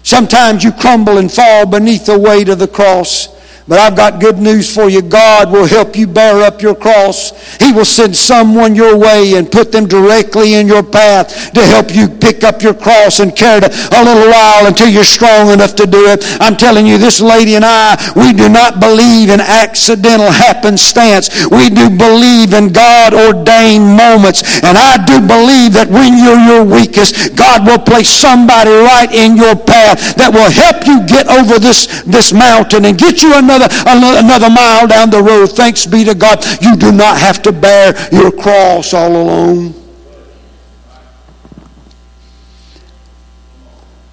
Sometimes 0.03 0.63
you 0.63 0.71
crumble 0.71 1.17
and 1.17 1.31
fall 1.31 1.65
beneath 1.65 2.05
the 2.05 2.19
weight 2.19 2.49
of 2.49 2.59
the 2.59 2.67
cross. 2.67 3.34
But 3.67 3.79
I've 3.79 3.95
got 3.97 4.21
good 4.21 4.37
news 4.37 4.69
for 4.71 4.89
you. 4.89 5.01
God 5.01 5.51
will 5.51 5.65
help 5.65 5.97
you 5.97 6.05
bear 6.05 6.43
up 6.45 6.61
your 6.61 6.75
cross. 6.75 7.33
He 7.57 7.73
will 7.73 7.85
send 7.85 8.15
someone 8.15 8.75
your 8.75 8.95
way 8.95 9.33
and 9.33 9.51
put 9.51 9.71
them 9.71 9.87
directly 9.87 10.53
in 10.53 10.67
your 10.67 10.83
path 10.83 11.51
to 11.53 11.65
help 11.65 11.89
you 11.89 12.07
pick 12.07 12.43
up 12.43 12.61
your 12.61 12.75
cross 12.75 13.19
and 13.19 13.35
carry 13.35 13.65
it 13.65 13.73
a 13.89 14.03
little 14.05 14.29
while 14.29 14.67
until 14.67 14.87
you're 14.87 15.03
strong 15.03 15.49
enough 15.49 15.73
to 15.81 15.87
do 15.87 16.05
it. 16.05 16.21
I'm 16.39 16.55
telling 16.55 16.85
you, 16.85 16.99
this 16.99 17.19
lady 17.19 17.55
and 17.55 17.65
I, 17.65 17.97
we 18.15 18.33
do 18.33 18.49
not 18.49 18.79
believe 18.79 19.31
in 19.31 19.41
accidental 19.41 20.29
happenstance. 20.29 21.49
We 21.49 21.73
do 21.73 21.89
believe 21.89 22.53
in 22.53 22.69
God 22.69 23.17
ordained 23.17 23.97
moments. 23.97 24.61
And 24.61 24.77
I 24.77 25.01
do 25.09 25.25
believe 25.25 25.73
that 25.73 25.89
when 25.89 26.21
you're 26.21 26.37
your 26.37 26.61
weakest, 26.61 27.33
God 27.35 27.65
will 27.65 27.81
place 27.81 28.13
somebody 28.13 28.69
right 28.69 29.09
in 29.09 29.35
your 29.35 29.57
path 29.57 30.13
that 30.21 30.29
will 30.29 30.53
help 30.53 30.85
you 30.85 31.01
get 31.09 31.25
over 31.33 31.57
this, 31.57 32.05
this 32.05 32.29
mountain 32.29 32.85
and 32.85 32.93
get 32.93 33.23
you 33.23 33.33
another 33.33 33.54
another, 33.55 34.19
another 34.19 34.49
mile 34.49 34.87
down 34.87 35.09
the 35.09 35.21
road. 35.21 35.47
Thanks 35.47 35.85
be 35.85 36.03
to 36.03 36.15
God. 36.15 36.43
You 36.61 36.75
do 36.75 36.91
not 36.91 37.17
have 37.17 37.41
to 37.43 37.51
bear 37.51 37.93
your 38.11 38.31
cross 38.31 38.93
all 38.93 39.15
alone. 39.15 39.73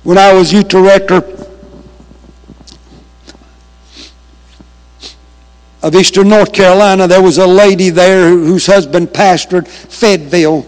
When 0.03 0.19
I 0.19 0.33
was 0.33 0.53
youth 0.53 0.69
director 0.69 1.23
of 5.83 5.95
Eastern 5.95 6.29
North 6.29 6.53
Carolina, 6.53 7.07
there 7.07 7.23
was 7.23 7.39
a 7.39 7.47
lady 7.47 7.91
there 7.91 8.29
whose 8.29 8.67
husband 8.67 9.09
pastored 9.09 9.69
Fayetteville. 9.69 10.67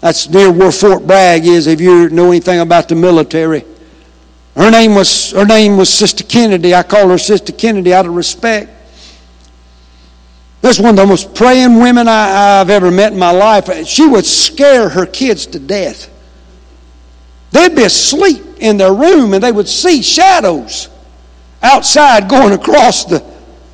That's 0.00 0.28
near 0.28 0.52
where 0.52 0.70
Fort 0.70 1.06
Bragg 1.06 1.46
is, 1.46 1.66
if 1.66 1.80
you 1.80 2.08
know 2.10 2.28
anything 2.28 2.60
about 2.60 2.88
the 2.88 2.94
military. 2.94 3.64
Her 4.58 4.72
name 4.72 4.96
was 4.96 5.30
her 5.30 5.44
name 5.44 5.76
was 5.76 5.88
Sister 5.88 6.24
Kennedy. 6.24 6.74
I 6.74 6.82
call 6.82 7.08
her 7.10 7.18
Sister 7.18 7.52
Kennedy 7.52 7.94
out 7.94 8.06
of 8.06 8.16
respect. 8.16 8.68
That's 10.60 10.80
one 10.80 10.90
of 10.90 10.96
the 10.96 11.06
most 11.06 11.32
praying 11.32 11.78
women 11.78 12.08
I, 12.08 12.58
have 12.58 12.68
ever 12.68 12.90
met 12.90 13.12
in 13.12 13.20
my 13.20 13.30
life. 13.30 13.70
She 13.86 14.04
would 14.04 14.26
scare 14.26 14.88
her 14.88 15.06
kids 15.06 15.46
to 15.46 15.60
death. 15.60 16.10
They'd 17.52 17.76
be 17.76 17.84
asleep 17.84 18.42
in 18.58 18.78
their 18.78 18.92
room 18.92 19.32
and 19.32 19.44
they 19.44 19.52
would 19.52 19.68
see 19.68 20.02
shadows 20.02 20.88
outside 21.62 22.28
going 22.28 22.52
across 22.52 23.04
the, 23.04 23.24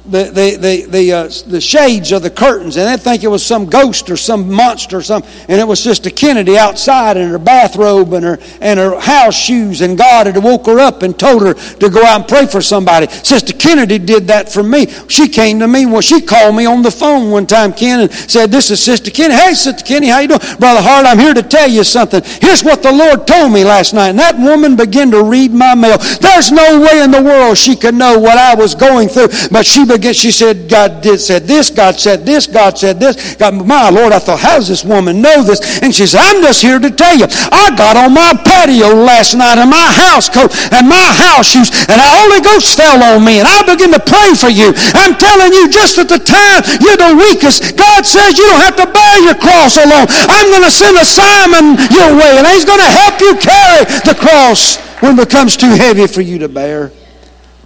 the, 0.07 0.25
the, 0.25 0.57
the, 0.57 0.87
the, 0.87 1.13
uh, 1.13 1.31
the 1.46 1.61
shades 1.61 2.13
of 2.13 2.23
the 2.23 2.31
curtains, 2.31 2.77
and 2.77 2.87
they'd 2.87 3.02
think 3.02 3.25
it 3.25 3.29
was 3.29 3.44
some 3.44 3.67
ghost 3.67 4.11
or 4.11 4.17
some 4.17 4.52
monster 4.52 4.98
or 4.98 5.02
something, 5.02 5.31
and 5.48 5.59
it 5.59 5.67
was 5.67 5.83
Sister 5.83 6.11
Kennedy 6.11 6.59
outside 6.59 7.17
in 7.17 7.31
her 7.31 7.38
bathrobe 7.38 8.13
and 8.13 8.25
her, 8.25 8.38
and 8.61 8.79
her 8.79 9.00
house 9.00 9.35
shoes, 9.35 9.81
and 9.81 9.96
God 9.96 10.27
had 10.27 10.37
woke 10.37 10.67
her 10.67 10.79
up 10.79 11.02
and 11.02 11.19
told 11.19 11.42
her 11.42 11.55
to 11.55 11.88
go 11.88 12.05
out 12.05 12.21
and 12.21 12.29
pray 12.29 12.46
for 12.46 12.61
somebody. 12.61 13.07
Sister 13.07 13.54
Kennedy 13.65 13.98
did 13.98 14.27
that 14.27 14.52
for 14.52 14.62
me. 14.62 14.87
She 15.08 15.27
came 15.27 15.58
to 15.60 15.67
me, 15.67 15.87
well, 15.87 16.02
she 16.02 16.21
called 16.21 16.54
me 16.54 16.67
on 16.67 16.83
the 16.83 16.90
phone 16.90 17.31
one 17.31 17.46
time, 17.46 17.73
Ken, 17.73 18.00
and 18.00 18.12
said, 18.12 18.50
This 18.50 18.71
is 18.71 18.79
Sister 18.79 19.10
Kenny. 19.10 19.33
Hey, 19.33 19.54
Sister 19.54 19.83
Kenny, 19.83 20.08
how 20.08 20.19
you 20.19 20.29
doing? 20.29 20.44
Brother 20.60 20.83
Hart, 20.83 21.06
I'm 21.06 21.19
here 21.19 21.33
to 21.33 21.42
tell 21.42 21.67
you 21.67 21.83
something. 21.83 22.21
Here's 22.42 22.62
what 22.62 22.83
the 22.83 22.92
Lord 22.92 23.27
told 23.27 23.52
me 23.52 23.65
last 23.65 23.94
night. 23.94 24.10
And 24.10 24.19
that 24.19 24.37
woman 24.37 24.77
began 24.77 25.10
to 25.12 25.25
read 25.25 25.50
my 25.50 25.75
mail. 25.75 25.96
There's 26.21 26.52
no 26.52 26.79
way 26.79 27.00
in 27.00 27.10
the 27.10 27.23
world 27.23 27.56
she 27.56 27.75
could 27.75 27.94
know 27.94 28.19
what 28.19 28.37
I 28.37 28.54
was 28.54 28.75
going 28.75 29.08
through. 29.08 29.29
But 29.50 29.65
she 29.65 29.87
began, 29.87 30.12
she 30.12 30.31
said, 30.31 30.69
God 30.69 31.00
did 31.00 31.19
said 31.19 31.44
this, 31.44 31.71
God 31.71 31.96
said 31.96 32.27
this, 32.27 32.46
God 32.46 32.77
said 32.77 33.00
this. 33.00 33.35
God, 33.37 33.65
my 33.65 33.88
Lord, 33.88 34.12
I 34.12 34.19
thought, 34.19 34.40
how 34.40 34.56
does 34.56 34.69
this 34.69 34.85
woman 34.85 35.23
know 35.23 35.42
this? 35.42 35.81
And 35.81 35.94
she 35.94 36.04
said, 36.04 36.21
I'm 36.21 36.42
just 36.42 36.60
here 36.60 36.79
to 36.79 36.90
tell 36.90 37.17
you. 37.17 37.25
I 37.48 37.73
got 37.77 37.96
on 37.96 38.12
my 38.12 38.37
patio 38.44 38.92
last 38.92 39.35
night 39.35 39.56
in 39.56 39.71
my 39.71 39.88
house 40.04 40.29
coat 40.29 40.52
and 40.69 40.85
my 40.85 41.08
house 41.17 41.48
shoes, 41.48 41.73
and 41.88 41.96
the 41.96 42.10
Holy 42.21 42.44
Ghost 42.44 42.77
fell 42.77 43.00
on 43.00 43.25
me, 43.25 43.40
and 43.40 43.48
I 43.48 43.54
began 43.63 43.94
to 43.94 44.02
pray 44.02 44.35
for 44.35 44.50
you. 44.50 44.75
I'm 44.98 45.15
telling 45.15 45.55
you, 45.55 45.71
just 45.71 46.02
at 46.02 46.11
the 46.11 46.19
time 46.19 46.67
you're 46.83 46.98
the 46.98 47.15
weakest, 47.15 47.79
God 47.79 48.02
says 48.02 48.35
you 48.35 48.46
don't 48.50 48.67
have 48.67 48.77
to 48.83 48.90
bear 48.90 49.15
your 49.23 49.38
cross 49.38 49.79
alone. 49.79 50.11
I'm 50.11 50.50
going 50.50 50.67
to 50.67 50.75
send 50.75 50.98
a 50.98 51.07
Simon 51.07 51.79
your 51.94 52.19
way, 52.19 52.35
and 52.35 52.46
he's 52.50 52.67
going 52.67 52.83
to 52.83 52.90
help 52.90 53.21
you 53.23 53.38
carry 53.38 53.87
the 54.02 54.17
cross 54.19 54.83
when 54.98 55.19
it 55.19 55.29
becomes 55.29 55.57
too 55.57 55.71
heavy 55.71 56.07
for 56.07 56.21
you 56.21 56.38
to 56.38 56.48
bear. 56.48 56.90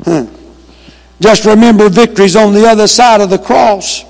Huh. 0.05 0.27
Just 1.21 1.45
remember 1.45 1.89
victory's 1.89 2.37
on 2.37 2.53
the 2.53 2.67
other 2.67 2.87
side 2.87 3.21
of 3.21 3.31
the 3.31 3.39
cross. 3.39 4.05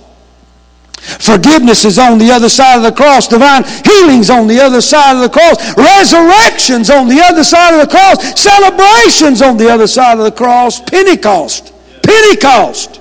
Forgiveness 0.99 1.84
is 1.84 1.99
on 1.99 2.18
the 2.18 2.30
other 2.30 2.49
side 2.49 2.76
of 2.76 2.82
the 2.82 2.92
cross. 2.92 3.28
Divine 3.28 3.64
healing's 3.84 4.30
on 4.30 4.46
the 4.46 4.61
other 4.61 4.80
side 4.80 5.16
of 5.16 5.22
the 5.22 5.28
cross. 5.28 5.57
Resurrection's 5.76 6.90
on 6.90 7.09
the 7.09 7.20
other 7.20 7.44
side 7.44 7.74
of 7.74 7.80
the 7.80 7.90
cross. 7.90 8.40
Celebration's 8.40 9.40
on 9.40 9.57
the 9.57 9.70
other 9.70 9.86
side 9.86 10.18
of 10.18 10.24
the 10.24 10.32
cross. 10.32 10.80
Pentecost. 10.80 11.72
Pentecost 12.03 13.01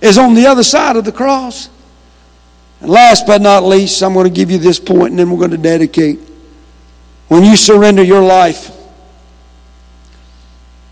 is 0.00 0.18
on 0.18 0.34
the 0.34 0.46
other 0.46 0.62
side 0.62 0.96
of 0.96 1.04
the 1.04 1.12
cross. 1.12 1.68
And 2.80 2.90
last 2.90 3.26
but 3.26 3.42
not 3.42 3.64
least, 3.64 4.02
I'm 4.02 4.14
going 4.14 4.24
to 4.24 4.32
give 4.32 4.50
you 4.50 4.58
this 4.58 4.78
point 4.78 5.10
and 5.10 5.18
then 5.18 5.30
we're 5.30 5.38
going 5.38 5.50
to 5.50 5.56
dedicate. 5.58 6.20
When 7.28 7.44
you 7.44 7.56
surrender 7.56 8.02
your 8.02 8.22
life 8.22 8.70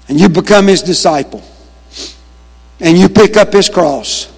and 0.09 0.21
you 0.21 0.29
become 0.29 0.67
his 0.67 0.83
disciple 0.83 1.43
and 2.81 2.99
you 2.99 3.09
pick 3.09 3.37
up 3.37 3.53
his 3.53 3.69
cross 3.69 4.33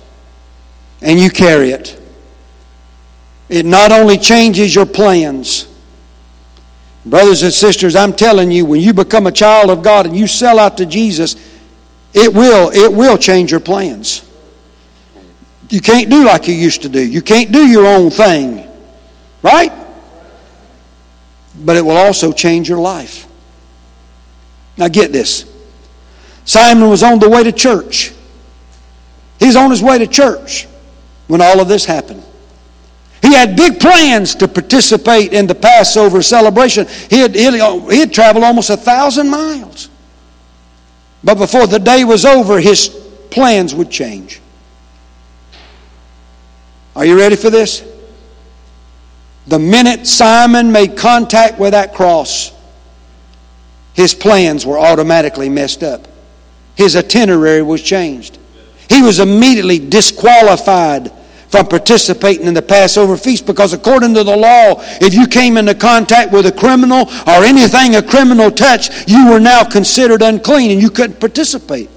and 1.01 1.19
you 1.19 1.31
carry 1.31 1.71
it, 1.71 1.98
it 3.49 3.65
not 3.65 3.93
only 3.93 4.19
changes 4.19 4.75
your 4.75 4.87
plans, 4.87 5.67
brothers 7.05 7.43
and 7.43 7.53
sisters, 7.53 7.97
I'm 7.97 8.13
telling 8.13 8.51
you, 8.51 8.65
when 8.65 8.81
you 8.81 8.93
become 8.93 9.27
a 9.27 9.33
child 9.33 9.71
of 9.71 9.83
God 9.83 10.07
and 10.07 10.17
you 10.17 10.27
sell 10.27 10.59
out 10.59 10.77
to 10.79 10.87
Jesus, 10.87 11.37
it 12.13 12.33
will, 12.33 12.71
it 12.71 12.93
will 12.93 13.17
change 13.17 13.51
your 13.51 13.61
plans. 13.61 14.25
You 15.71 15.81
can't 15.81 16.09
do 16.11 16.25
like 16.25 16.49
you 16.49 16.55
used 16.55 16.83
to 16.83 16.89
do. 16.89 17.07
You 17.07 17.23
can't 17.23 17.53
do 17.53 17.67
your 17.67 17.87
own 17.87 18.11
thing. 18.11 18.67
Right? 19.43 19.73
But 21.57 21.77
it 21.77 21.83
will 21.83 21.97
also 21.97 22.33
change 22.33 22.69
your 22.69 22.79
life. 22.79 23.27
Now 24.77 24.89
get 24.89 25.13
this. 25.13 25.45
Simon 26.45 26.89
was 26.89 27.03
on 27.03 27.19
the 27.19 27.29
way 27.29 27.45
to 27.45 27.53
church. 27.53 28.13
He's 29.39 29.57
on 29.57 29.71
his 29.71 29.83
way 29.83 29.99
to 29.99 30.07
church 30.07 30.67
when 31.27 31.41
all 31.43 31.61
of 31.61 31.69
this 31.69 31.85
happened. 31.85 32.23
He 33.23 33.35
had 33.35 33.57
big 33.57 33.81
plans 33.81 34.35
to 34.37 34.49
participate 34.49 35.33
in 35.33 35.47
the 35.47 35.55
Passover 35.55 36.23
celebration. 36.23 36.87
He 37.11 37.19
had, 37.19 37.35
he 37.35 37.99
had 37.99 38.13
traveled 38.13 38.45
almost 38.45 38.71
a 38.71 38.77
thousand 38.77 39.29
miles. 39.29 39.89
But 41.25 41.37
before 41.37 41.67
the 41.67 41.79
day 41.79 42.05
was 42.05 42.25
over, 42.25 42.61
his 42.61 42.89
plans 43.31 43.75
would 43.75 43.91
change. 43.91 44.41
Are 46.95 47.05
you 47.05 47.19
ready 47.19 47.37
for 47.37 47.51
this? 47.51 47.85
The 49.47 49.59
minute 49.59 50.07
Simon 50.07 50.73
made 50.73 50.97
contact 50.97 51.59
with 51.59 51.73
that 51.73 51.95
cross, 51.95 52.53
his 53.95 54.15
plans 54.15 54.67
were 54.67 54.79
automatically 54.79 55.49
messed 55.49 55.83
up. 55.83 56.07
His 56.75 56.95
itinerary 56.95 57.63
was 57.63 57.83
changed. 57.83 58.39
He 58.89 59.03
was 59.03 59.19
immediately 59.19 59.79
disqualified 59.79 61.11
from 61.49 61.67
participating 61.67 62.47
in 62.47 62.55
the 62.55 62.63
Passover 62.63 63.17
feast 63.17 63.47
because 63.47 63.73
according 63.73 64.15
to 64.15 64.25
the 64.25 64.37
law, 64.37 64.75
if 65.01 65.15
you 65.15 65.27
came 65.27 65.57
into 65.57 65.75
contact 65.75 66.33
with 66.33 66.47
a 66.47 66.53
criminal 66.53 67.09
or 67.27 67.45
anything 67.45 67.97
a 67.97 68.03
criminal 68.03 68.51
touched, 68.51 69.09
you 69.09 69.31
were 69.31 69.41
now 69.41 69.65
considered 69.65 70.23
unclean 70.23 70.71
and 70.71 70.83
you 70.83 70.91
couldn't 70.91 71.21
participate 71.21 71.89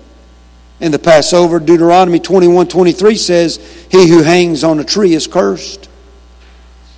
in 0.79 0.91
the 0.91 0.99
Passover. 0.99 1.59
Deuteronomy 1.59 2.19
21 2.19 2.67
23 2.67 3.15
says, 3.15 3.57
He 3.91 4.07
who 4.07 4.23
hangs 4.23 4.63
on 4.63 4.79
a 4.79 4.83
tree 4.83 5.13
is 5.13 5.27
cursed. 5.27 5.89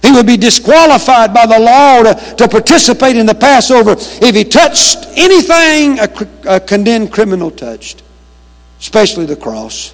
He 0.04 0.12
would 0.12 0.28
be 0.28 0.38
disqualified 0.38 1.34
by 1.34 1.46
the 1.46 1.60
law 1.60 2.04
to, 2.04 2.36
to 2.36 2.48
participate 2.48 3.16
in 3.16 3.26
the 3.26 3.36
Passover 3.36 3.96
if 3.98 4.36
he 4.36 4.44
touched 4.44 5.06
anything 5.16 5.98
a, 5.98 6.56
a 6.58 6.60
condemned 6.60 7.12
criminal 7.12 7.50
touched, 7.50 8.04
especially 8.80 9.26
the 9.26 9.38
cross. 9.38 9.94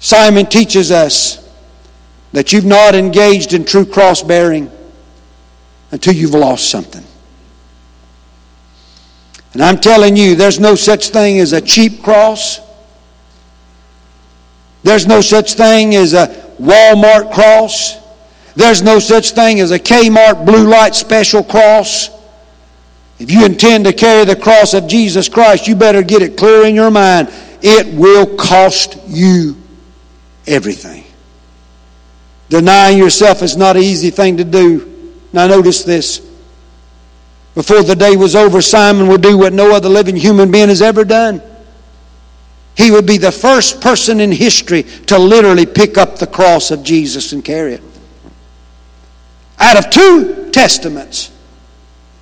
Simon 0.00 0.46
teaches 0.46 0.90
us 0.90 1.46
that 2.32 2.52
you've 2.52 2.64
not 2.64 2.94
engaged 2.94 3.52
in 3.52 3.64
true 3.64 3.84
cross 3.84 4.22
bearing 4.22 4.70
until 5.90 6.14
you've 6.14 6.34
lost 6.34 6.70
something. 6.70 7.04
And 9.52 9.62
I'm 9.62 9.78
telling 9.78 10.16
you, 10.16 10.36
there's 10.36 10.58
no 10.58 10.74
such 10.74 11.10
thing 11.10 11.38
as 11.38 11.52
a 11.52 11.60
cheap 11.60 12.02
cross. 12.02 12.60
There's 14.82 15.06
no 15.06 15.20
such 15.20 15.54
thing 15.54 15.94
as 15.94 16.14
a 16.14 16.28
Walmart 16.58 17.32
cross. 17.32 17.98
There's 18.54 18.82
no 18.82 19.00
such 19.00 19.32
thing 19.32 19.60
as 19.60 19.70
a 19.70 19.78
Kmart 19.78 20.46
blue 20.46 20.66
light 20.66 20.94
special 20.94 21.42
cross. 21.42 22.08
If 23.18 23.30
you 23.30 23.44
intend 23.44 23.84
to 23.84 23.92
carry 23.92 24.24
the 24.24 24.36
cross 24.36 24.72
of 24.72 24.86
Jesus 24.86 25.28
Christ, 25.28 25.68
you 25.68 25.74
better 25.74 26.02
get 26.02 26.22
it 26.22 26.38
clear 26.38 26.64
in 26.64 26.74
your 26.74 26.90
mind. 26.90 27.28
It 27.60 27.98
will 27.98 28.36
cost 28.36 28.96
you 29.06 29.59
everything. 30.46 31.04
Denying 32.48 32.98
yourself 32.98 33.42
is 33.42 33.56
not 33.56 33.76
an 33.76 33.82
easy 33.82 34.10
thing 34.10 34.38
to 34.38 34.44
do. 34.44 34.86
Now, 35.32 35.46
notice 35.46 35.84
this. 35.84 36.26
Before 37.54 37.82
the 37.82 37.96
day 37.96 38.16
was 38.16 38.34
over, 38.34 38.60
Simon 38.60 39.08
would 39.08 39.22
do 39.22 39.38
what 39.38 39.52
no 39.52 39.74
other 39.74 39.88
living 39.88 40.16
human 40.16 40.50
being 40.50 40.68
has 40.68 40.82
ever 40.82 41.04
done. 41.04 41.42
He 42.76 42.90
would 42.90 43.06
be 43.06 43.18
the 43.18 43.32
first 43.32 43.80
person 43.80 44.20
in 44.20 44.32
history 44.32 44.84
to 45.06 45.18
literally 45.18 45.66
pick 45.66 45.98
up 45.98 46.18
the 46.18 46.26
cross 46.26 46.70
of 46.70 46.82
Jesus 46.82 47.32
and 47.32 47.44
carry 47.44 47.74
it. 47.74 47.82
Out 49.58 49.76
of 49.76 49.90
two 49.90 50.50
testaments, 50.50 51.30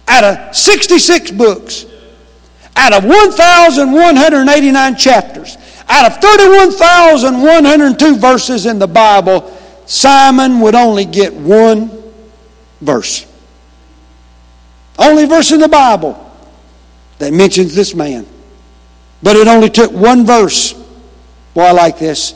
out 0.09 0.25
of 0.25 0.57
66 0.57 1.31
books, 1.33 1.87
out 2.75 2.93
of 2.93 3.05
1,189 3.05 4.97
chapters, 4.97 5.57
out 5.89 6.13
of 6.13 6.19
31,102 6.21 8.17
verses 8.19 8.67
in 8.67 8.79
the 8.79 8.87
Bible, 8.87 9.55
Simon 9.87 10.61
would 10.61 10.75
only 10.75 11.05
get 11.05 11.33
one 11.33 11.91
verse. 12.81 13.27
Only 14.99 15.25
verse 15.27 15.53
in 15.53 15.61
the 15.61 15.69
Bible 15.69 16.25
that 17.19 17.33
mentions 17.33 17.75
this 17.75 17.95
man. 17.95 18.27
But 19.23 19.37
it 19.37 19.49
only 19.49 19.71
took 19.71 19.91
one 19.93 20.27
verse. 20.27 20.75
Boy, 21.55 21.63
I 21.63 21.73
like 21.73 21.99
this. 21.99 22.35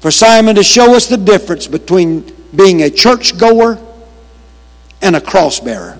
For 0.00 0.10
Simon 0.10 0.56
to 0.56 0.62
show 0.62 0.94
us 0.94 1.06
the 1.06 1.16
difference 1.16 1.66
between 1.66 2.32
being 2.54 2.82
a 2.82 2.90
churchgoer 2.90 3.78
and 5.02 5.16
a 5.16 5.20
cross 5.20 5.60
bearer. 5.60 5.98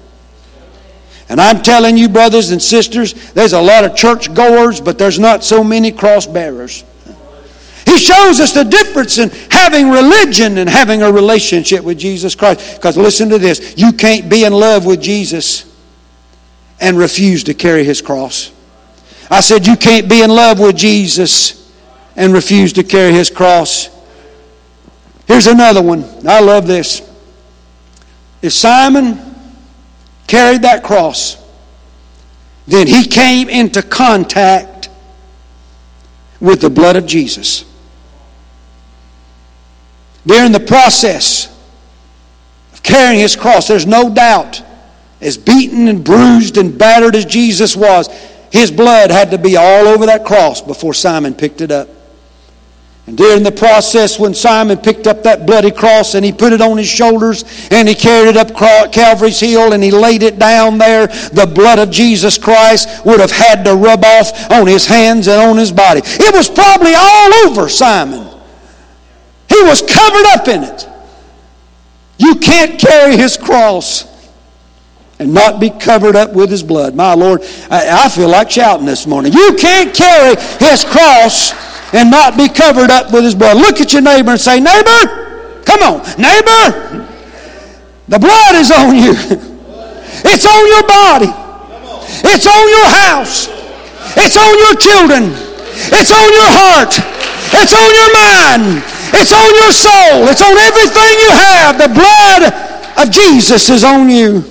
And 1.28 1.40
I'm 1.40 1.62
telling 1.62 1.96
you, 1.98 2.08
brothers 2.08 2.50
and 2.50 2.62
sisters, 2.62 3.32
there's 3.32 3.52
a 3.52 3.60
lot 3.60 3.84
of 3.84 3.94
church 3.94 4.32
goers, 4.32 4.80
but 4.80 4.98
there's 4.98 5.18
not 5.18 5.44
so 5.44 5.62
many 5.62 5.92
cross 5.92 6.26
bearers. 6.26 6.84
He 7.84 7.98
shows 7.98 8.40
us 8.40 8.52
the 8.52 8.64
difference 8.64 9.18
in 9.18 9.30
having 9.50 9.90
religion 9.90 10.58
and 10.58 10.68
having 10.68 11.02
a 11.02 11.10
relationship 11.10 11.84
with 11.84 11.98
Jesus 11.98 12.34
Christ. 12.34 12.76
Because 12.76 12.96
listen 12.96 13.28
to 13.30 13.38
this 13.38 13.74
you 13.76 13.92
can't 13.92 14.28
be 14.28 14.44
in 14.44 14.52
love 14.52 14.86
with 14.86 15.00
Jesus 15.00 15.64
and 16.80 16.98
refuse 16.98 17.44
to 17.44 17.54
carry 17.54 17.84
his 17.84 18.00
cross. 18.00 18.52
I 19.30 19.40
said, 19.40 19.66
You 19.66 19.76
can't 19.76 20.08
be 20.08 20.22
in 20.22 20.30
love 20.30 20.60
with 20.60 20.76
Jesus 20.76 21.72
and 22.16 22.32
refuse 22.32 22.72
to 22.74 22.84
carry 22.84 23.12
his 23.12 23.30
cross. 23.30 23.90
Here's 25.26 25.46
another 25.46 25.82
one. 25.82 26.04
I 26.26 26.40
love 26.40 26.66
this. 26.66 27.02
Is 28.40 28.54
Simon 28.54 29.27
carried 30.28 30.62
that 30.62 30.84
cross, 30.84 31.42
then 32.68 32.86
he 32.86 33.06
came 33.06 33.48
into 33.48 33.82
contact 33.82 34.88
with 36.38 36.60
the 36.60 36.70
blood 36.70 36.94
of 36.94 37.06
Jesus. 37.06 37.64
During 40.24 40.52
the 40.52 40.60
process 40.60 41.46
of 42.72 42.82
carrying 42.82 43.18
his 43.18 43.34
cross, 43.34 43.66
there's 43.66 43.86
no 43.86 44.12
doubt, 44.12 44.62
as 45.20 45.36
beaten 45.38 45.88
and 45.88 46.04
bruised 46.04 46.58
and 46.58 46.78
battered 46.78 47.16
as 47.16 47.24
Jesus 47.24 47.74
was, 47.74 48.08
his 48.52 48.70
blood 48.70 49.10
had 49.10 49.30
to 49.30 49.38
be 49.38 49.56
all 49.56 49.88
over 49.88 50.06
that 50.06 50.24
cross 50.24 50.60
before 50.60 50.94
Simon 50.94 51.34
picked 51.34 51.60
it 51.60 51.72
up. 51.72 51.88
And 53.08 53.16
during 53.16 53.42
the 53.42 53.50
process, 53.50 54.18
when 54.18 54.34
Simon 54.34 54.76
picked 54.76 55.06
up 55.06 55.22
that 55.22 55.46
bloody 55.46 55.70
cross 55.70 56.14
and 56.14 56.22
he 56.22 56.30
put 56.30 56.52
it 56.52 56.60
on 56.60 56.76
his 56.76 56.88
shoulders 56.88 57.42
and 57.70 57.88
he 57.88 57.94
carried 57.94 58.28
it 58.28 58.36
up 58.36 58.54
Calvary's 58.92 59.40
hill 59.40 59.72
and 59.72 59.82
he 59.82 59.90
laid 59.90 60.22
it 60.22 60.38
down 60.38 60.76
there, 60.76 61.06
the 61.06 61.50
blood 61.50 61.78
of 61.78 61.90
Jesus 61.90 62.36
Christ 62.36 63.06
would 63.06 63.18
have 63.18 63.30
had 63.30 63.64
to 63.64 63.74
rub 63.74 64.04
off 64.04 64.50
on 64.50 64.66
his 64.66 64.84
hands 64.84 65.26
and 65.26 65.40
on 65.40 65.56
his 65.56 65.72
body. 65.72 66.02
It 66.04 66.34
was 66.34 66.50
probably 66.50 66.92
all 66.94 67.32
over 67.46 67.70
Simon. 67.70 68.28
He 69.48 69.62
was 69.62 69.80
covered 69.80 70.26
up 70.34 70.46
in 70.46 70.64
it. 70.64 70.86
You 72.18 72.34
can't 72.34 72.78
carry 72.78 73.16
his 73.16 73.38
cross 73.38 74.04
and 75.18 75.32
not 75.32 75.60
be 75.60 75.70
covered 75.70 76.14
up 76.14 76.34
with 76.34 76.50
his 76.50 76.62
blood. 76.62 76.94
My 76.94 77.14
Lord, 77.14 77.40
I, 77.70 78.04
I 78.04 78.08
feel 78.10 78.28
like 78.28 78.50
shouting 78.50 78.84
this 78.84 79.06
morning. 79.06 79.32
You 79.32 79.56
can't 79.58 79.94
carry 79.94 80.36
his 80.58 80.84
cross 80.84 81.67
and 81.92 82.10
not 82.10 82.36
be 82.36 82.48
covered 82.48 82.90
up 82.90 83.12
with 83.12 83.24
his 83.24 83.34
blood. 83.34 83.56
Look 83.56 83.80
at 83.80 83.92
your 83.92 84.02
neighbor 84.02 84.32
and 84.32 84.40
say, 84.40 84.60
Neighbor, 84.60 85.62
come 85.64 85.82
on, 85.82 86.00
neighbor, 86.20 87.06
the 88.08 88.18
blood 88.18 88.54
is 88.56 88.70
on 88.70 88.96
you. 88.96 89.14
It's 90.24 90.46
on 90.48 90.62
your 90.66 90.84
body. 90.88 91.30
It's 92.24 92.46
on 92.48 92.64
your 92.68 92.88
house. 92.88 93.46
It's 94.16 94.36
on 94.36 94.54
your 94.58 94.74
children. 94.80 95.30
It's 95.92 96.10
on 96.10 96.26
your 96.32 96.50
heart. 96.50 96.92
It's 97.52 97.74
on 97.76 97.90
your 97.92 98.10
mind. 98.16 98.82
It's 99.12 99.32
on 99.32 99.50
your 99.60 99.72
soul. 99.72 100.26
It's 100.28 100.42
on 100.42 100.56
everything 100.56 101.12
you 101.20 101.30
have. 101.30 101.78
The 101.78 101.92
blood 101.92 102.42
of 102.98 103.12
Jesus 103.12 103.70
is 103.70 103.84
on 103.84 104.08
you. 104.08 104.42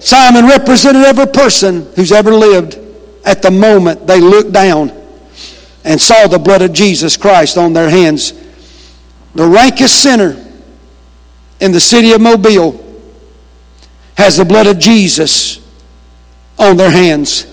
Simon 0.00 0.46
represented 0.46 1.04
every 1.04 1.26
person 1.26 1.86
who's 1.94 2.10
ever 2.10 2.32
lived 2.32 2.81
at 3.24 3.42
the 3.42 3.50
moment 3.50 4.06
they 4.06 4.20
looked 4.20 4.52
down 4.52 4.90
and 5.84 6.00
saw 6.00 6.26
the 6.26 6.38
blood 6.38 6.62
of 6.62 6.72
Jesus 6.72 7.16
Christ 7.16 7.58
on 7.58 7.72
their 7.72 7.90
hands. 7.90 8.32
The 9.34 9.46
rankest 9.46 10.02
sinner 10.02 10.36
in 11.60 11.72
the 11.72 11.80
city 11.80 12.12
of 12.12 12.20
Mobile 12.20 12.78
has 14.16 14.36
the 14.36 14.44
blood 14.44 14.66
of 14.66 14.78
Jesus 14.78 15.58
on 16.58 16.76
their 16.76 16.90
hands. 16.90 17.46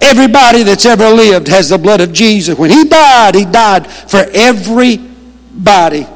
Everybody 0.00 0.62
that's 0.62 0.86
ever 0.86 1.08
lived 1.10 1.48
has 1.48 1.68
the 1.68 1.78
blood 1.78 2.00
of 2.00 2.12
Jesus. 2.12 2.58
When 2.58 2.70
he 2.70 2.84
died, 2.84 3.34
he 3.34 3.44
died 3.44 3.86
for 3.86 4.24
everybody. 4.32 6.06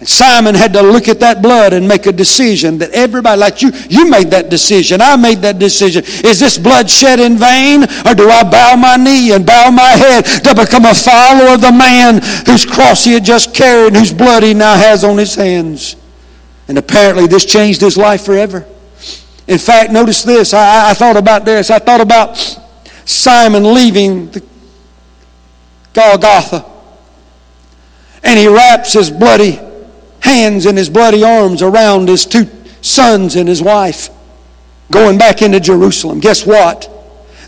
And 0.00 0.08
Simon 0.08 0.54
had 0.54 0.72
to 0.72 0.82
look 0.82 1.08
at 1.08 1.20
that 1.20 1.42
blood 1.42 1.74
and 1.74 1.86
make 1.86 2.06
a 2.06 2.12
decision 2.12 2.78
that 2.78 2.90
everybody, 2.92 3.38
like 3.38 3.60
you, 3.60 3.70
you 3.90 4.08
made 4.08 4.30
that 4.30 4.48
decision. 4.48 5.02
I 5.02 5.14
made 5.16 5.42
that 5.42 5.58
decision. 5.58 6.02
Is 6.24 6.40
this 6.40 6.56
blood 6.56 6.88
shed 6.88 7.20
in 7.20 7.36
vain? 7.36 7.82
Or 7.82 8.14
do 8.14 8.30
I 8.30 8.42
bow 8.42 8.76
my 8.76 8.96
knee 8.96 9.32
and 9.32 9.44
bow 9.44 9.70
my 9.70 9.90
head 9.90 10.24
to 10.24 10.54
become 10.54 10.86
a 10.86 10.94
follower 10.94 11.52
of 11.52 11.60
the 11.60 11.70
man 11.70 12.22
whose 12.46 12.64
cross 12.64 13.04
he 13.04 13.12
had 13.12 13.24
just 13.24 13.54
carried 13.54 13.94
whose 13.94 14.12
blood 14.12 14.42
he 14.42 14.54
now 14.54 14.74
has 14.74 15.04
on 15.04 15.18
his 15.18 15.34
hands? 15.34 15.96
And 16.66 16.78
apparently 16.78 17.26
this 17.26 17.44
changed 17.44 17.82
his 17.82 17.98
life 17.98 18.24
forever. 18.24 18.66
In 19.46 19.58
fact, 19.58 19.92
notice 19.92 20.22
this. 20.22 20.54
I, 20.54 20.90
I 20.90 20.94
thought 20.94 21.18
about 21.18 21.44
this. 21.44 21.70
I 21.70 21.78
thought 21.78 22.00
about 22.00 22.38
Simon 23.04 23.74
leaving 23.74 24.30
the 24.30 24.42
Golgotha. 25.92 26.64
And 28.22 28.38
he 28.38 28.48
wraps 28.48 28.94
his 28.94 29.10
bloody 29.10 29.60
hands 30.20 30.66
and 30.66 30.76
his 30.76 30.88
bloody 30.88 31.24
arms 31.24 31.62
around 31.62 32.08
his 32.08 32.26
two 32.26 32.48
sons 32.82 33.36
and 33.36 33.48
his 33.48 33.62
wife 33.62 34.10
going 34.90 35.18
back 35.18 35.42
into 35.42 35.60
Jerusalem. 35.60 36.20
Guess 36.20 36.46
what? 36.46 36.88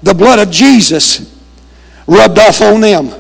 The 0.03 0.15
blood 0.15 0.39
of 0.39 0.51
Jesus 0.51 1.29
rubbed 2.07 2.39
off 2.39 2.61
on 2.61 2.81
them 2.81 3.11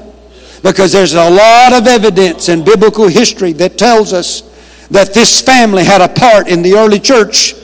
because 0.62 0.92
there's 0.92 1.14
a 1.14 1.30
lot 1.30 1.72
of 1.72 1.86
evidence 1.86 2.48
in 2.48 2.64
biblical 2.64 3.08
history 3.08 3.52
that 3.54 3.78
tells 3.78 4.12
us 4.12 4.42
that 4.90 5.14
this 5.14 5.40
family 5.40 5.84
had 5.84 6.00
a 6.00 6.08
part 6.08 6.48
in 6.48 6.62
the 6.62 6.74
early 6.74 7.00
church 7.00 7.54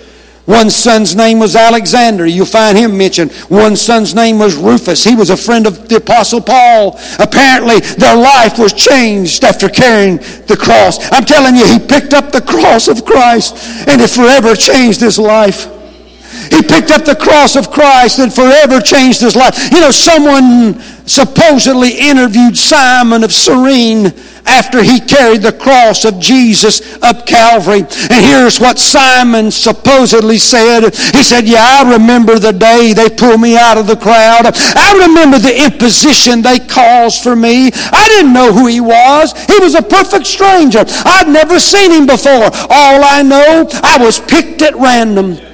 one 0.49 0.71
son's 0.71 1.15
name 1.15 1.41
was 1.41 1.55
Alexander. 1.55 2.25
You'll 2.27 2.47
find 2.47 2.79
him 2.79 2.97
mentioned. 2.97 3.33
One 3.51 3.77
son's 3.77 4.15
name 4.15 4.39
was 4.39 4.57
Rufus. 4.57 5.05
He 5.05 5.15
was 5.15 5.29
a 5.29 5.37
friend 5.37 5.67
of 5.67 5.91
the 5.91 5.97
Apostle 5.97 6.41
Paul. 6.41 6.99
Apparently, 7.19 7.81
their 7.81 8.17
life 8.17 8.59
was 8.59 8.73
changed 8.73 9.45
after 9.45 9.69
carrying 9.69 10.17
the 10.17 10.57
cross. 10.59 11.07
I'm 11.13 11.27
telling 11.27 11.55
you, 11.55 11.67
he 11.67 11.79
picked 11.79 12.15
up 12.15 12.33
the 12.33 12.41
cross 12.41 12.89
of 12.89 13.05
Christ 13.05 13.59
and 13.87 14.01
it 14.01 14.09
forever 14.09 14.55
changed 14.55 15.03
his 15.03 15.19
life. 15.19 15.69
He 16.51 16.63
picked 16.63 16.91
up 16.93 17.05
the 17.05 17.17
cross 17.21 17.55
of 17.55 17.71
Christ 17.71 18.19
and 18.19 18.33
forever 18.33 18.81
changed 18.81 19.21
his 19.21 19.37
life. 19.37 19.71
You 19.71 19.83
know, 19.83 19.91
someone 19.91 20.81
supposedly 21.09 21.91
interviewed 21.99 22.57
Simon 22.57 23.25
of 23.25 23.33
Cyrene 23.33 24.13
after 24.47 24.83
he 24.83 25.01
carried 25.01 25.43
the 25.43 25.53
cross 25.53 26.05
of 26.05 26.19
Jesus 26.19 26.97
up 27.03 27.27
Calvary. 27.27 27.81
And 27.81 28.25
here's 28.25 28.59
what 28.59 28.79
Simon 28.79 29.51
supposedly 29.51 30.39
said. 30.39 30.95
He 31.15 31.23
said, 31.23 31.47
Yeah, 31.47 31.65
I 31.65 31.93
remember 31.93 32.39
the 32.39 32.53
day 32.53 32.93
they 32.93 33.11
pulled 33.11 33.41
me 33.41 33.57
out 33.57 33.77
of 33.77 33.87
the 33.87 33.97
crowd. 33.97 34.47
I 34.47 35.07
remember 35.07 35.39
the 35.39 35.65
imposition 35.65 36.43
they 36.43 36.59
caused 36.59 37.23
for 37.23 37.37
me. 37.37 37.71
I 37.75 38.09
didn't 38.09 38.33
know 38.33 38.53
who 38.53 38.67
he 38.67 38.81
was. 38.81 39.33
He 39.47 39.59
was 39.59 39.75
a 39.75 39.83
perfect 39.83 40.27
stranger. 40.27 40.85
I'd 40.87 41.29
never 41.29 41.61
seen 41.61 41.93
him 41.93 42.07
before. 42.07 42.51
All 42.71 43.05
I 43.05 43.23
know, 43.23 43.69
I 43.83 43.99
was 44.01 44.21
picked 44.21 44.63
at 44.63 44.75
random. 44.77 45.48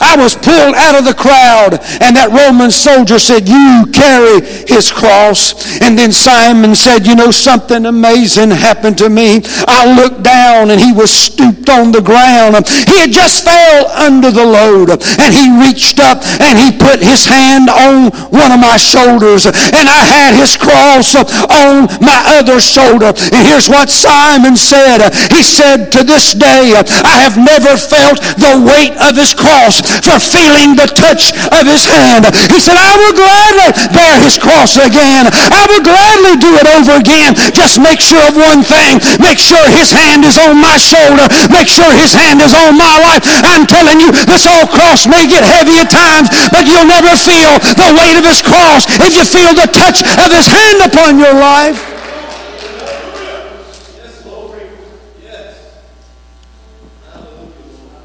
I 0.00 0.16
was 0.16 0.34
pulled 0.34 0.74
out 0.74 0.98
of 0.98 1.04
the 1.04 1.14
crowd, 1.14 1.78
and 2.00 2.16
that 2.16 2.32
Roman 2.32 2.70
soldier 2.70 3.18
said, 3.20 3.48
You 3.48 3.86
carry 3.92 4.40
his 4.66 4.90
cross. 4.90 5.52
And 5.84 5.96
then 5.96 6.10
Simon 6.10 6.74
said, 6.74 7.06
You 7.06 7.14
know, 7.14 7.30
something 7.30 7.84
amazing 7.84 8.50
happened 8.50 8.98
to 8.98 9.08
me. 9.08 9.44
I 9.68 9.92
looked 9.92 10.24
down, 10.24 10.70
and 10.70 10.80
he 10.80 10.92
was 10.92 11.12
stooped 11.12 11.68
on 11.68 11.92
the 11.92 12.00
ground. 12.00 12.56
He 12.88 12.96
had 13.04 13.12
just 13.12 13.44
fell 13.44 13.86
under 13.92 14.30
the 14.32 14.44
load, 14.44 14.90
and 15.20 15.30
he 15.34 15.52
reached 15.60 16.00
up 16.00 16.24
and 16.40 16.58
he 16.58 16.72
put 16.72 17.00
his 17.00 17.24
hand 17.24 17.68
on 17.68 18.10
one 18.32 18.52
of 18.52 18.60
my 18.60 18.76
shoulders, 18.76 19.46
and 19.46 19.86
I 19.86 20.02
had 20.02 20.32
his 20.34 20.56
cross 20.56 21.14
on 21.14 21.86
my 22.00 22.18
other 22.40 22.60
shoulder. 22.60 23.12
And 23.32 23.42
here's 23.46 23.68
what 23.68 23.90
Simon 23.90 24.56
said 24.56 25.12
He 25.30 25.42
said, 25.42 25.92
To 25.92 26.04
this 26.04 26.32
day, 26.32 26.72
I 27.04 27.20
have 27.20 27.36
never 27.36 27.76
felt 27.76 28.20
the 28.40 28.56
weight 28.64 28.96
of 28.96 29.16
his 29.16 29.34
cross 29.34 29.82
for 30.04 30.18
feeling 30.22 30.78
the 30.78 30.88
touch 30.90 31.34
of 31.54 31.66
his 31.66 31.84
hand. 31.86 32.28
He 32.48 32.58
said, 32.62 32.78
I 32.78 32.94
will 32.96 33.14
gladly 33.16 33.70
bear 33.92 34.14
his 34.22 34.38
cross 34.38 34.78
again. 34.78 35.26
I 35.30 35.66
will 35.68 35.84
gladly 35.84 36.38
do 36.38 36.50
it 36.58 36.66
over 36.66 36.98
again. 36.98 37.34
Just 37.52 37.82
make 37.82 38.00
sure 38.00 38.22
of 38.26 38.36
one 38.36 38.62
thing. 38.62 39.02
Make 39.18 39.38
sure 39.38 39.60
his 39.70 39.90
hand 39.90 40.24
is 40.24 40.38
on 40.38 40.58
my 40.58 40.78
shoulder. 40.78 41.26
Make 41.50 41.68
sure 41.68 41.88
his 41.94 42.14
hand 42.14 42.40
is 42.40 42.54
on 42.54 42.78
my 42.78 42.94
life. 43.02 43.22
I'm 43.42 43.66
telling 43.66 44.00
you, 44.00 44.10
this 44.26 44.46
old 44.46 44.70
cross 44.70 45.06
may 45.06 45.26
get 45.26 45.42
heavy 45.42 45.82
at 45.82 45.90
times, 45.90 46.30
but 46.50 46.66
you'll 46.66 46.88
never 46.88 47.12
feel 47.18 47.58
the 47.76 47.90
weight 47.96 48.16
of 48.16 48.24
his 48.24 48.42
cross 48.42 48.86
if 48.88 49.12
you 49.14 49.24
feel 49.26 49.52
the 49.54 49.68
touch 49.70 50.02
of 50.02 50.28
his 50.30 50.46
hand 50.46 50.78
upon 50.86 51.18
your 51.18 51.34
life. 51.34 51.78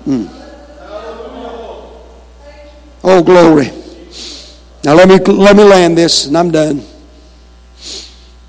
Hmm. 0.05 0.34
Oh, 3.07 3.21
glory. 3.21 3.67
Now 4.83 4.95
let 4.95 5.07
me, 5.07 5.19
let 5.19 5.55
me 5.55 5.63
land 5.63 5.95
this 5.95 6.25
and 6.25 6.35
I'm 6.35 6.49
done. 6.49 6.83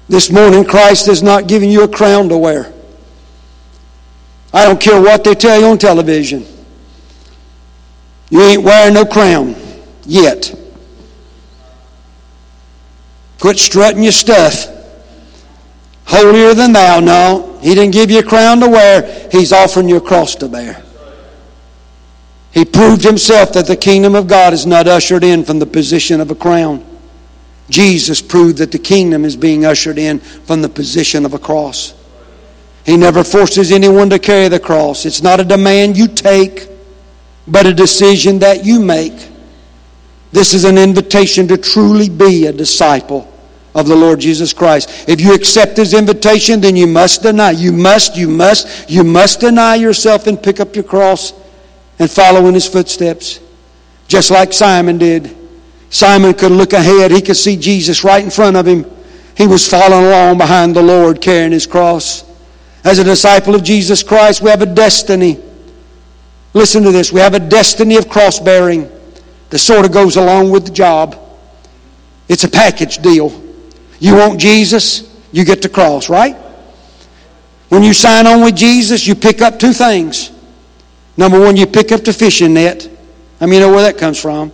This 0.09 0.31
morning, 0.31 0.65
Christ 0.65 1.09
is 1.09 1.23
not 1.23 1.47
giving 1.47 1.71
you 1.71 1.83
a 1.83 1.89
crown 1.89 2.31
to 2.31 2.39
wear. 2.39 2.73
I 4.55 4.65
don't 4.65 4.81
care 4.81 4.99
what 4.99 5.25
they 5.25 5.35
tell 5.35 5.61
you 5.61 5.67
on 5.67 5.77
television. 5.77 6.47
You 8.31 8.41
ain't 8.41 8.63
wearing 8.63 8.95
no 8.95 9.05
crown 9.05 9.55
yet. 10.07 10.59
Quit 13.39 13.59
strutting 13.59 14.03
your 14.03 14.13
stuff. 14.13 14.69
Holier 16.07 16.55
than 16.55 16.73
thou. 16.73 17.01
No, 17.01 17.59
he 17.61 17.75
didn't 17.75 17.93
give 17.93 18.11
you 18.11 18.21
a 18.21 18.23
crown 18.23 18.61
to 18.61 18.69
wear. 18.69 19.29
He's 19.31 19.53
offering 19.53 19.91
you 19.91 19.97
a 19.97 20.01
cross 20.01 20.35
to 20.37 20.49
bear. 20.49 20.83
He 22.57 22.65
proved 22.65 23.05
himself 23.05 23.53
that 23.53 23.67
the 23.67 23.77
kingdom 23.77 24.15
of 24.15 24.29
God 24.29 24.55
is 24.55 24.65
not 24.65 24.89
ushered 24.89 25.23
in 25.23 25.45
from 25.45 25.59
the 25.59 25.67
position 25.67 26.23
of 26.23 26.31
a 26.31 26.35
crown. 26.35 26.83
Jesus 27.69 28.23
proved 28.23 28.57
that 28.57 28.73
the 28.73 28.79
kingdom 28.79 29.27
is 29.27 29.37
being 29.37 29.67
ushered 29.67 29.99
in 29.99 30.21
from 30.21 30.63
the 30.63 30.69
position 30.71 31.27
of 31.27 31.35
a 31.35 31.39
cross. 31.39 31.93
He 32.87 32.97
never 32.97 33.25
forces 33.25 33.71
anyone 33.71 34.09
to 34.09 34.19
carry 34.19 34.49
the 34.49 34.59
cross. 34.59 35.05
It's 35.05 35.23
not 35.23 35.39
a 35.39 35.45
demand 35.45 35.99
you 35.99 36.09
take, 36.09 36.67
but 37.47 37.67
a 37.67 37.75
decision 37.75 38.39
that 38.39 38.65
you 38.65 38.81
make. 38.81 39.29
This 40.33 40.55
is 40.55 40.65
an 40.65 40.79
invitation 40.79 41.47
to 41.49 41.59
truly 41.59 42.09
be 42.09 42.47
a 42.47 42.55
disciple 42.55 43.31
of 43.75 43.87
the 43.87 43.97
Lord 43.97 44.19
Jesus 44.19 44.55
Christ. 44.55 45.07
If 45.07 45.21
you 45.21 45.35
accept 45.35 45.77
his 45.77 45.93
invitation, 45.93 46.63
then 46.63 46.75
you 46.75 46.87
must 46.87 47.23
deny. 47.23 47.51
You 47.51 47.73
must, 47.73 48.17
you 48.17 48.29
must, 48.29 48.89
you 48.89 49.05
must 49.05 49.41
deny 49.41 49.75
yourself 49.75 50.27
and 50.27 50.43
pick 50.43 50.59
up 50.59 50.75
your 50.75 50.85
cross 50.85 51.35
and 51.99 52.11
follow 52.11 52.47
in 52.47 52.55
his 52.55 52.67
footsteps. 52.69 53.41
just 54.09 54.31
like 54.31 54.53
Simon 54.53 54.99
did. 54.99 55.37
Simon 55.91 56.35
could 56.35 56.53
look 56.53 56.73
ahead. 56.73 57.11
He 57.11 57.21
could 57.21 57.37
see 57.37 57.57
Jesus 57.57 58.05
right 58.05 58.23
in 58.23 58.31
front 58.31 58.57
of 58.57 58.67
him. 58.67 58.87
He 59.37 59.47
was 59.47 59.69
following 59.69 60.07
along 60.07 60.39
behind 60.39 60.77
the 60.77 60.83
Lord 60.83 61.21
carrying 61.21 61.53
his 61.53 61.67
cross. 61.67 62.25
As 62.85 62.99
a 62.99 63.05
disciple 63.05 63.55
of 63.55 63.65
Jesus 63.65 64.03
Christ, 64.03 64.43
we 64.43 64.51
have 64.51 64.63
a 64.63 64.67
destiny. 64.67 65.41
Listen 66.55 66.83
to 66.85 66.93
this. 66.93 67.13
We 67.13 67.21
have 67.21 67.35
a 67.35 67.41
destiny 67.41 67.97
of 67.97 68.09
cross 68.09 68.39
bearing 68.39 68.89
that 69.51 69.59
sort 69.59 69.85
of 69.85 69.93
goes 69.93 70.17
along 70.17 70.51
with 70.51 70.67
the 70.67 70.73
job. 70.73 71.17
It's 72.29 72.45
a 72.45 72.49
package 72.49 72.99
deal. 72.99 73.43
You 73.99 74.15
want 74.15 74.41
Jesus, 74.41 75.13
you 75.33 75.45
get 75.45 75.63
the 75.63 75.69
cross, 75.69 76.09
right? 76.09 76.37
When 77.69 77.83
you 77.83 77.93
sign 77.93 78.27
on 78.27 78.43
with 78.43 78.57
Jesus, 78.57 79.07
you 79.07 79.15
pick 79.15 79.43
up 79.43 79.59
two 79.59 79.73
things. 79.73 80.31
Number 81.17 81.41
one, 81.41 81.57
you 81.57 81.67
pick 81.67 81.93
up 81.93 82.03
the 82.03 82.13
fishing 82.13 82.55
net. 82.55 82.89
I 83.41 83.47
mean, 83.47 83.55
you 83.55 83.61
know 83.61 83.73
where 83.73 83.83
that 83.83 83.99
comes 83.99 84.21
from. 84.21 84.53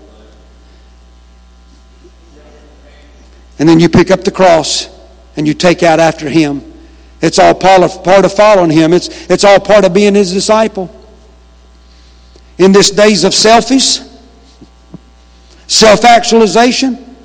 And 3.59 3.69
then 3.69 3.81
you 3.81 3.89
pick 3.89 4.11
up 4.11 4.25
the 4.25 4.31
cross 4.31 4.89
and 5.37 5.47
you 5.47 5.55
take 5.55 5.83
out 5.83 6.01
after 6.01 6.29
him. 6.29 6.73
It's 7.21 7.39
all 7.39 7.55
part 7.55 7.83
of, 7.83 8.03
part 8.03 8.25
of 8.25 8.33
following 8.33 8.71
him. 8.71 8.93
It's, 8.93 9.31
it's 9.31 9.45
all 9.45 9.61
part 9.61 9.85
of 9.85 9.95
being 9.95 10.15
his 10.15 10.33
disciple. 10.33 10.91
In 12.59 12.73
this 12.73 12.91
days 12.91 13.25
of 13.25 13.33
selfies, 13.33 14.09
self-actualization, 15.69 17.17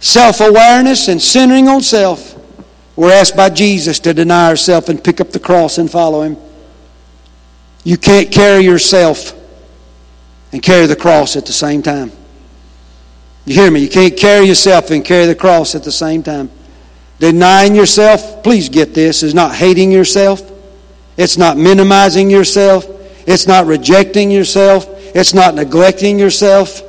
self-awareness, 0.00 1.08
and 1.08 1.20
centering 1.20 1.68
on 1.68 1.80
self, 1.80 2.36
we're 2.96 3.12
asked 3.12 3.36
by 3.36 3.48
Jesus 3.50 4.00
to 4.00 4.12
deny 4.12 4.48
ourselves 4.48 4.88
and 4.88 5.02
pick 5.02 5.20
up 5.20 5.30
the 5.30 5.40
cross 5.40 5.78
and 5.78 5.90
follow 5.90 6.22
him. 6.22 6.36
You 7.84 7.96
can't 7.96 8.30
carry 8.30 8.62
yourself 8.64 9.34
and 10.52 10.62
carry 10.62 10.86
the 10.86 10.96
cross 10.96 11.36
at 11.36 11.46
the 11.46 11.52
same 11.52 11.82
time. 11.82 12.12
You 13.46 13.54
hear 13.54 13.70
me? 13.70 13.80
You 13.80 13.88
can't 13.88 14.16
carry 14.16 14.46
yourself 14.46 14.90
and 14.90 15.04
carry 15.04 15.26
the 15.26 15.34
cross 15.34 15.74
at 15.74 15.82
the 15.82 15.92
same 15.92 16.22
time. 16.22 16.50
Denying 17.18 17.74
yourself, 17.74 18.42
please 18.42 18.68
get 18.68 18.94
this, 18.94 19.22
is 19.22 19.34
not 19.34 19.54
hating 19.54 19.92
yourself. 19.92 20.42
It's 21.16 21.36
not 21.36 21.56
minimizing 21.56 22.30
yourself. 22.30 22.86
It's 23.26 23.46
not 23.46 23.66
rejecting 23.66 24.30
yourself. 24.30 24.86
It's 25.14 25.34
not 25.34 25.54
neglecting 25.54 26.18
yourself. 26.18 26.82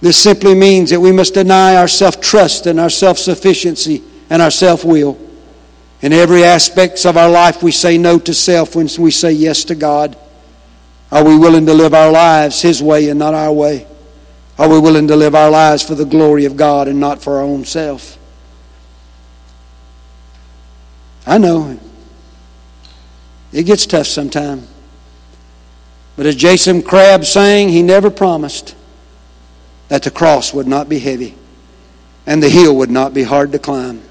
This 0.00 0.22
simply 0.22 0.54
means 0.54 0.90
that 0.90 1.00
we 1.00 1.10
must 1.10 1.34
deny 1.34 1.76
our 1.76 1.88
self 1.88 2.20
trust 2.20 2.66
and 2.66 2.78
our 2.78 2.90
self 2.90 3.18
sufficiency 3.18 4.02
and 4.30 4.42
our 4.42 4.50
self 4.50 4.84
will. 4.84 5.18
In 6.02 6.12
every 6.12 6.44
aspect 6.44 7.04
of 7.06 7.16
our 7.16 7.30
life, 7.30 7.62
we 7.62 7.72
say 7.72 7.96
no 7.98 8.18
to 8.18 8.34
self 8.34 8.76
when 8.76 8.88
we 8.98 9.10
say 9.10 9.32
yes 9.32 9.64
to 9.64 9.74
God. 9.74 10.16
Are 11.10 11.24
we 11.24 11.38
willing 11.38 11.66
to 11.66 11.74
live 11.74 11.94
our 11.94 12.10
lives 12.10 12.60
His 12.60 12.82
way 12.82 13.08
and 13.08 13.18
not 13.18 13.34
our 13.34 13.52
way? 13.52 13.86
Are 14.58 14.68
we 14.68 14.78
willing 14.78 15.08
to 15.08 15.16
live 15.16 15.34
our 15.34 15.50
lives 15.50 15.82
for 15.82 15.94
the 15.94 16.04
glory 16.04 16.44
of 16.44 16.56
God 16.56 16.88
and 16.88 17.00
not 17.00 17.22
for 17.22 17.36
our 17.36 17.42
own 17.42 17.64
self? 17.64 18.18
I 21.26 21.38
know 21.38 21.78
it 23.52 23.64
gets 23.64 23.86
tough 23.86 24.06
sometimes. 24.06 24.68
But 26.16 26.26
as 26.26 26.36
Jason 26.36 26.82
Crabb 26.82 27.24
sang, 27.24 27.68
he 27.68 27.82
never 27.82 28.10
promised 28.10 28.74
that 29.88 30.02
the 30.02 30.10
cross 30.10 30.54
would 30.54 30.66
not 30.66 30.88
be 30.88 30.98
heavy 30.98 31.34
and 32.26 32.42
the 32.42 32.48
hill 32.48 32.76
would 32.76 32.90
not 32.90 33.14
be 33.14 33.22
hard 33.22 33.52
to 33.52 33.58
climb. 33.58 34.02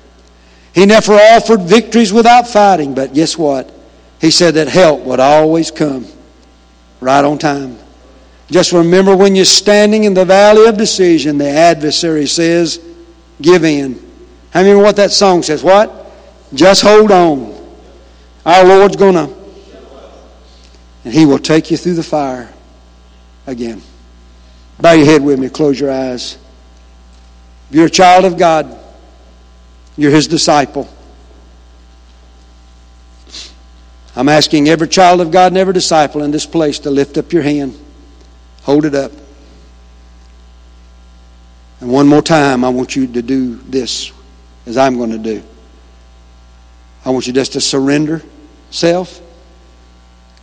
He 0.75 0.85
never 0.85 1.13
offered 1.13 1.61
victories 1.61 2.11
without 2.11 2.49
fighting, 2.49 2.93
but 2.93 3.13
guess 3.13 3.37
what? 3.37 3.71
He 4.19 4.29
said 4.29 4.55
that 4.55 4.67
help 4.67 5.01
would 5.03 5.21
always 5.21 5.71
come 5.71 6.05
right 6.99 7.23
on 7.23 7.37
time. 7.37 7.77
Just 8.51 8.73
remember 8.73 9.15
when 9.15 9.37
you're 9.37 9.45
standing 9.45 10.03
in 10.03 10.13
the 10.13 10.25
valley 10.25 10.67
of 10.67 10.77
decision, 10.77 11.37
the 11.37 11.49
adversary 11.49 12.27
says, 12.27 12.85
Give 13.41 13.63
in. 13.63 13.93
How 14.51 14.59
many 14.59 14.71
remember 14.71 14.83
what 14.83 14.97
that 14.97 15.11
song 15.11 15.43
says? 15.43 15.63
What? 15.63 16.11
Just 16.53 16.81
hold 16.81 17.09
on. 17.09 17.55
Our 18.45 18.65
Lord's 18.65 18.97
going 18.97 19.15
to, 19.15 19.33
and 21.05 21.13
He 21.13 21.25
will 21.25 21.39
take 21.39 21.71
you 21.71 21.77
through 21.77 21.95
the 21.95 22.03
fire 22.03 22.53
again. 23.47 23.81
Bow 24.79 24.91
your 24.91 25.05
head 25.05 25.23
with 25.23 25.39
me, 25.39 25.47
close 25.47 25.79
your 25.79 25.91
eyes. 25.91 26.37
If 27.69 27.75
you're 27.75 27.85
a 27.85 27.89
child 27.89 28.25
of 28.25 28.37
God, 28.37 28.77
you're 29.97 30.11
His 30.11 30.27
disciple. 30.27 30.89
I'm 34.15 34.29
asking 34.29 34.69
every 34.69 34.87
child 34.87 35.19
of 35.19 35.31
God 35.31 35.51
and 35.51 35.57
every 35.57 35.73
disciple 35.73 36.23
in 36.23 36.31
this 36.31 36.45
place 36.45 36.79
to 36.79 36.89
lift 36.89 37.17
up 37.17 37.33
your 37.33 37.43
hand. 37.43 37.77
Hold 38.63 38.85
it 38.85 38.95
up. 38.95 39.11
And 41.81 41.91
one 41.91 42.07
more 42.07 42.21
time, 42.21 42.63
I 42.63 42.69
want 42.69 42.95
you 42.95 43.07
to 43.07 43.21
do 43.21 43.55
this 43.57 44.11
as 44.65 44.77
I'm 44.77 44.97
going 44.97 45.11
to 45.11 45.17
do. 45.17 45.43
I 47.03 47.09
want 47.09 47.27
you 47.27 47.33
just 47.33 47.53
to 47.53 47.61
surrender 47.61 48.23
self. 48.71 49.21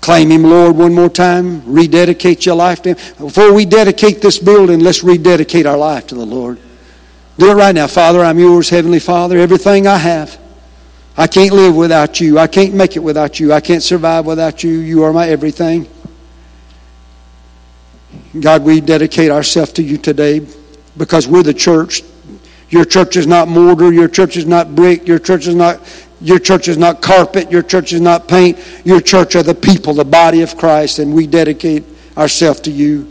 Claim 0.03 0.31
Him, 0.31 0.43
Lord, 0.43 0.77
one 0.77 0.95
more 0.95 1.09
time. 1.09 1.63
Rededicate 1.65 2.45
your 2.45 2.57
life 2.57 2.83
to 2.83 2.95
Him. 2.95 3.15
Before 3.19 3.55
we 3.55 3.65
dedicate 3.65 4.21
this 4.21 4.39
building, 4.39 4.81
let's 4.81 5.03
rededicate 5.03 5.65
our 5.65 5.79
life 5.79 6.07
to 6.09 6.15
the 6.15 6.27
Lord. 6.27 6.59
Do 7.39 7.51
it 7.51 7.55
right 7.55 7.75
now. 7.75 7.87
Father, 7.87 8.21
I'm 8.21 8.39
yours, 8.39 8.69
Heavenly 8.69 9.01
Father. 9.01 9.39
Everything 9.39 9.87
I 9.87 9.97
have. 9.97 10.39
I 11.17 11.27
can't 11.27 11.53
live 11.53 11.75
without 11.75 12.21
you. 12.21 12.39
I 12.39 12.47
can't 12.47 12.75
make 12.75 12.97
it 12.97 13.01
without 13.01 13.41
you. 13.41 13.53
I 13.53 13.61
can't 13.61 13.83
survive 13.83 14.27
without 14.27 14.63
you. 14.63 14.71
You 14.71 15.03
are 15.05 15.13
my 15.13 15.29
everything. 15.29 15.87
God, 18.39 18.63
we 18.63 18.81
dedicate 18.81 19.31
ourselves 19.31 19.73
to 19.73 19.83
you 19.83 19.99
today 19.99 20.47
because 20.97 21.29
we're 21.29 21.43
the 21.43 21.55
church. 21.55 22.03
Your 22.71 22.85
church 22.85 23.17
is 23.17 23.27
not 23.27 23.49
mortar. 23.49 23.93
Your 23.93 24.09
church 24.09 24.37
is 24.37 24.47
not 24.47 24.75
brick. 24.75 25.07
Your 25.07 25.19
church 25.19 25.47
is 25.47 25.55
not 25.55 25.81
your 26.23 26.39
church 26.39 26.69
is 26.69 26.79
not 26.79 27.03
carpet. 27.03 27.51
Your 27.51 27.63
church 27.63 27.93
is 27.93 28.01
not 28.01 28.29
paint. 28.29 28.57
Your 28.85 29.01
church 29.01 29.35
are 29.35 29.43
the 29.43 29.57
people, 29.57 29.93
the 29.93 30.05
body 30.05 30.43
of 30.43 30.57
Christ, 30.57 31.01
and 31.01 31.13
we 31.13 31.27
dedicate 31.27 31.83
ourselves 32.17 32.61
to 32.61 32.71
you. 32.71 33.11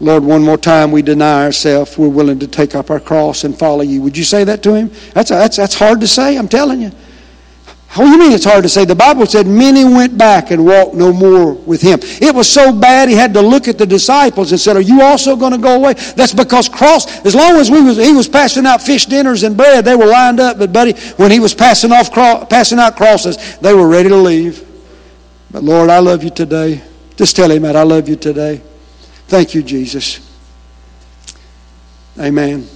Lord, 0.00 0.22
one 0.22 0.42
more 0.42 0.56
time, 0.56 0.92
we 0.92 1.02
deny 1.02 1.44
ourselves. 1.44 1.98
We're 1.98 2.08
willing 2.08 2.38
to 2.38 2.46
take 2.46 2.74
up 2.74 2.90
our 2.90 3.00
cross 3.00 3.42
and 3.42 3.58
follow 3.58 3.82
you. 3.82 4.00
Would 4.02 4.16
you 4.16 4.24
say 4.24 4.44
that 4.44 4.62
to 4.62 4.74
him? 4.74 4.92
That's, 5.12 5.30
that's, 5.30 5.56
that's 5.56 5.74
hard 5.74 6.00
to 6.00 6.06
say, 6.06 6.36
I'm 6.36 6.48
telling 6.48 6.80
you. 6.80 6.92
What 7.94 8.04
do 8.04 8.10
you 8.10 8.18
mean 8.18 8.32
it's 8.32 8.44
hard 8.44 8.62
to 8.64 8.68
say? 8.68 8.84
The 8.84 8.94
Bible 8.94 9.24
said 9.24 9.46
many 9.46 9.82
went 9.82 10.16
back 10.18 10.50
and 10.50 10.64
walked 10.64 10.94
no 10.94 11.10
more 11.10 11.52
with 11.52 11.80
him. 11.80 11.98
It 12.02 12.34
was 12.34 12.48
so 12.48 12.70
bad 12.70 13.08
he 13.08 13.14
had 13.14 13.32
to 13.32 13.40
look 13.40 13.66
at 13.66 13.78
the 13.78 13.86
disciples 13.86 14.52
and 14.52 14.60
said, 14.60 14.76
Are 14.76 14.82
you 14.82 15.00
also 15.00 15.36
going 15.36 15.52
to 15.52 15.58
go 15.58 15.76
away? 15.76 15.94
That's 15.94 16.34
because 16.34 16.68
cross, 16.68 17.24
as 17.24 17.34
long 17.34 17.56
as 17.56 17.70
we 17.70 17.80
was, 17.80 17.96
he 17.96 18.12
was 18.12 18.28
passing 18.28 18.66
out 18.66 18.82
fish 18.82 19.06
dinners 19.06 19.42
and 19.42 19.56
bread, 19.56 19.86
they 19.86 19.96
were 19.96 20.06
lined 20.06 20.38
up. 20.38 20.58
But 20.58 20.70
buddy, 20.70 20.92
when 21.16 21.30
he 21.30 21.40
was 21.40 21.54
passing 21.54 21.90
off 21.90 22.12
passing 22.12 22.78
out 22.78 22.94
crosses, 22.94 23.58
they 23.58 23.72
were 23.72 23.88
ready 23.88 24.10
to 24.10 24.16
leave. 24.16 24.64
But 25.50 25.64
Lord, 25.64 25.88
I 25.88 25.98
love 25.98 26.22
you 26.22 26.30
today. 26.30 26.82
Just 27.16 27.36
tell 27.36 27.50
him 27.50 27.62
that 27.62 27.74
I 27.74 27.84
love 27.84 28.06
you 28.06 28.16
today. 28.16 28.60
Thank 29.28 29.54
you, 29.54 29.62
Jesus. 29.62 30.26
Amen. 32.18 32.66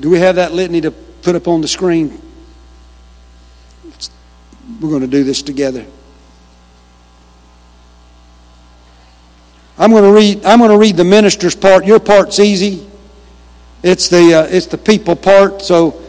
Do 0.00 0.10
we 0.10 0.18
have 0.18 0.34
that 0.34 0.52
litany 0.52 0.80
to 0.80 0.90
put 0.90 1.36
up 1.36 1.46
on 1.46 1.60
the 1.60 1.68
screen? 1.68 2.20
We're 4.80 4.90
going 4.90 5.02
to 5.02 5.06
do 5.06 5.22
this 5.22 5.40
together. 5.40 5.86
I'm 9.78 9.92
going 9.92 10.02
to 10.02 10.12
read. 10.12 10.44
I'm 10.44 10.58
going 10.58 10.72
to 10.72 10.78
read 10.78 10.96
the 10.96 11.04
minister's 11.04 11.54
part. 11.54 11.86
Your 11.86 12.00
part's 12.00 12.40
easy. 12.40 12.84
It's 13.84 14.08
the 14.08 14.34
uh, 14.34 14.46
it's 14.50 14.66
the 14.66 14.78
people 14.78 15.14
part. 15.14 15.62
So 15.62 16.02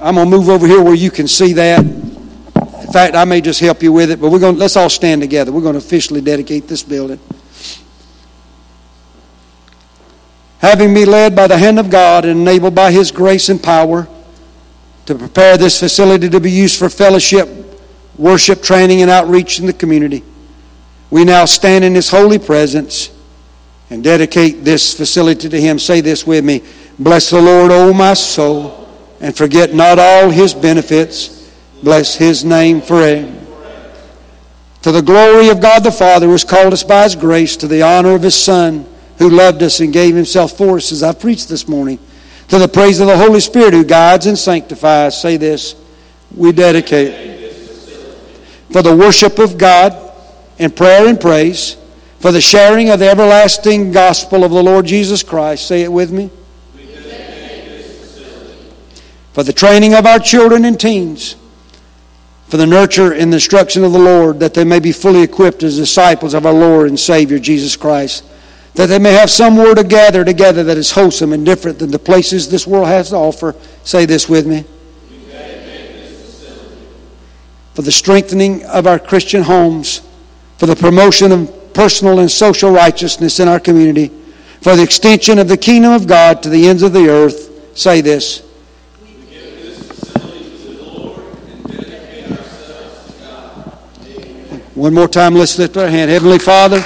I'm 0.00 0.14
going 0.14 0.30
to 0.30 0.36
move 0.36 0.48
over 0.48 0.66
here 0.66 0.82
where 0.82 0.94
you 0.94 1.10
can 1.10 1.28
see 1.28 1.52
that. 1.52 1.80
In 1.80 2.92
fact, 2.92 3.14
I 3.14 3.26
may 3.26 3.42
just 3.42 3.60
help 3.60 3.82
you 3.82 3.92
with 3.92 4.10
it. 4.10 4.22
But 4.22 4.30
we're 4.30 4.38
going. 4.38 4.56
Let's 4.56 4.76
all 4.76 4.88
stand 4.88 5.20
together. 5.20 5.52
We're 5.52 5.60
going 5.60 5.74
to 5.74 5.78
officially 5.78 6.22
dedicate 6.22 6.66
this 6.66 6.82
building. 6.82 7.20
Having 10.64 10.94
been 10.94 11.10
led 11.10 11.36
by 11.36 11.46
the 11.46 11.58
hand 11.58 11.78
of 11.78 11.90
God 11.90 12.24
and 12.24 12.40
enabled 12.40 12.74
by 12.74 12.90
His 12.90 13.10
grace 13.10 13.50
and 13.50 13.62
power 13.62 14.08
to 15.04 15.14
prepare 15.14 15.58
this 15.58 15.78
facility 15.78 16.30
to 16.30 16.40
be 16.40 16.50
used 16.50 16.78
for 16.78 16.88
fellowship 16.88 17.46
worship, 18.16 18.62
training, 18.62 19.02
and 19.02 19.10
outreach 19.10 19.60
in 19.60 19.66
the 19.66 19.74
community. 19.74 20.24
We 21.10 21.26
now 21.26 21.44
stand 21.44 21.84
in 21.84 21.94
His 21.94 22.08
holy 22.08 22.38
presence 22.38 23.10
and 23.90 24.02
dedicate 24.02 24.64
this 24.64 24.94
facility 24.94 25.50
to 25.50 25.60
Him. 25.60 25.78
Say 25.78 26.00
this 26.00 26.26
with 26.26 26.42
me 26.42 26.62
Bless 26.98 27.28
the 27.28 27.42
Lord, 27.42 27.70
O 27.70 27.92
my 27.92 28.14
soul, 28.14 28.88
and 29.20 29.36
forget 29.36 29.74
not 29.74 29.98
all 29.98 30.30
His 30.30 30.54
benefits. 30.54 31.52
Bless 31.82 32.14
His 32.14 32.42
name 32.42 32.80
forever. 32.80 33.38
To 34.80 34.92
the 34.92 35.02
glory 35.02 35.50
of 35.50 35.60
God 35.60 35.84
the 35.84 35.92
Father, 35.92 36.24
who 36.24 36.32
has 36.32 36.42
called 36.42 36.72
us 36.72 36.84
by 36.84 37.02
His 37.02 37.16
grace, 37.16 37.54
to 37.58 37.68
the 37.68 37.82
honor 37.82 38.14
of 38.14 38.22
His 38.22 38.42
Son, 38.42 38.86
who 39.18 39.30
loved 39.30 39.62
us 39.62 39.80
and 39.80 39.92
gave 39.92 40.14
Himself 40.14 40.56
for 40.56 40.76
us, 40.76 40.92
as 40.92 41.02
I 41.02 41.12
preached 41.12 41.48
this 41.48 41.68
morning. 41.68 41.98
To 42.48 42.58
the 42.58 42.68
praise 42.68 43.00
of 43.00 43.06
the 43.06 43.16
Holy 43.16 43.40
Spirit, 43.40 43.72
who 43.72 43.84
guides 43.84 44.26
and 44.26 44.38
sanctifies. 44.38 45.20
Say 45.20 45.36
this 45.36 45.76
we 46.34 46.52
dedicate 46.52 47.34
for 48.70 48.82
the 48.82 48.94
worship 48.94 49.38
of 49.38 49.56
God 49.56 50.12
and 50.58 50.74
prayer 50.74 51.06
and 51.06 51.20
praise, 51.20 51.76
for 52.18 52.32
the 52.32 52.40
sharing 52.40 52.90
of 52.90 52.98
the 52.98 53.08
everlasting 53.08 53.92
gospel 53.92 54.44
of 54.44 54.50
the 54.50 54.62
Lord 54.62 54.86
Jesus 54.86 55.22
Christ. 55.22 55.66
Say 55.66 55.82
it 55.82 55.92
with 55.92 56.10
me. 56.10 56.30
For 59.32 59.42
the 59.42 59.52
training 59.52 59.94
of 59.94 60.06
our 60.06 60.18
children 60.18 60.64
and 60.64 60.78
teens, 60.78 61.36
for 62.48 62.56
the 62.56 62.66
nurture 62.66 63.12
and 63.12 63.34
instruction 63.34 63.82
of 63.82 63.92
the 63.92 63.98
Lord, 63.98 64.40
that 64.40 64.54
they 64.54 64.64
may 64.64 64.78
be 64.78 64.92
fully 64.92 65.22
equipped 65.22 65.62
as 65.62 65.76
disciples 65.76 66.34
of 66.34 66.46
our 66.46 66.52
Lord 66.52 66.88
and 66.88 66.98
Savior 66.98 67.38
Jesus 67.38 67.76
Christ, 67.76 68.24
that 68.74 68.86
they 68.86 68.98
may 68.98 69.12
have 69.12 69.30
somewhere 69.30 69.74
to 69.74 69.84
gather 69.84 70.24
together 70.24 70.64
that 70.64 70.76
is 70.76 70.90
wholesome 70.90 71.32
and 71.32 71.46
different 71.46 71.78
than 71.78 71.90
the 71.90 71.98
places 71.98 72.48
this 72.48 72.66
world 72.66 72.88
has 72.88 73.10
to 73.10 73.16
offer. 73.16 73.54
Say 73.84 74.04
this 74.04 74.28
with 74.28 74.46
me. 74.46 74.64
For 77.74 77.82
the 77.82 77.92
strengthening 77.92 78.64
of 78.66 78.86
our 78.86 78.98
Christian 78.98 79.42
homes, 79.42 80.02
for 80.58 80.66
the 80.66 80.76
promotion 80.76 81.32
of 81.32 81.74
personal 81.74 82.20
and 82.20 82.30
social 82.30 82.70
righteousness 82.70 83.40
in 83.40 83.48
our 83.48 83.58
community, 83.58 84.12
for 84.60 84.76
the 84.76 84.82
extension 84.82 85.38
of 85.38 85.48
the 85.48 85.56
kingdom 85.56 85.92
of 85.92 86.06
God 86.06 86.42
to 86.44 86.48
the 86.48 86.68
ends 86.68 86.82
of 86.82 86.92
the 86.92 87.08
earth. 87.08 87.76
Say 87.76 88.00
this. 88.00 88.40
One 94.74 94.92
more 94.92 95.06
time, 95.06 95.34
let's 95.34 95.56
lift 95.56 95.76
our 95.76 95.86
hand. 95.86 96.10
Heavenly 96.10 96.40
Father, 96.40 96.84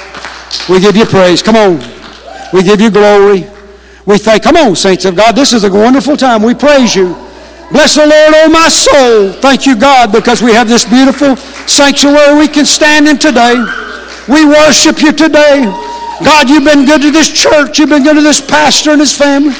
we 0.68 0.80
give 0.80 0.96
you 0.96 1.04
praise. 1.04 1.42
Come 1.42 1.56
on. 1.56 1.78
We 2.52 2.62
give 2.62 2.80
you 2.80 2.90
glory. 2.90 3.46
We 4.06 4.16
thank, 4.16 4.42
come 4.42 4.56
on, 4.56 4.74
saints 4.74 5.04
of 5.04 5.16
God. 5.16 5.36
This 5.36 5.52
is 5.52 5.64
a 5.64 5.70
wonderful 5.70 6.16
time. 6.16 6.42
We 6.42 6.54
praise 6.54 6.96
you. 6.96 7.14
Bless 7.70 7.96
the 7.96 8.06
Lord, 8.06 8.32
oh 8.40 8.48
my 8.48 8.68
soul. 8.70 9.32
Thank 9.32 9.66
you, 9.66 9.76
God, 9.76 10.10
because 10.10 10.40
we 10.40 10.52
have 10.52 10.68
this 10.68 10.86
beautiful 10.86 11.36
sanctuary 11.68 12.38
we 12.38 12.48
can 12.48 12.64
stand 12.64 13.06
in 13.06 13.18
today. 13.18 13.60
We 14.26 14.46
worship 14.46 15.02
you 15.02 15.12
today. 15.12 15.68
God, 16.24 16.48
you've 16.48 16.64
been 16.64 16.86
good 16.86 17.02
to 17.02 17.10
this 17.10 17.28
church. 17.28 17.78
You've 17.78 17.90
been 17.90 18.02
good 18.02 18.16
to 18.16 18.22
this 18.22 18.40
pastor 18.40 18.92
and 18.92 19.00
his 19.00 19.16
family. 19.16 19.54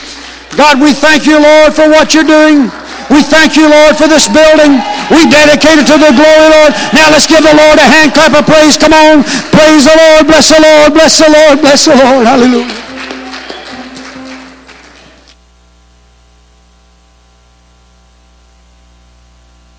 God, 0.57 0.81
we 0.81 0.95
thank 0.95 1.27
you, 1.27 1.39
Lord, 1.39 1.75
for 1.75 1.89
what 1.89 2.15
you're 2.15 2.25
doing. 2.25 2.73
We 3.11 3.23
thank 3.23 3.57
you, 3.57 3.69
Lord, 3.71 3.97
for 3.97 4.07
this 4.07 4.29
building. 4.29 4.85
We 5.09 5.25
dedicate 5.25 5.81
it 5.81 5.89
to 5.89 5.97
the 5.97 6.13
glory, 6.13 6.49
Lord. 6.53 6.73
Now 6.93 7.09
let's 7.09 7.27
give 7.27 7.41
the 7.41 7.57
Lord 7.57 7.79
a 7.81 7.89
hand 7.89 8.13
clap 8.13 8.37
of 8.37 8.45
praise. 8.45 8.77
Come 8.77 8.93
on. 8.93 9.25
Praise 9.49 9.85
the 9.85 9.97
Lord. 9.97 10.27
Bless 10.27 10.49
the 10.53 10.61
Lord. 10.61 10.93
Bless 10.93 11.19
the 11.19 11.31
Lord. 11.33 11.61
Bless 11.61 11.85
the 11.87 11.97
Lord. 11.97 12.27
Hallelujah. 12.27 12.85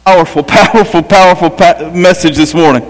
Powerful, 0.06 0.44
powerful, 0.44 1.04
powerful 1.04 1.92
message 1.92 2.36
this 2.36 2.56
morning. 2.56 2.84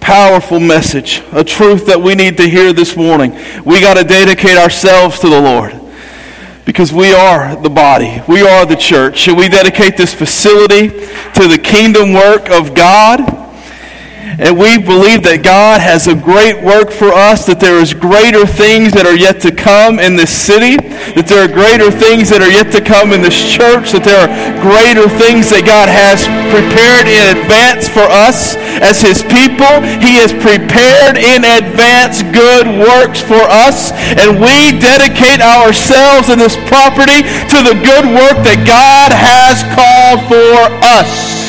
Powerful 0.00 0.58
message. 0.58 1.22
A 1.30 1.44
truth 1.44 1.86
that 1.86 2.02
we 2.02 2.16
need 2.16 2.36
to 2.38 2.48
hear 2.48 2.72
this 2.72 2.96
morning. 2.96 3.30
We 3.64 3.80
got 3.80 3.96
to 3.96 4.02
dedicate 4.02 4.58
ourselves 4.58 5.20
to 5.20 5.28
the 5.28 5.40
Lord 5.40 5.83
because 6.64 6.92
we 6.92 7.12
are 7.12 7.54
the 7.56 7.70
body. 7.70 8.22
We 8.26 8.42
are 8.42 8.64
the 8.64 8.76
church. 8.76 9.28
And 9.28 9.36
we 9.36 9.48
dedicate 9.48 9.96
this 9.96 10.14
facility 10.14 10.88
to 10.88 11.48
the 11.48 11.58
kingdom 11.62 12.12
work 12.12 12.50
of 12.50 12.74
God 12.74 13.44
and 14.38 14.58
we 14.58 14.78
believe 14.78 15.22
that 15.24 15.44
God 15.44 15.80
has 15.80 16.08
a 16.08 16.14
great 16.14 16.60
work 16.62 16.90
for 16.90 17.12
us, 17.12 17.46
that 17.46 17.60
there 17.60 17.78
is 17.78 17.94
greater 17.94 18.46
things 18.46 18.92
that 18.92 19.06
are 19.06 19.14
yet 19.14 19.40
to 19.42 19.54
come 19.54 20.00
in 20.00 20.16
this 20.16 20.34
city, 20.34 20.76
that 21.14 21.30
there 21.30 21.46
are 21.46 21.50
greater 21.50 21.94
things 21.94 22.26
that 22.34 22.42
are 22.42 22.50
yet 22.50 22.74
to 22.74 22.82
come 22.82 23.14
in 23.14 23.22
this 23.22 23.38
church, 23.38 23.94
that 23.94 24.02
there 24.02 24.18
are 24.18 24.30
greater 24.58 25.06
things 25.06 25.46
that 25.54 25.62
God 25.62 25.86
has 25.86 26.26
prepared 26.50 27.06
in 27.06 27.38
advance 27.38 27.86
for 27.86 28.02
us 28.02 28.58
as 28.82 28.98
his 28.98 29.22
people. 29.30 29.78
He 30.02 30.18
has 30.18 30.34
prepared 30.34 31.14
in 31.14 31.46
advance 31.46 32.26
good 32.34 32.66
works 32.66 33.22
for 33.22 33.38
us, 33.46 33.94
and 34.18 34.42
we 34.42 34.74
dedicate 34.82 35.38
ourselves 35.38 36.34
in 36.34 36.42
this 36.42 36.58
property 36.66 37.22
to 37.22 37.58
the 37.62 37.78
good 37.78 38.10
work 38.10 38.42
that 38.42 38.66
God 38.66 39.14
has 39.14 39.62
called 39.70 40.18
for 40.26 40.66
us. 40.82 41.46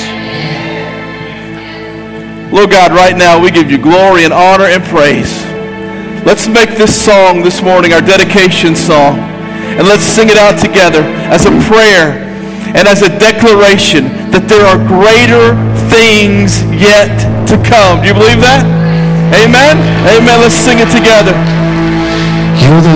Lord 2.54 2.70
God, 2.70 2.94
right 2.94 3.18
now 3.18 3.42
we 3.42 3.50
give 3.50 3.74
you 3.74 3.82
glory 3.82 4.24
and 4.24 4.32
honor 4.32 4.70
and 4.70 4.86
praise. 4.86 5.42
Let's 6.22 6.48
make 6.48 6.78
this 6.78 6.94
song 6.94 7.42
this 7.42 7.62
morning 7.62 7.94
our 7.94 8.02
dedication 8.02 8.76
song. 8.76 9.35
And 9.78 9.88
let's 9.88 10.06
sing 10.06 10.30
it 10.30 10.38
out 10.38 10.62
together 10.62 11.02
as 11.34 11.46
a 11.46 11.54
prayer 11.68 12.22
and 12.78 12.88
as 12.88 13.02
a 13.02 13.12
declaration 13.20 14.12
that 14.32 14.48
there 14.52 14.64
are 14.68 14.78
greater 14.78 15.56
things 15.88 16.64
yet 16.76 17.12
to 17.50 17.56
come. 17.62 18.02
Do 18.02 18.12
you 18.12 18.18
believe 18.18 18.42
that? 18.42 18.64
Amen? 19.34 19.80
Amen. 20.06 20.38
Let's 20.42 20.56
sing 20.56 20.78
it 20.80 20.92
together. 20.94 21.34